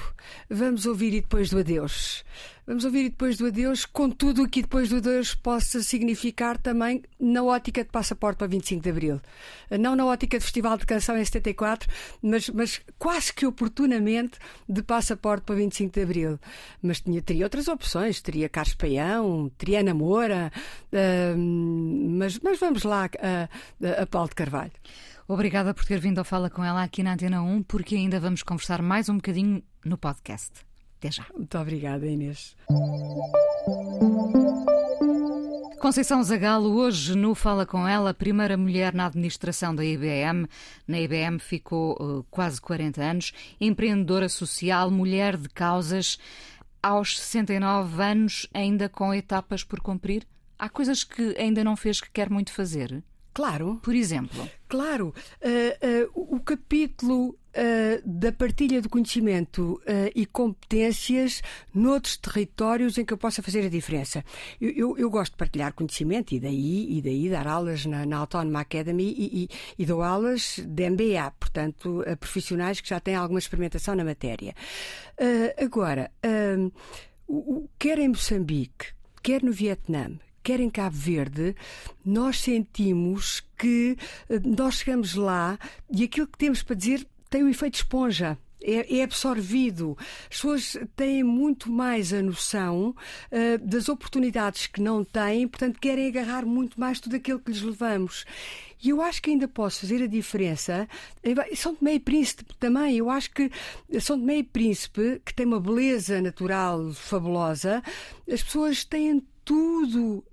vamos 0.49 0.87
ouvir 0.87 1.13
e 1.15 1.21
depois 1.21 1.51
do 1.51 1.59
adeus. 1.59 2.25
Vamos 2.67 2.87
ouvir 2.87 3.11
depois 3.11 3.37
do 3.37 3.47
adeus, 3.47 3.85
com 3.85 4.09
tudo 4.09 4.43
o 4.43 4.49
que 4.49 4.63
depois 4.63 4.89
do 4.89 4.97
adeus 4.97 5.35
possa 5.35 5.83
significar 5.83 6.57
também 6.57 7.03
na 7.21 7.43
ótica 7.43 7.85
de 7.85 7.91
passaporte 7.91 8.39
para 8.39 8.47
25 8.47 8.83
de 8.83 8.89
Abril. 8.89 9.21
Não 9.79 9.95
na 9.95 10.07
ótica 10.07 10.39
de 10.39 10.45
Festival 10.45 10.79
de 10.79 10.87
Canção 10.87 11.19
em 11.19 11.25
74, 11.25 11.87
mas, 12.23 12.49
mas 12.49 12.81
quase 12.99 13.35
que 13.35 13.45
oportunamente 13.45 14.39
de 14.67 14.83
passaporte 14.83 15.45
para 15.45 15.57
25 15.57 15.93
de 15.93 16.03
Abril. 16.03 16.41
Mas 16.83 17.01
tinha, 17.01 17.21
teria 17.21 17.45
outras 17.45 17.69
opções, 17.69 18.23
teria 18.23 18.49
Carlos 18.49 18.75
Paião, 18.75 19.51
teria 19.59 19.81
Ana 19.81 19.93
Moura, 19.93 20.51
uh, 20.91 21.39
mas, 21.39 22.39
mas 22.39 22.59
vamos 22.59 22.83
lá 22.83 23.11
a, 23.21 24.03
a 24.03 24.07
Paulo 24.07 24.31
de 24.31 24.37
Carvalho. 24.37 24.73
Obrigada 25.29 25.75
por 25.75 25.85
ter 25.85 26.01
vindo 26.01 26.19
ao 26.19 26.25
Fala 26.25 26.49
com 26.49 26.65
ela 26.65 26.83
aqui 26.83 27.03
na 27.03 27.13
Antena 27.13 27.43
1, 27.43 27.63
porque 27.65 27.95
ainda 27.95 28.19
vamos 28.19 28.43
conversar 28.43 28.81
mais 28.81 29.11
um 29.11 29.17
bocadinho 29.17 29.63
no 29.85 29.99
podcast. 29.99 30.74
Até 31.05 31.11
já. 31.11 31.27
Muito 31.37 31.59
obrigada, 31.59 32.07
Inês. 32.07 32.57
Conceição 35.79 36.23
Zagalo, 36.23 36.75
hoje 36.77 37.15
no 37.15 37.35
Fala 37.35 37.67
Com 37.67 37.87
Ela, 37.87 38.15
primeira 38.15 38.57
mulher 38.57 38.95
na 38.95 39.05
administração 39.05 39.75
da 39.75 39.85
IBM. 39.85 40.49
Na 40.89 40.99
IBM 40.99 41.39
ficou 41.39 41.93
uh, 42.01 42.25
quase 42.31 42.59
40 42.59 43.03
anos, 43.03 43.33
empreendedora 43.61 44.31
social, 44.31 44.91
mulher 44.91 45.37
de 45.37 45.51
causas. 45.51 46.19
Aos 46.83 47.19
69 47.21 48.03
anos, 48.03 48.49
ainda 48.55 48.89
com 48.89 49.13
etapas 49.13 49.63
por 49.63 49.81
cumprir? 49.81 50.27
Há 50.59 50.71
coisas 50.71 51.05
que 51.05 51.37
ainda 51.39 51.63
não 51.63 51.77
fez 51.77 52.01
que 52.01 52.11
quer 52.11 52.31
muito 52.31 52.51
fazer? 52.51 53.05
Claro. 53.35 53.81
Por 53.83 53.95
exemplo? 53.95 54.49
Claro. 54.69 55.13
Uh, 55.43 56.11
uh, 56.15 56.37
o 56.37 56.41
capítulo 56.41 57.37
Uh, 57.57 58.03
da 58.05 58.33
partilha 58.33 58.83
de 58.83 58.89
conhecimento 58.89 59.81
uh, 59.83 60.11
e 60.13 60.27
competências 60.27 61.41
noutros 61.73 62.17
territórios 62.17 62.99
em 62.99 63.05
que 63.05 63.13
eu 63.13 63.17
possa 63.17 63.45
fazer 63.45 63.65
a 63.65 63.69
diferença. 63.69 64.25
Eu, 64.61 64.71
eu, 64.71 64.99
eu, 64.99 65.09
gosto 65.09 65.35
de 65.35 65.37
partilhar 65.37 65.73
conhecimento 65.73 66.35
e 66.35 66.41
daí, 66.41 66.99
e 66.99 67.01
daí 67.01 67.31
dar 67.31 67.47
aulas 67.47 67.87
na, 67.87 68.05
na 68.05 68.17
Autónoma 68.17 68.59
Academy 68.59 69.05
e, 69.05 69.45
e, 69.45 69.49
e, 69.79 69.87
dou 69.87 70.03
aulas 70.03 70.59
de 70.67 70.91
MBA, 70.91 71.31
portanto, 71.39 72.03
a 72.11 72.17
profissionais 72.17 72.81
que 72.81 72.89
já 72.89 72.99
têm 72.99 73.15
alguma 73.15 73.39
experimentação 73.39 73.95
na 73.95 74.03
matéria. 74.03 74.53
Uh, 75.13 75.65
agora, 75.65 76.11
quer 77.79 78.01
em 78.01 78.09
Moçambique, 78.09 78.87
quer 79.23 79.45
no 79.45 79.53
Vietnã, 79.53 80.19
quer 80.45 80.61
em 80.61 80.69
Cabo 80.69 80.95
Verde, 80.95 81.57
nós 82.05 82.39
sentimos 82.41 83.43
que 83.59 83.97
eh, 84.29 84.39
nós 84.45 84.77
chegamos 84.77 85.15
lá 85.15 85.59
e 85.91 86.05
aquilo 86.05 86.27
que 86.27 86.39
temos 86.39 86.63
para 86.63 86.77
dizer 86.77 87.07
tem 87.31 87.43
um 87.43 87.49
efeito 87.49 87.77
esponja. 87.77 88.39
É, 88.67 89.01
é, 89.01 89.03
absorvido. 89.03 89.95
As 90.23 90.37
pessoas 90.37 90.77
têm 90.97 91.23
muito 91.23 91.71
mais 91.71 92.15
a 92.15 92.23
noção 92.23 92.95
uh, 93.31 93.59
das 93.59 93.91
oportunidades 93.91 94.67
que 94.67 94.81
não 94.81 95.05
têm, 95.05 95.47
portanto, 95.47 95.79
querem 95.79 96.09
agarrar 96.09 96.47
muito 96.47 96.81
mais 96.81 96.99
tudo 96.99 97.15
aquilo 97.15 97.41
que 97.41 97.51
lhes 97.51 97.61
levamos. 97.61 98.25
E 98.83 98.89
eu 98.89 99.03
acho 99.03 99.21
que 99.21 99.29
ainda 99.29 99.47
posso 99.47 99.81
fazer 99.81 100.03
a 100.03 100.07
diferença. 100.07 100.89
São 101.55 101.75
Tomé 101.75 101.97
e 101.97 102.01
Príncipe 102.01 102.55
também. 102.59 102.97
Eu 102.97 103.11
acho 103.11 103.31
que 103.33 103.51
São 104.01 104.19
Tomé 104.19 104.39
e 104.39 104.43
Príncipe, 104.43 105.21
que 105.23 105.35
tem 105.35 105.45
uma 105.45 105.61
beleza 105.61 106.23
natural 106.23 106.91
fabulosa, 106.95 107.83
as 108.27 108.43
pessoas 108.43 108.83
têm 108.83 109.23
tudo 109.45 110.25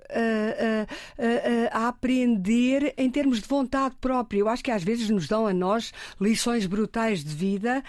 aprender 1.92 2.94
em 2.98 3.10
termos 3.10 3.39
de 3.39 3.48
vontade 3.48 3.96
própria. 4.02 4.39
Eu 4.39 4.50
acho 4.50 4.64
que 4.64 4.72
às 4.72 4.84
vezes 4.84 5.10
nos 5.10 5.28
dão 5.28 5.46
a 5.46 5.54
nós 5.54 5.94
lições 6.20 6.66
brutais 6.66 7.24
de 7.24 7.34
vida 7.34 7.84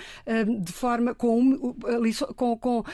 de 0.60 0.72
forma 0.72 1.14
com, 1.14 1.74
com, 2.36 2.56
com 2.56 2.84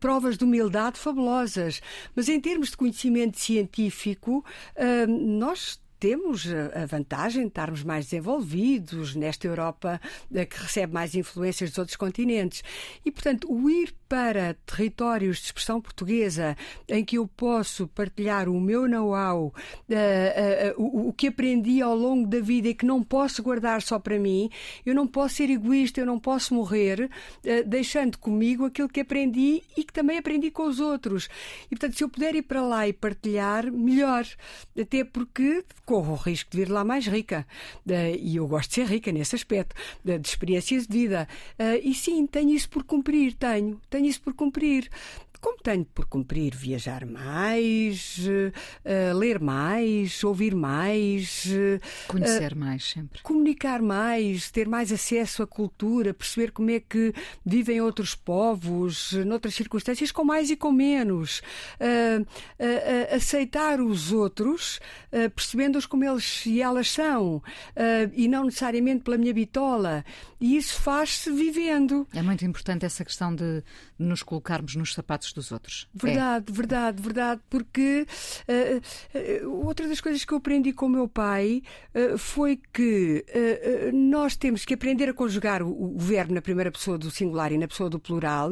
provas 0.00 0.36
de 0.36 0.44
humildade 0.44 0.98
fabulosas. 0.98 1.80
Mas 2.14 2.28
em 2.28 2.40
termos 2.40 2.70
de 2.70 2.76
conhecimento 2.76 3.38
científico, 3.38 4.44
nós 5.08 5.80
temos 5.98 6.46
a 6.74 6.86
vantagem 6.86 7.42
de 7.42 7.48
estarmos 7.48 7.82
mais 7.82 8.06
desenvolvidos 8.06 9.14
nesta 9.14 9.46
Europa 9.46 10.00
eh, 10.32 10.44
que 10.44 10.60
recebe 10.60 10.92
mais 10.92 11.14
influências 11.14 11.70
dos 11.70 11.78
outros 11.78 11.96
continentes. 11.96 12.62
E, 13.04 13.10
portanto, 13.10 13.50
o 13.50 13.68
ir 13.68 13.94
para 14.08 14.54
territórios 14.64 15.38
de 15.38 15.46
expressão 15.46 15.80
portuguesa 15.80 16.56
em 16.88 17.04
que 17.04 17.18
eu 17.18 17.28
posso 17.28 17.86
partilhar 17.88 18.48
o 18.48 18.58
meu 18.58 18.88
know-how, 18.88 19.52
uh, 19.52 21.08
o, 21.08 21.12
que 21.12 21.26
aprendi 21.26 21.82
ao 21.82 21.94
longo 21.94 22.26
da 22.26 22.40
vida 22.40 22.68
e 22.68 22.74
que 22.74 22.86
não 22.86 23.02
posso 23.02 23.42
guardar 23.42 23.82
só 23.82 23.98
para 23.98 24.18
mim, 24.18 24.48
eu 24.86 24.94
não 24.94 25.06
posso 25.06 25.34
ser 25.36 25.50
egoísta, 25.50 26.00
eu 26.00 26.06
não 26.06 26.18
posso 26.18 26.54
morrer 26.54 27.10
deixando 27.66 28.16
comigo 28.16 28.64
aquilo 28.64 28.88
que 28.88 29.00
aprendi 29.00 29.62
e 29.76 29.84
que 29.84 29.92
também 29.92 30.16
aprendi 30.16 30.50
com 30.50 30.62
os 30.62 30.80
outros. 30.80 31.28
E, 31.66 31.76
portanto, 31.76 31.96
se 31.98 32.02
eu 32.02 32.08
puder 32.08 32.34
ir 32.34 32.42
para 32.42 32.62
lá 32.62 32.88
e 32.88 32.92
partilhar, 32.92 33.70
melhor. 33.70 34.24
Até 34.78 35.04
porque 35.04 35.64
corro 35.88 36.12
o 36.12 36.16
risco 36.16 36.50
de 36.50 36.58
vir 36.58 36.68
lá 36.68 36.84
mais 36.84 37.06
rica. 37.06 37.46
e 38.20 38.36
eu 38.36 38.46
gosto 38.46 38.68
de 38.68 38.74
ser 38.74 38.86
rica 38.86 39.10
nesse 39.10 39.34
aspecto, 39.34 39.74
de, 40.04 40.20
experiências 40.22 40.86
de 40.86 40.98
vida. 40.98 41.26
e 41.82 41.94
sim, 41.94 42.26
tenho 42.26 42.50
isso 42.50 42.68
por 42.68 42.84
cumprir, 42.84 43.32
tenho. 43.32 43.80
tenho 43.88 44.04
isso 44.04 44.20
por 44.20 44.34
cumprir 44.34 44.90
como 45.40 45.58
tenho 45.58 45.84
por 45.84 46.06
cumprir 46.06 46.54
viajar 46.54 47.06
mais, 47.06 48.18
uh, 48.18 49.16
ler 49.16 49.40
mais, 49.40 50.22
ouvir 50.24 50.54
mais, 50.54 51.46
uh, 51.46 52.08
conhecer 52.08 52.54
mais 52.54 52.90
sempre, 52.90 53.22
comunicar 53.22 53.80
mais, 53.80 54.50
ter 54.50 54.68
mais 54.68 54.92
acesso 54.92 55.42
à 55.42 55.46
cultura, 55.46 56.12
perceber 56.12 56.50
como 56.50 56.70
é 56.70 56.80
que 56.80 57.12
vivem 57.44 57.80
outros 57.80 58.14
povos, 58.14 59.12
noutras 59.26 59.54
circunstâncias, 59.54 60.10
com 60.10 60.24
mais 60.24 60.50
e 60.50 60.56
com 60.56 60.72
menos, 60.72 61.40
uh, 61.80 62.26
aceitar 63.14 63.80
os 63.80 64.12
outros, 64.12 64.80
percebendo-os 65.34 65.86
como 65.86 66.04
eles 66.04 66.44
e 66.46 66.60
elas 66.60 66.90
são, 66.90 67.42
e 68.14 68.28
não 68.28 68.44
necessariamente 68.44 69.02
pela 69.04 69.16
minha 69.16 69.32
bitola. 69.32 70.04
E 70.40 70.56
isso 70.56 70.80
faz-se 70.80 71.30
vivendo. 71.30 72.06
É 72.14 72.22
muito 72.22 72.44
importante 72.44 72.84
essa 72.86 73.04
questão 73.04 73.34
de 73.34 73.62
nos 73.98 74.22
colocarmos 74.22 74.76
nos 74.76 74.94
sapatos 74.94 75.27
dos 75.32 75.52
outros. 75.52 75.88
Verdade, 75.94 76.46
é. 76.48 76.52
verdade, 76.52 77.02
verdade, 77.02 77.40
porque 77.48 78.06
uh, 78.48 79.44
uh, 79.44 79.66
outra 79.66 79.88
das 79.88 80.00
coisas 80.00 80.24
que 80.24 80.32
eu 80.32 80.38
aprendi 80.38 80.72
com 80.72 80.86
o 80.86 80.88
meu 80.88 81.08
pai 81.08 81.62
uh, 81.94 82.18
foi 82.18 82.60
que 82.72 83.24
nós 83.92 84.36
temos 84.36 84.64
que 84.64 84.74
aprender 84.74 85.08
a 85.08 85.14
conjugar 85.14 85.62
o, 85.62 85.94
o, 85.94 85.98
verbo 85.98 86.34
na 86.34 86.42
primeira 86.42 86.70
pessoa 86.70 86.98
do 86.98 87.10
singular 87.10 87.52
e 87.52 87.58
na 87.58 87.68
pessoa 87.68 87.90
do 87.90 87.98
plural, 87.98 88.50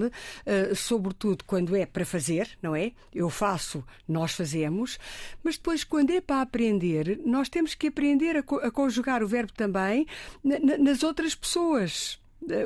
sobretudo 0.74 1.44
quando 1.44 1.76
é 1.76 1.86
para 1.86 2.04
fazer, 2.04 2.48
não 2.62 2.74
é? 2.74 2.92
Eu 3.14 3.30
faço, 3.30 3.84
nós 4.08 4.32
fazemos, 4.32 4.98
mas 5.42 5.56
depois, 5.56 5.84
quando 5.84 6.10
é 6.10 6.20
para 6.20 6.42
aprender, 6.42 7.20
nós 7.24 7.48
temos 7.48 7.74
que 7.74 7.88
aprender 7.88 8.36
a, 8.36 8.66
a 8.66 8.70
conjugar 8.70 9.22
o 9.22 9.28
verbo 9.28 9.52
também 9.52 10.06
na, 10.42 10.58
nas 10.78 11.02
outras 11.02 11.34
pessoas 11.34 12.18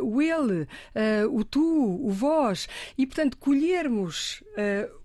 o 0.03 0.21
ele, 0.21 0.63
uh, 0.63 1.37
o 1.37 1.45
tu, 1.45 2.01
o 2.03 2.11
vós, 2.11 2.69
e 2.97 3.07
portanto 3.07 3.37
colhermos 3.39 4.43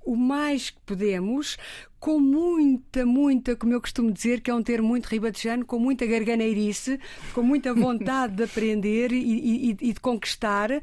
o 0.04 0.16
mais 0.16 0.70
que 0.70 0.80
podemos 0.86 1.58
com 2.06 2.20
muita, 2.20 3.04
muita, 3.04 3.56
como 3.56 3.74
eu 3.74 3.82
costumo 3.82 4.12
dizer, 4.12 4.40
que 4.42 4.52
é 4.52 4.54
um 4.54 4.62
termo 4.62 4.88
muito 4.88 5.08
ribatejano, 5.08 5.66
com 5.66 5.80
muita 5.80 6.06
garganeirice, 6.06 7.00
com 7.34 7.42
muita 7.42 7.74
vontade 7.74 8.36
de 8.36 8.44
aprender 8.44 9.12
e, 9.12 9.18
e, 9.18 9.78
e 9.82 9.94
de 9.94 10.00
conquistar. 10.00 10.70
É, 10.70 10.82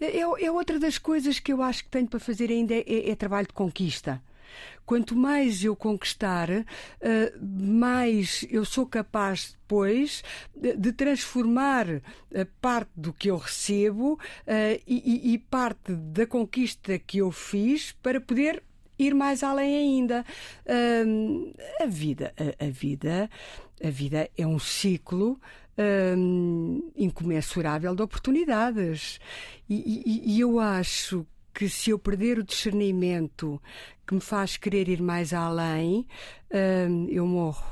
é, 0.00 0.50
outra 0.50 0.78
das 0.78 0.96
coisas 0.96 1.38
que 1.38 1.52
eu 1.52 1.60
acho 1.60 1.84
que 1.84 1.90
tenho 1.90 2.08
para 2.08 2.18
fazer 2.18 2.50
ainda 2.50 2.74
é, 2.74 3.10
é 3.10 3.14
trabalho 3.14 3.46
de 3.46 3.52
conquista. 3.52 4.22
Quanto 4.92 5.16
mais 5.16 5.64
eu 5.64 5.74
conquistar, 5.74 6.50
eh, 6.50 7.32
mais 7.40 8.46
eu 8.50 8.62
sou 8.62 8.84
capaz 8.84 9.56
depois 9.58 10.22
de 10.54 10.92
transformar 10.92 11.88
eh, 12.30 12.46
parte 12.60 12.90
do 12.94 13.10
que 13.10 13.30
eu 13.30 13.38
recebo 13.38 14.20
eh, 14.46 14.82
e 14.86 15.38
parte 15.48 15.94
da 15.94 16.26
conquista 16.26 16.98
que 16.98 17.16
eu 17.16 17.32
fiz 17.32 17.92
para 18.02 18.20
poder 18.20 18.62
ir 18.98 19.14
mais 19.14 19.42
além 19.42 19.78
ainda. 19.78 20.26
a 21.80 21.86
vida, 21.86 22.34
a, 22.36 22.66
a, 22.66 22.68
vida, 22.68 23.30
a 23.82 23.88
vida 23.88 24.28
é 24.36 24.46
um 24.46 24.58
ciclo 24.58 25.40
incomensurável 26.94 27.94
de 27.94 28.02
oportunidades 28.02 29.18
e, 29.66 30.02
e, 30.04 30.34
e 30.34 30.40
eu 30.40 30.60
acho 30.60 31.26
que 31.52 31.68
se 31.68 31.90
eu 31.90 31.98
perder 31.98 32.38
o 32.38 32.42
discernimento 32.42 33.60
que 34.06 34.14
me 34.14 34.20
faz 34.20 34.56
querer 34.56 34.88
ir 34.88 35.02
mais 35.02 35.32
além, 35.32 36.06
hum, 36.88 37.06
eu 37.10 37.26
morro. 37.26 37.64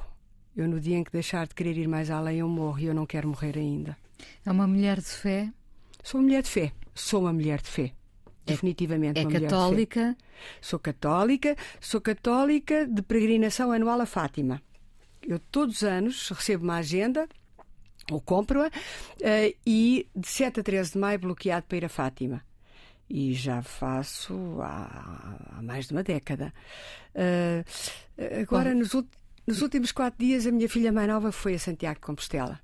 Eu, 0.57 0.69
no 0.69 0.81
dia 0.81 0.97
em 0.97 1.05
que 1.05 1.13
deixar 1.13 1.47
de 1.47 1.55
querer 1.55 1.77
ir 1.77 1.89
mais 1.89 2.11
além, 2.11 2.39
eu 2.39 2.49
morro 2.49 2.79
e 2.81 2.87
eu 2.87 2.95
não 2.95 3.07
quero 3.07 3.29
morrer 3.29 3.57
ainda. 3.57 3.97
É 4.45 4.51
uma 4.51 4.67
mulher 4.67 4.99
de 4.99 5.09
fé? 5.09 5.51
Sou 6.03 6.21
uma 6.21 6.27
mulher 6.27 6.43
de 6.43 6.51
fé. 6.51 6.73
Sou 6.95 7.21
uma 7.23 7.33
mulher 7.33 7.63
de 7.63 7.69
fé. 7.69 7.93
É 8.47 8.53
Definitivamente. 8.53 9.19
É, 9.19 9.23
uma 9.23 9.41
católica? 9.41 10.17
Sou 10.61 10.79
católica. 10.79 11.57
Sou 11.81 12.01
católica 12.01 12.87
de 12.87 13.03
peregrinação 13.03 13.73
anual 13.73 14.01
a 14.01 14.07
Fátima. 14.07 14.61
Eu 15.27 15.39
todos 15.39 15.77
os 15.77 15.85
anos 15.85 16.29
recebo 16.31 16.65
uma 16.65 16.77
agenda 16.77 17.29
ou 18.11 18.21
compro-a 18.21 18.69
uh, 18.69 19.57
e 19.65 20.09
de 20.17 20.27
7 20.27 20.61
a 20.61 20.63
13 20.63 20.93
de 20.93 20.99
maio 20.99 21.19
bloqueado 21.19 21.67
para 21.67 21.77
ir 21.77 21.85
a 21.85 21.89
Fátima 21.89 22.43
e 23.11 23.35
já 23.35 23.61
faço 23.61 24.35
há, 24.63 25.37
há 25.59 25.63
mais 25.63 25.89
de 25.89 25.93
uma 25.93 26.03
década. 26.05 26.55
Uh, 27.13 28.41
agora, 28.41 28.73
nos, 28.73 28.95
nos, 29.45 29.61
últimos 29.61 29.91
quatro 29.91 30.25
dias, 30.25 30.47
a 30.47 30.53
minha 30.53 30.69
filha 30.69 30.93
mais 30.93 31.09
nova 31.09 31.33
foi 31.33 31.55
a 31.55 31.59
Santiago 31.59 31.97
de 31.97 32.07
Compostela. 32.07 32.61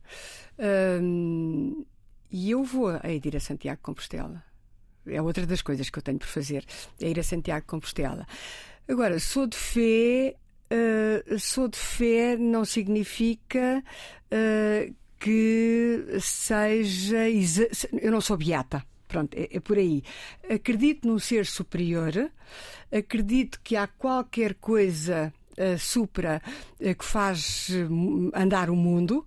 Uh, 0.57 1.84
e 2.30 2.51
eu 2.53 2.62
vou 2.62 2.90
a 2.90 3.11
ir 3.11 3.36
a 3.36 3.40
Santiago 3.40 3.78
de 3.78 3.82
Compostela. 3.82 4.44
É 5.05 5.20
outra 5.20 5.44
das 5.47 5.62
coisas 5.62 5.90
que 5.90 5.99
eu 5.99 6.03
tenho 6.03 6.18
por 6.18 6.28
fazer, 6.28 6.64
é 7.01 7.11
ir 7.11 7.18
a 7.18 7.24
Santiago 7.24 7.62
de 7.62 7.66
Compostela. 7.66 8.24
Agora, 8.88 9.18
sou 9.18 9.49
de 9.49 9.57
fé, 9.57 10.36
uh, 10.72 11.38
sou 11.40 11.66
de 11.66 11.78
fé 11.78 12.36
não 12.36 12.64
significa 12.64 13.82
que 15.18 16.18
seja. 16.20 17.28
Eu 18.01 18.12
não 18.12 18.20
sou 18.20 18.36
beata. 18.36 18.84
Pronto, 19.09 19.36
é, 19.36 19.48
é, 19.57 19.61
por 19.61 19.78
aí. 19.78 20.02
Acredito 20.48 21.07
num 21.07 21.18
ser 21.18 21.46
superior, 21.46 22.30
acredito 22.92 23.61
que 23.62 23.76
há 23.76 23.86
qualquer 23.86 24.54
coisa. 24.54 25.32
Uh, 25.59 25.78
supra 25.78 26.42
uh, 26.78 26.94
que 26.94 27.02
faz 27.02 27.70
uh, 27.70 28.30
andar 28.34 28.68
o 28.68 28.76
mundo, 28.76 29.26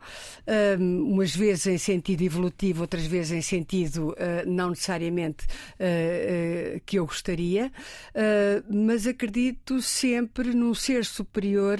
umas 0.79 1.35
vezes 1.35 1.65
em 1.65 1.77
sentido 1.79 2.21
evolutivo, 2.21 2.81
outras 2.81 3.07
vezes 3.07 3.31
em 3.31 3.41
sentido 3.41 4.15
não 4.45 4.69
necessariamente 4.69 5.47
que 6.85 6.99
eu 6.99 7.07
gostaria, 7.07 7.71
mas 8.69 9.07
acredito 9.07 9.81
sempre 9.81 10.53
num 10.53 10.75
ser 10.75 11.03
superior 11.03 11.79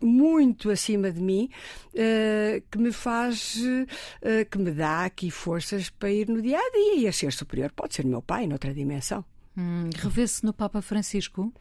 muito 0.00 0.70
acima 0.70 1.10
de 1.10 1.20
mim 1.20 1.50
uh, 1.94 2.62
que 2.70 2.78
me 2.78 2.92
faz, 2.92 3.56
uh, 3.56 4.44
que 4.50 4.58
me 4.58 4.70
dá 4.70 5.04
aqui 5.04 5.30
forças 5.30 5.90
para 5.90 6.10
ir 6.10 6.28
no 6.28 6.40
dia 6.40 6.58
a 6.58 6.70
dia 6.70 6.96
e 6.96 7.08
a 7.08 7.12
ser 7.12 7.32
superior. 7.32 7.70
Pode 7.72 7.94
ser 7.94 8.04
meu 8.04 8.22
pai, 8.22 8.46
noutra 8.46 8.72
dimensão. 8.72 9.24
Hum, 9.56 9.90
Revê-se 9.94 10.44
no 10.44 10.52
Papa 10.52 10.80
Francisco? 10.80 11.52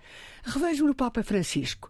Revejo-me 0.43 0.89
no 0.89 0.95
Papa 0.95 1.23
Francisco. 1.23 1.89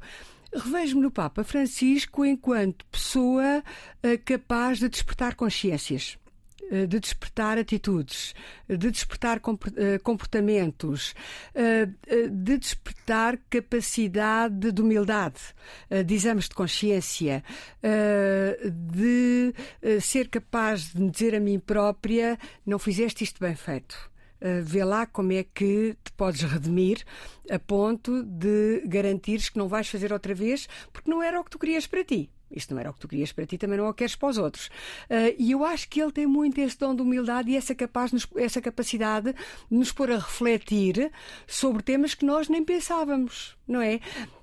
Revejo-me 0.53 1.03
no 1.03 1.11
Papa 1.11 1.43
Francisco 1.43 2.25
enquanto 2.25 2.85
pessoa 2.85 3.63
uh, 4.03 4.23
capaz 4.25 4.79
de 4.79 4.89
despertar 4.89 5.35
consciências. 5.35 6.17
Eh, 6.71 6.85
de 6.85 6.99
despertar 6.99 7.57
atitudes, 7.57 8.35
de 8.67 8.91
despertar 8.91 9.41
eh, 9.75 9.97
comportamentos, 9.99 11.15
eh, 11.55 11.87
de 12.29 12.57
despertar 12.59 13.39
capacidade 13.49 14.71
de 14.71 14.81
humildade, 14.81 15.39
de 16.05 16.13
exames 16.13 16.47
de 16.47 16.53
consciência, 16.53 17.43
de 18.93 19.53
ser 20.01 20.27
capaz 20.29 20.93
de 20.93 21.01
me 21.01 21.09
dizer 21.09 21.35
a 21.35 21.39
mim 21.39 21.59
própria: 21.59 22.37
não 22.65 22.77
fizeste 22.77 23.23
isto 23.23 23.39
bem 23.39 23.55
feito. 23.55 24.09
vê 24.63 24.83
lá 24.83 25.05
como 25.05 25.33
é 25.33 25.43
que 25.43 25.97
te 26.03 26.11
podes 26.13 26.41
redimir 26.43 27.03
a 27.49 27.57
ponto 27.57 28.23
de 28.23 28.83
garantires 28.85 29.49
que 29.49 29.57
não 29.57 29.67
vais 29.67 29.89
fazer 29.89 30.13
outra 30.13 30.33
vez 30.35 30.67
porque 30.93 31.09
não 31.09 31.21
era 31.21 31.39
o 31.39 31.43
que 31.43 31.49
tu 31.49 31.59
querias 31.59 31.87
para 31.87 32.03
ti. 32.03 32.29
Isto 32.51 32.73
não 32.73 32.81
era 32.81 32.89
o 32.89 32.93
que 32.93 32.99
tu 32.99 33.07
querias 33.07 33.31
para 33.31 33.45
ti, 33.45 33.57
também 33.57 33.77
não 33.77 33.85
é 33.85 33.89
o 33.89 33.93
que 33.93 33.99
queres 33.99 34.15
para 34.15 34.29
os 34.29 34.37
outros. 34.37 34.67
Uh, 35.09 35.35
e 35.37 35.51
eu 35.51 35.63
acho 35.63 35.87
que 35.87 36.01
ele 36.01 36.11
tem 36.11 36.25
muito 36.25 36.59
esse 36.59 36.77
dom 36.77 36.95
de 36.95 37.01
humildade 37.01 37.51
e 37.51 37.55
essa, 37.55 37.75
capaz, 37.75 38.11
essa 38.35 38.61
capacidade 38.61 39.33
de 39.33 39.77
nos 39.77 39.91
pôr 39.91 40.11
a 40.11 40.17
refletir 40.17 41.11
sobre 41.47 41.83
temas 41.83 42.13
que 42.13 42.25
nós 42.25 42.49
nem 42.49 42.63
pensávamos, 42.63 43.55
não 43.67 43.81
é? 43.81 43.95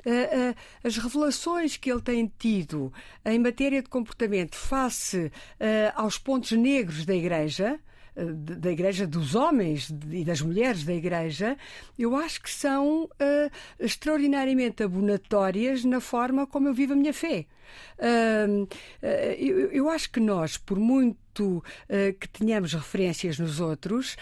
Uh, 0.04 0.52
uh, 0.52 0.56
as 0.84 0.96
revelações 0.96 1.76
que 1.76 1.90
ele 1.90 2.00
tem 2.00 2.32
tido 2.38 2.92
em 3.24 3.38
matéria 3.38 3.82
de 3.82 3.88
comportamento 3.88 4.54
face 4.54 5.32
aos 5.94 6.18
pontos 6.18 6.52
negros 6.52 7.04
da 7.04 7.14
Igreja 7.14 7.80
da 8.16 8.70
Igreja, 8.72 9.06
dos 9.06 9.34
homens 9.34 9.92
e 10.10 10.24
das 10.24 10.40
mulheres 10.40 10.84
da 10.84 10.94
Igreja, 10.94 11.56
eu 11.98 12.16
acho 12.16 12.42
que 12.42 12.50
são 12.50 13.04
uh, 13.04 13.50
extraordinariamente 13.78 14.82
abonatórias 14.82 15.84
na 15.84 16.00
forma 16.00 16.46
como 16.46 16.68
eu 16.68 16.74
vivo 16.74 16.94
a 16.94 16.96
minha 16.96 17.12
fé. 17.12 17.44
Uh, 17.98 18.62
uh, 18.62 19.06
eu, 19.38 19.70
eu, 19.70 19.90
acho 19.90 20.10
que 20.10 20.20
nós, 20.20 20.56
por 20.56 20.78
muito 20.78 21.62
que 22.18 22.28
tenhamos 22.30 22.72
referências 22.72 23.38
nos 23.38 23.60
outros 23.60 24.16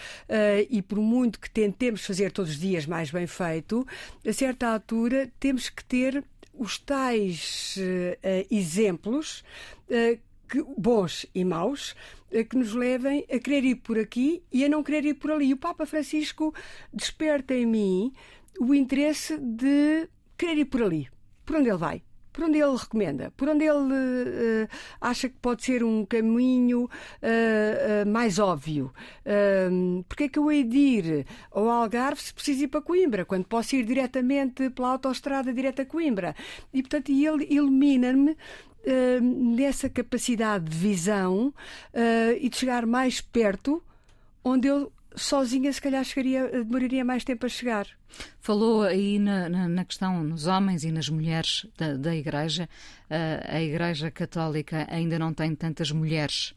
e 0.69 0.81
por 0.81 0.99
muito 0.99 1.39
que 1.39 1.49
tentemos 1.49 2.05
fazer 2.05 2.29
todos 2.29 2.51
os 2.51 2.59
dias 2.59 2.85
mais 2.85 3.09
bem 3.09 3.25
feito, 3.25 3.87
a 4.27 4.33
certa 4.33 4.67
altura 4.67 5.31
temos 5.39 5.69
que 5.69 5.81
ter 5.85 6.21
os 6.53 6.77
tais 6.77 7.79
exemplos 8.51 9.45
que, 10.63 10.73
bons 10.77 11.25
e 11.33 11.43
maus 11.43 11.95
eh, 12.31 12.43
que 12.43 12.57
nos 12.57 12.73
levem 12.73 13.25
a 13.31 13.39
querer 13.39 13.63
ir 13.63 13.75
por 13.75 13.97
aqui 13.99 14.43
e 14.51 14.63
a 14.63 14.69
não 14.69 14.83
querer 14.83 15.05
ir 15.05 15.15
por 15.15 15.31
ali. 15.31 15.53
O 15.53 15.57
Papa 15.57 15.85
Francisco 15.85 16.53
desperta 16.93 17.53
em 17.53 17.65
mim 17.65 18.13
o 18.59 18.73
interesse 18.73 19.37
de 19.37 20.07
querer 20.37 20.59
ir 20.59 20.65
por 20.65 20.83
ali, 20.83 21.09
por 21.45 21.57
onde 21.57 21.69
ele 21.69 21.77
vai. 21.77 22.03
Por 22.31 22.43
onde 22.43 22.59
ele 22.59 22.75
recomenda, 22.75 23.31
por 23.37 23.47
onde 23.47 23.63
ele 23.63 23.93
uh, 23.93 24.67
acha 24.99 25.29
que 25.29 25.37
pode 25.41 25.63
ser 25.63 25.85
um 25.85 26.05
caminho 26.05 26.83
uh, 26.83 26.89
uh, 28.03 28.11
mais 28.11 28.39
óbvio. 28.39 28.91
Uh, 29.21 30.03
porque 30.03 30.25
é 30.25 30.27
que 30.27 30.37
eu 30.37 30.51
hei 30.51 30.65
de 30.65 30.77
ir 30.77 31.27
ao 31.49 31.69
Algarve 31.69 32.21
se 32.21 32.33
preciso 32.33 32.65
ir 32.65 32.67
para 32.67 32.81
Coimbra, 32.81 33.23
quando 33.23 33.45
posso 33.45 33.77
ir 33.77 33.85
diretamente 33.85 34.69
pela 34.71 34.89
autoestrada 34.89 35.53
direto 35.53 35.81
a 35.81 35.85
Coimbra? 35.85 36.35
E, 36.73 36.81
portanto, 36.81 37.09
ele 37.09 37.47
ilumina-me 37.49 38.35
nessa 39.21 39.89
capacidade 39.89 40.65
de 40.65 40.77
visão 40.77 41.47
uh, 41.47 42.37
e 42.39 42.49
de 42.49 42.57
chegar 42.57 42.85
mais 42.85 43.21
perto, 43.21 43.83
onde 44.43 44.67
eu 44.67 44.91
sozinha 45.15 45.71
se 45.71 45.81
calhar 45.81 46.03
chegaria, 46.03 46.47
demoraria 46.49 47.03
mais 47.03 47.23
tempo 47.23 47.45
a 47.45 47.49
chegar. 47.49 47.87
Falou 48.39 48.83
aí 48.83 49.17
na, 49.17 49.49
na, 49.49 49.67
na 49.67 49.85
questão 49.85 50.23
nos 50.23 50.45
homens 50.45 50.83
e 50.83 50.91
nas 50.91 51.09
mulheres 51.09 51.65
da, 51.77 51.95
da 51.95 52.15
Igreja. 52.15 52.69
Uh, 53.09 53.55
a 53.55 53.61
Igreja 53.61 54.11
Católica 54.11 54.87
ainda 54.89 55.17
não 55.17 55.33
tem 55.33 55.55
tantas 55.55 55.91
mulheres 55.91 56.53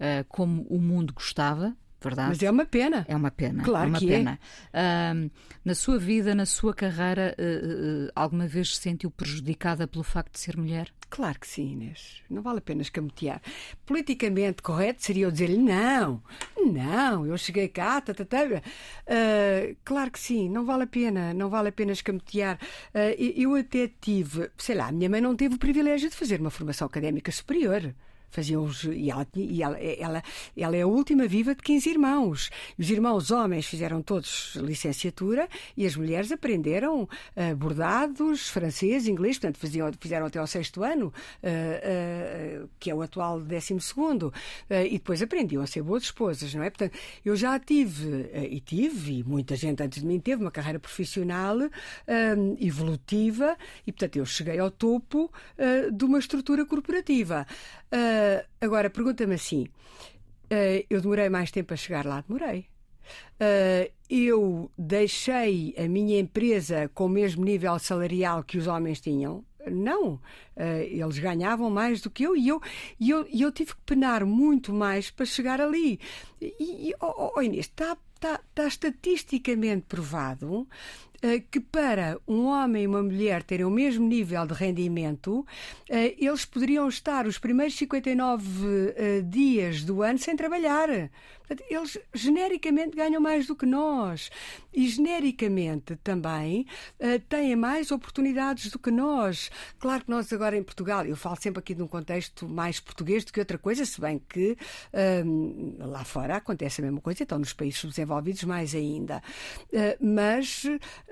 uh, 0.00 0.24
como 0.28 0.62
o 0.62 0.78
mundo 0.80 1.12
gostava. 1.12 1.76
Verdade? 2.08 2.28
Mas 2.28 2.42
é 2.42 2.50
uma 2.50 2.66
pena. 2.66 3.04
É 3.08 3.16
uma 3.16 3.30
pena. 3.30 3.62
Claro 3.62 3.86
é 3.86 3.88
uma 3.88 3.98
que 3.98 4.06
pena. 4.06 4.38
É. 4.72 5.12
Uh, 5.14 5.30
na 5.64 5.74
sua 5.74 5.98
vida, 5.98 6.34
na 6.34 6.46
sua 6.46 6.72
carreira, 6.72 7.36
alguma 8.14 8.46
vez 8.46 8.76
se 8.76 8.82
sentiu 8.82 9.10
prejudicada 9.10 9.86
pelo 9.88 10.04
facto 10.04 10.32
de 10.32 10.40
ser 10.40 10.56
mulher? 10.56 10.92
Claro 11.08 11.38
que 11.38 11.46
sim, 11.46 11.72
Inês. 11.72 12.22
Não 12.28 12.42
vale 12.42 12.58
a 12.58 12.60
pena 12.60 12.82
escamotear. 12.82 13.40
Politicamente 13.84 14.62
correto 14.62 15.04
seria 15.04 15.26
eu 15.26 15.30
dizer-lhe 15.30 15.56
não, 15.56 16.22
não, 16.56 17.26
eu 17.26 17.36
cheguei 17.38 17.68
cá, 17.68 18.00
tá, 18.00 18.12
tá, 18.12 18.24
tá. 18.24 18.44
Uh, 18.44 19.76
claro 19.84 20.10
que 20.10 20.18
sim, 20.18 20.48
não 20.48 20.64
vale 20.64 20.82
a 20.82 20.86
pena, 20.86 21.32
não 21.32 21.48
vale 21.48 21.68
a 21.68 21.72
pena 21.72 21.92
escamotear. 21.92 22.58
Uh, 22.94 23.14
eu 23.36 23.54
até 23.54 23.90
tive, 24.00 24.50
sei 24.58 24.74
lá, 24.74 24.88
a 24.88 24.92
minha 24.92 25.08
mãe 25.08 25.20
não 25.20 25.36
teve 25.36 25.54
o 25.54 25.58
privilégio 25.58 26.10
de 26.10 26.16
fazer 26.16 26.40
uma 26.40 26.50
formação 26.50 26.86
académica 26.86 27.30
superior. 27.30 27.94
Faziam 28.30 28.64
os, 28.64 28.84
e, 28.84 29.10
ela, 29.10 29.26
e 29.34 29.62
ela, 29.62 29.78
ela, 29.78 30.22
ela, 30.56 30.76
é 30.76 30.82
a 30.82 30.86
última 30.86 31.26
viva 31.26 31.54
de 31.54 31.62
15 31.62 31.90
irmãos. 31.90 32.50
Os 32.78 32.90
irmãos 32.90 33.30
homens 33.30 33.66
fizeram 33.66 34.02
todos 34.02 34.56
licenciatura 34.56 35.48
e 35.76 35.86
as 35.86 35.96
mulheres 35.96 36.30
aprenderam 36.30 37.02
uh, 37.02 37.56
bordados, 37.56 38.48
francês, 38.48 39.08
inglês, 39.08 39.38
portanto 39.38 39.58
faziam, 39.58 39.90
fizeram 39.98 40.26
até 40.26 40.38
ao 40.38 40.46
sexto 40.46 40.82
ano, 40.82 41.06
uh, 41.42 42.64
uh, 42.64 42.68
que 42.78 42.90
é 42.90 42.94
o 42.94 43.02
atual 43.02 43.40
décimo 43.40 43.80
segundo, 43.80 44.32
e 44.70 44.92
depois 44.92 45.22
aprendiam 45.22 45.62
a 45.62 45.66
ser 45.66 45.82
boas 45.82 46.04
esposas, 46.04 46.54
não 46.54 46.62
é? 46.62 46.70
Portanto, 46.70 46.96
eu 47.24 47.36
já 47.36 47.58
tive, 47.58 48.30
e 48.50 48.60
tive, 48.60 49.20
e 49.20 49.24
muita 49.24 49.56
gente 49.56 49.82
antes 49.82 50.00
de 50.00 50.06
mim 50.06 50.18
teve 50.18 50.42
uma 50.42 50.50
carreira 50.50 50.78
profissional 50.78 51.56
evolutiva, 52.60 53.56
e 53.86 53.92
portanto 53.92 54.16
eu 54.16 54.26
cheguei 54.26 54.58
ao 54.58 54.70
topo 54.70 55.30
de 55.92 56.04
uma 56.04 56.18
estrutura 56.18 56.64
corporativa. 56.64 57.46
Uh, 57.92 58.44
agora, 58.60 58.90
pergunta-me 58.90 59.34
assim: 59.34 59.64
uh, 59.64 60.84
eu 60.88 61.00
demorei 61.00 61.28
mais 61.28 61.50
tempo 61.50 61.72
a 61.72 61.76
chegar 61.76 62.04
lá? 62.04 62.22
Demorei. 62.26 62.66
Uh, 63.40 63.92
eu 64.10 64.70
deixei 64.76 65.74
a 65.78 65.88
minha 65.88 66.18
empresa 66.18 66.90
com 66.92 67.06
o 67.06 67.08
mesmo 67.08 67.44
nível 67.44 67.78
salarial 67.78 68.42
que 68.42 68.58
os 68.58 68.66
homens 68.66 69.00
tinham? 69.00 69.44
Não, 69.68 70.20
eles 70.56 71.18
ganhavam 71.18 71.68
mais 71.68 72.00
do 72.00 72.08
que 72.08 72.22
eu 72.22 72.36
e 72.36 72.46
eu, 72.46 72.62
e 73.00 73.10
eu, 73.10 73.26
eu 73.26 73.50
tive 73.50 73.74
que 73.74 73.80
penar 73.84 74.24
muito 74.24 74.72
mais 74.72 75.10
para 75.10 75.26
chegar 75.26 75.60
ali. 75.60 75.98
E, 76.40 76.54
e 76.60 76.94
oh, 77.00 77.32
oh 77.34 77.42
Inês, 77.42 77.66
está 77.66 77.96
está, 78.16 78.40
está 78.48 78.66
estatisticamente 78.66 79.84
provado 79.86 80.66
que 81.50 81.60
para 81.60 82.18
um 82.26 82.46
homem 82.46 82.84
e 82.84 82.86
uma 82.86 83.02
mulher 83.02 83.42
terem 83.42 83.64
o 83.64 83.70
mesmo 83.70 84.06
nível 84.06 84.46
de 84.46 84.54
rendimento, 84.54 85.46
eh, 85.88 86.14
eles 86.18 86.44
poderiam 86.44 86.88
estar 86.88 87.26
os 87.26 87.38
primeiros 87.38 87.76
59 87.76 88.94
eh, 88.96 89.22
dias 89.22 89.84
do 89.84 90.02
ano 90.02 90.18
sem 90.18 90.36
trabalhar. 90.36 91.10
Eles 91.68 91.98
genericamente 92.14 92.96
ganham 92.96 93.20
mais 93.20 93.46
do 93.46 93.54
que 93.54 93.66
nós 93.66 94.30
e 94.72 94.88
genericamente 94.88 95.96
também 95.96 96.66
têm 97.28 97.56
mais 97.56 97.90
oportunidades 97.90 98.70
do 98.70 98.78
que 98.78 98.90
nós. 98.90 99.50
Claro 99.78 100.04
que 100.04 100.10
nós 100.10 100.32
agora 100.32 100.56
em 100.56 100.62
Portugal, 100.62 101.04
eu 101.06 101.16
falo 101.16 101.36
sempre 101.36 101.60
aqui 101.60 101.74
de 101.74 101.82
um 101.82 101.86
contexto 101.86 102.48
mais 102.48 102.80
português 102.80 103.24
do 103.24 103.32
que 103.32 103.40
outra 103.40 103.58
coisa, 103.58 103.84
se 103.84 104.00
bem 104.00 104.20
que 104.28 104.56
lá 105.78 106.04
fora 106.04 106.36
acontece 106.36 106.80
a 106.80 106.84
mesma 106.84 107.00
coisa, 107.00 107.22
então 107.22 107.38
nos 107.38 107.52
países 107.52 107.80
subdesenvolvidos 107.80 108.44
mais 108.44 108.74
ainda. 108.74 109.22
mas 110.00 110.66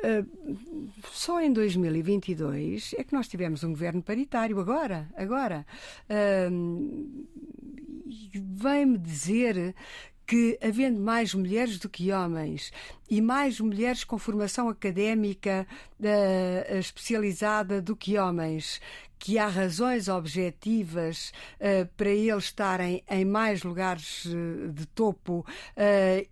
Uh, 0.04 0.98
só 1.12 1.40
em 1.40 1.52
2022 1.52 2.94
é 2.98 3.04
que 3.04 3.14
nós 3.14 3.28
tivemos 3.28 3.64
um 3.64 3.70
governo 3.70 4.02
paritário, 4.02 4.58
agora, 4.60 5.08
agora. 5.16 5.66
Uh, 6.10 7.24
Vem-me 8.34 8.98
dizer 8.98 9.74
que, 10.26 10.58
havendo 10.62 11.00
mais 11.00 11.34
mulheres 11.34 11.78
do 11.78 11.88
que 11.88 12.10
homens 12.10 12.72
e 13.08 13.20
mais 13.20 13.60
mulheres 13.60 14.04
com 14.04 14.18
formação 14.18 14.68
académica 14.68 15.66
uh, 16.00 16.78
especializada 16.78 17.80
do 17.80 17.94
que 17.94 18.18
homens, 18.18 18.80
que 19.18 19.38
há 19.38 19.46
razões 19.46 20.08
objetivas 20.08 21.32
uh, 21.60 21.86
para 21.96 22.10
eles 22.10 22.44
estarem 22.44 23.02
em 23.08 23.24
mais 23.24 23.62
lugares 23.62 24.24
uh, 24.24 24.72
de 24.72 24.86
topo 24.86 25.44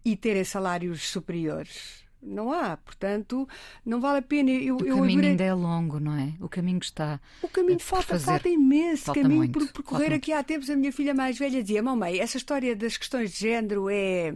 e 0.04 0.16
terem 0.16 0.44
salários 0.44 1.08
superiores. 1.08 2.01
Não 2.22 2.52
há, 2.52 2.76
portanto, 2.76 3.48
não 3.84 4.00
vale 4.00 4.18
a 4.20 4.22
pena. 4.22 4.50
Eu, 4.50 4.76
o 4.76 4.78
caminho 4.78 5.20
eu 5.20 5.30
ainda 5.30 5.42
é 5.42 5.52
longo, 5.52 5.98
não 5.98 6.16
é? 6.16 6.32
O 6.40 6.48
caminho 6.48 6.78
está. 6.78 7.20
O 7.42 7.48
caminho 7.48 7.80
falta, 7.80 8.06
fazer. 8.06 8.24
falta 8.24 8.48
imenso 8.48 9.06
falta 9.06 9.20
caminho 9.20 9.38
muito, 9.38 9.58
por 9.58 9.72
percorrer. 9.72 10.12
Aqui 10.12 10.32
há 10.32 10.42
tempos 10.42 10.70
a 10.70 10.76
minha 10.76 10.92
filha 10.92 11.12
mais 11.12 11.36
velha 11.36 11.60
dizia: 11.60 11.82
Mamãe, 11.82 12.20
essa 12.20 12.36
história 12.36 12.76
das 12.76 12.96
questões 12.96 13.32
de 13.32 13.40
género 13.40 13.88
é. 13.90 14.34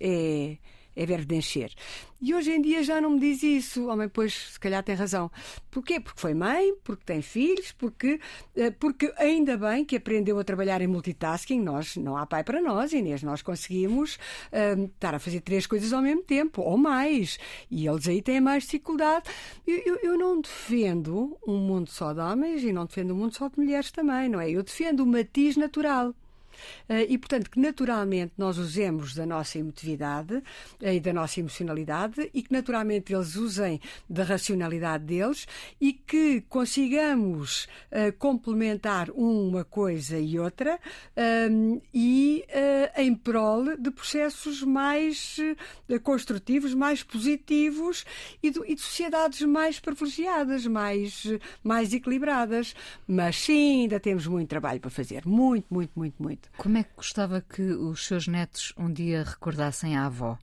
é 0.00 0.56
é 0.98 1.06
verbo 1.06 1.26
de 1.26 1.36
encher. 1.36 1.72
E 2.20 2.34
hoje 2.34 2.50
em 2.50 2.60
dia 2.60 2.82
já 2.82 3.00
não 3.00 3.10
me 3.10 3.20
diz 3.20 3.42
isso. 3.44 3.86
Homem, 3.86 4.08
pois, 4.08 4.34
se 4.34 4.58
calhar 4.58 4.82
tem 4.82 4.96
razão. 4.96 5.30
Porquê? 5.70 6.00
Porque 6.00 6.20
foi 6.20 6.34
mãe, 6.34 6.74
porque 6.82 7.04
tem 7.04 7.22
filhos, 7.22 7.70
porque, 7.70 8.20
eh, 8.56 8.72
porque 8.72 9.14
ainda 9.16 9.56
bem 9.56 9.84
que 9.84 9.94
aprendeu 9.94 10.36
a 10.40 10.42
trabalhar 10.42 10.82
em 10.82 10.88
multitasking. 10.88 11.60
Nós, 11.60 11.96
não 11.96 12.16
há 12.16 12.26
pai 12.26 12.42
para 12.42 12.60
nós, 12.60 12.92
Inês. 12.92 13.22
Nós 13.22 13.42
conseguimos 13.42 14.16
uh, 14.52 14.86
estar 14.86 15.14
a 15.14 15.20
fazer 15.20 15.40
três 15.40 15.68
coisas 15.68 15.92
ao 15.92 16.02
mesmo 16.02 16.24
tempo, 16.24 16.62
ou 16.62 16.76
mais. 16.76 17.38
E 17.70 17.86
eles 17.86 18.08
aí 18.08 18.20
têm 18.20 18.40
mais 18.40 18.64
dificuldade. 18.64 19.30
Eu, 19.64 19.78
eu, 19.86 19.96
eu 20.02 20.18
não 20.18 20.40
defendo 20.40 21.38
um 21.46 21.58
mundo 21.58 21.88
só 21.90 22.12
de 22.12 22.18
homens 22.20 22.64
e 22.64 22.72
não 22.72 22.86
defendo 22.86 23.14
um 23.14 23.16
mundo 23.16 23.36
só 23.36 23.48
de 23.48 23.56
mulheres 23.56 23.92
também, 23.92 24.28
não 24.28 24.40
é? 24.40 24.50
Eu 24.50 24.64
defendo 24.64 25.00
o 25.00 25.06
matiz 25.06 25.56
natural. 25.56 26.12
Eh, 26.88 27.06
e, 27.08 27.18
portanto, 27.18 27.50
que 27.50 27.60
naturalmente 27.60 28.32
nós 28.36 28.58
usemos 28.58 29.14
da 29.14 29.24
nossa 29.24 29.58
emotividade 29.58 30.42
eh, 30.82 30.96
e 30.96 31.00
da 31.00 31.12
nossa 31.12 31.40
emocionalidade 31.40 32.30
e 32.34 32.42
que 32.42 32.52
naturalmente 32.52 33.14
eles 33.14 33.36
usem 33.36 33.80
da 34.08 34.24
racionalidade 34.24 35.04
deles 35.04 35.46
e 35.80 35.92
que 35.92 36.42
consigamos 36.48 37.64
uh, 37.92 38.12
complementar 38.18 39.10
uma 39.10 39.64
coisa 39.64 40.18
e 40.18 40.38
outra 40.38 40.76
uh, 40.76 41.82
e 41.92 42.44
em 42.96 43.14
prol 43.14 43.76
de 43.76 43.90
processos 43.90 44.62
mais 44.62 45.38
construtivos, 46.02 46.74
mais 46.74 47.02
positivos 47.02 48.04
e 48.42 48.48
e 48.48 48.74
de, 48.74 48.80
sociedades 48.80 49.42
mais 49.42 49.78
privilegiadas, 49.78 50.66
mais, 50.66 51.26
mais 51.62 51.92
equilibradas. 51.92 52.74
Mas 53.06 53.36
sim, 53.36 53.82
ainda 53.82 54.00
temos 54.00 54.26
muito 54.26 54.48
trabalho 54.48 54.80
para 54.80 54.90
fazer. 54.90 55.26
Muito, 55.26 55.66
muito, 55.70 55.92
muito, 55.94 56.22
muito. 56.22 56.47
Como 56.56 56.78
é 56.78 56.82
que 56.82 56.94
gostava 56.96 57.40
que 57.40 57.62
os 57.62 58.06
seus 58.06 58.26
netos 58.26 58.72
um 58.76 58.92
dia 58.92 59.22
recordassem 59.24 59.96
a 59.96 60.06
avó? 60.06 60.38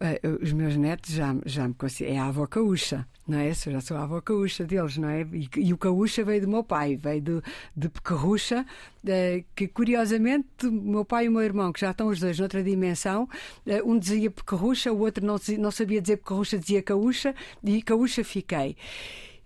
Eh, 0.00 0.20
os 0.42 0.52
meus 0.52 0.76
netos 0.76 1.12
já, 1.12 1.34
já 1.46 1.68
me 1.68 1.74
consideram. 1.74 2.16
É 2.16 2.18
a 2.18 2.26
avó 2.26 2.46
caúcha, 2.46 3.06
não 3.26 3.38
é? 3.38 3.50
Eu 3.50 3.54
já 3.54 3.80
sou 3.80 3.96
a 3.96 4.02
avó 4.02 4.20
caúcha 4.20 4.64
deles, 4.64 4.96
não 4.98 5.08
é? 5.08 5.22
E, 5.22 5.48
e 5.56 5.72
o 5.72 5.78
caúcha 5.78 6.24
veio 6.24 6.42
do 6.42 6.48
meu 6.48 6.64
pai, 6.64 6.96
veio 6.96 7.20
de, 7.20 7.42
de 7.76 7.88
Pecarrucha, 7.88 8.66
eh, 9.06 9.44
que 9.54 9.68
curiosamente 9.68 10.66
meu 10.66 11.04
pai 11.04 11.26
e 11.26 11.28
o 11.28 11.32
meu 11.32 11.42
irmão, 11.42 11.72
que 11.72 11.80
já 11.80 11.92
estão 11.92 12.08
os 12.08 12.20
dois 12.20 12.38
noutra 12.38 12.62
dimensão, 12.62 13.28
eh, 13.66 13.82
um 13.82 13.98
dizia 13.98 14.30
Pecarrucha, 14.30 14.92
o 14.92 14.98
outro 14.98 15.24
não, 15.24 15.36
não 15.58 15.70
sabia 15.70 16.02
dizer 16.02 16.18
Pecarrucha, 16.18 16.58
dizia 16.58 16.82
caúcha, 16.82 17.34
e 17.62 17.82
caúcha 17.82 18.24
fiquei. 18.24 18.76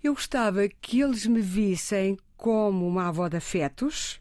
Eu 0.03 0.15
gostava 0.15 0.69
que 0.69 1.01
eles 1.01 1.27
me 1.27 1.41
vissem 1.41 2.17
como 2.37 2.87
uma 2.87 3.09
avó 3.09 3.29
de 3.29 3.37
afetos, 3.37 4.21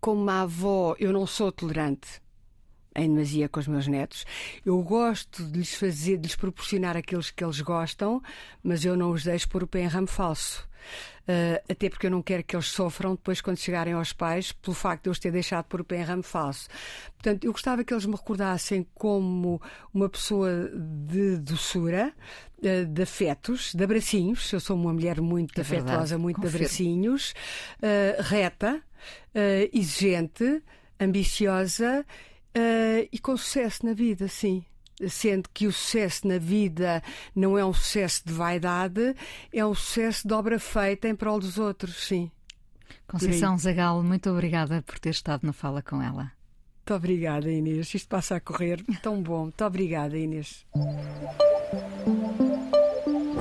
como 0.00 0.22
uma 0.22 0.42
avó, 0.42 0.94
eu 0.98 1.12
não 1.12 1.26
sou 1.26 1.50
tolerante 1.52 2.20
em 2.94 3.08
demasia 3.08 3.48
com 3.48 3.60
os 3.60 3.68
meus 3.68 3.86
netos. 3.86 4.24
Eu 4.64 4.82
gosto 4.82 5.44
de 5.44 5.58
lhes 5.58 5.74
fazer, 5.74 6.16
de 6.16 6.24
lhes 6.24 6.36
proporcionar 6.36 6.96
aqueles 6.96 7.30
que 7.30 7.44
eles 7.44 7.60
gostam, 7.60 8.22
mas 8.62 8.84
eu 8.84 8.96
não 8.96 9.10
os 9.10 9.24
deixo 9.24 9.48
pôr 9.48 9.62
o 9.62 9.66
pé 9.66 9.82
em 9.82 9.86
ramo 9.86 10.08
falso. 10.08 10.68
Uh, 11.28 11.60
até 11.68 11.90
porque 11.90 12.06
eu 12.06 12.10
não 12.10 12.22
quero 12.22 12.42
que 12.42 12.56
eles 12.56 12.68
sofram 12.68 13.10
depois 13.10 13.42
quando 13.42 13.58
chegarem 13.58 13.92
aos 13.92 14.14
pais 14.14 14.50
pelo 14.50 14.74
facto 14.74 15.02
de 15.02 15.08
eu 15.10 15.12
os 15.12 15.18
ter 15.18 15.30
deixado 15.30 15.66
por 15.66 15.82
o 15.82 15.84
pé 15.84 15.98
em 15.98 16.02
ramo 16.02 16.22
falso. 16.22 16.68
Portanto, 17.14 17.44
eu 17.44 17.52
gostava 17.52 17.84
que 17.84 17.92
eles 17.92 18.06
me 18.06 18.14
recordassem 18.14 18.86
como 18.94 19.60
uma 19.92 20.08
pessoa 20.08 20.70
de 21.06 21.36
doçura, 21.36 22.14
uh, 22.58 22.86
de 22.86 23.02
afetos, 23.02 23.74
de 23.74 23.84
abracinhos. 23.84 24.50
Eu 24.52 24.60
sou 24.60 24.74
uma 24.74 24.92
mulher 24.92 25.20
muito 25.20 25.58
é 25.58 25.60
afetuosa, 25.60 26.16
muito 26.16 26.40
de 26.40 26.46
abracinhos, 26.46 27.34
uh, 27.82 28.22
reta, 28.22 28.82
exigente, 29.72 30.62
ambiciosa 31.00 32.04
e 33.10 33.18
com 33.18 33.36
sucesso 33.36 33.86
na 33.86 33.92
vida, 33.92 34.28
sim 34.28 34.64
sendo 35.06 35.48
que 35.50 35.66
o 35.66 35.72
sucesso 35.72 36.26
na 36.26 36.38
vida 36.38 37.02
não 37.34 37.56
é 37.56 37.64
um 37.64 37.72
sucesso 37.72 38.22
de 38.26 38.32
vaidade, 38.32 39.14
é 39.52 39.64
um 39.64 39.74
sucesso 39.74 40.26
de 40.26 40.34
obra 40.34 40.58
feita 40.58 41.08
em 41.08 41.14
prol 41.14 41.38
dos 41.38 41.56
outros, 41.58 42.06
sim. 42.06 42.30
Conceição 43.06 43.56
Zagal, 43.56 44.02
muito 44.02 44.28
obrigada 44.30 44.82
por 44.82 44.98
ter 44.98 45.10
estado 45.10 45.46
na 45.46 45.52
fala 45.52 45.82
com 45.82 46.02
ela. 46.02 46.32
Muito 46.78 46.94
obrigada, 46.94 47.50
Inês. 47.50 47.92
Isto 47.94 48.08
passa 48.08 48.36
a 48.36 48.40
correr 48.40 48.82
tão 49.02 49.22
bom. 49.22 49.42
Muito 49.42 49.64
obrigada, 49.64 50.16
Inês 50.16 50.66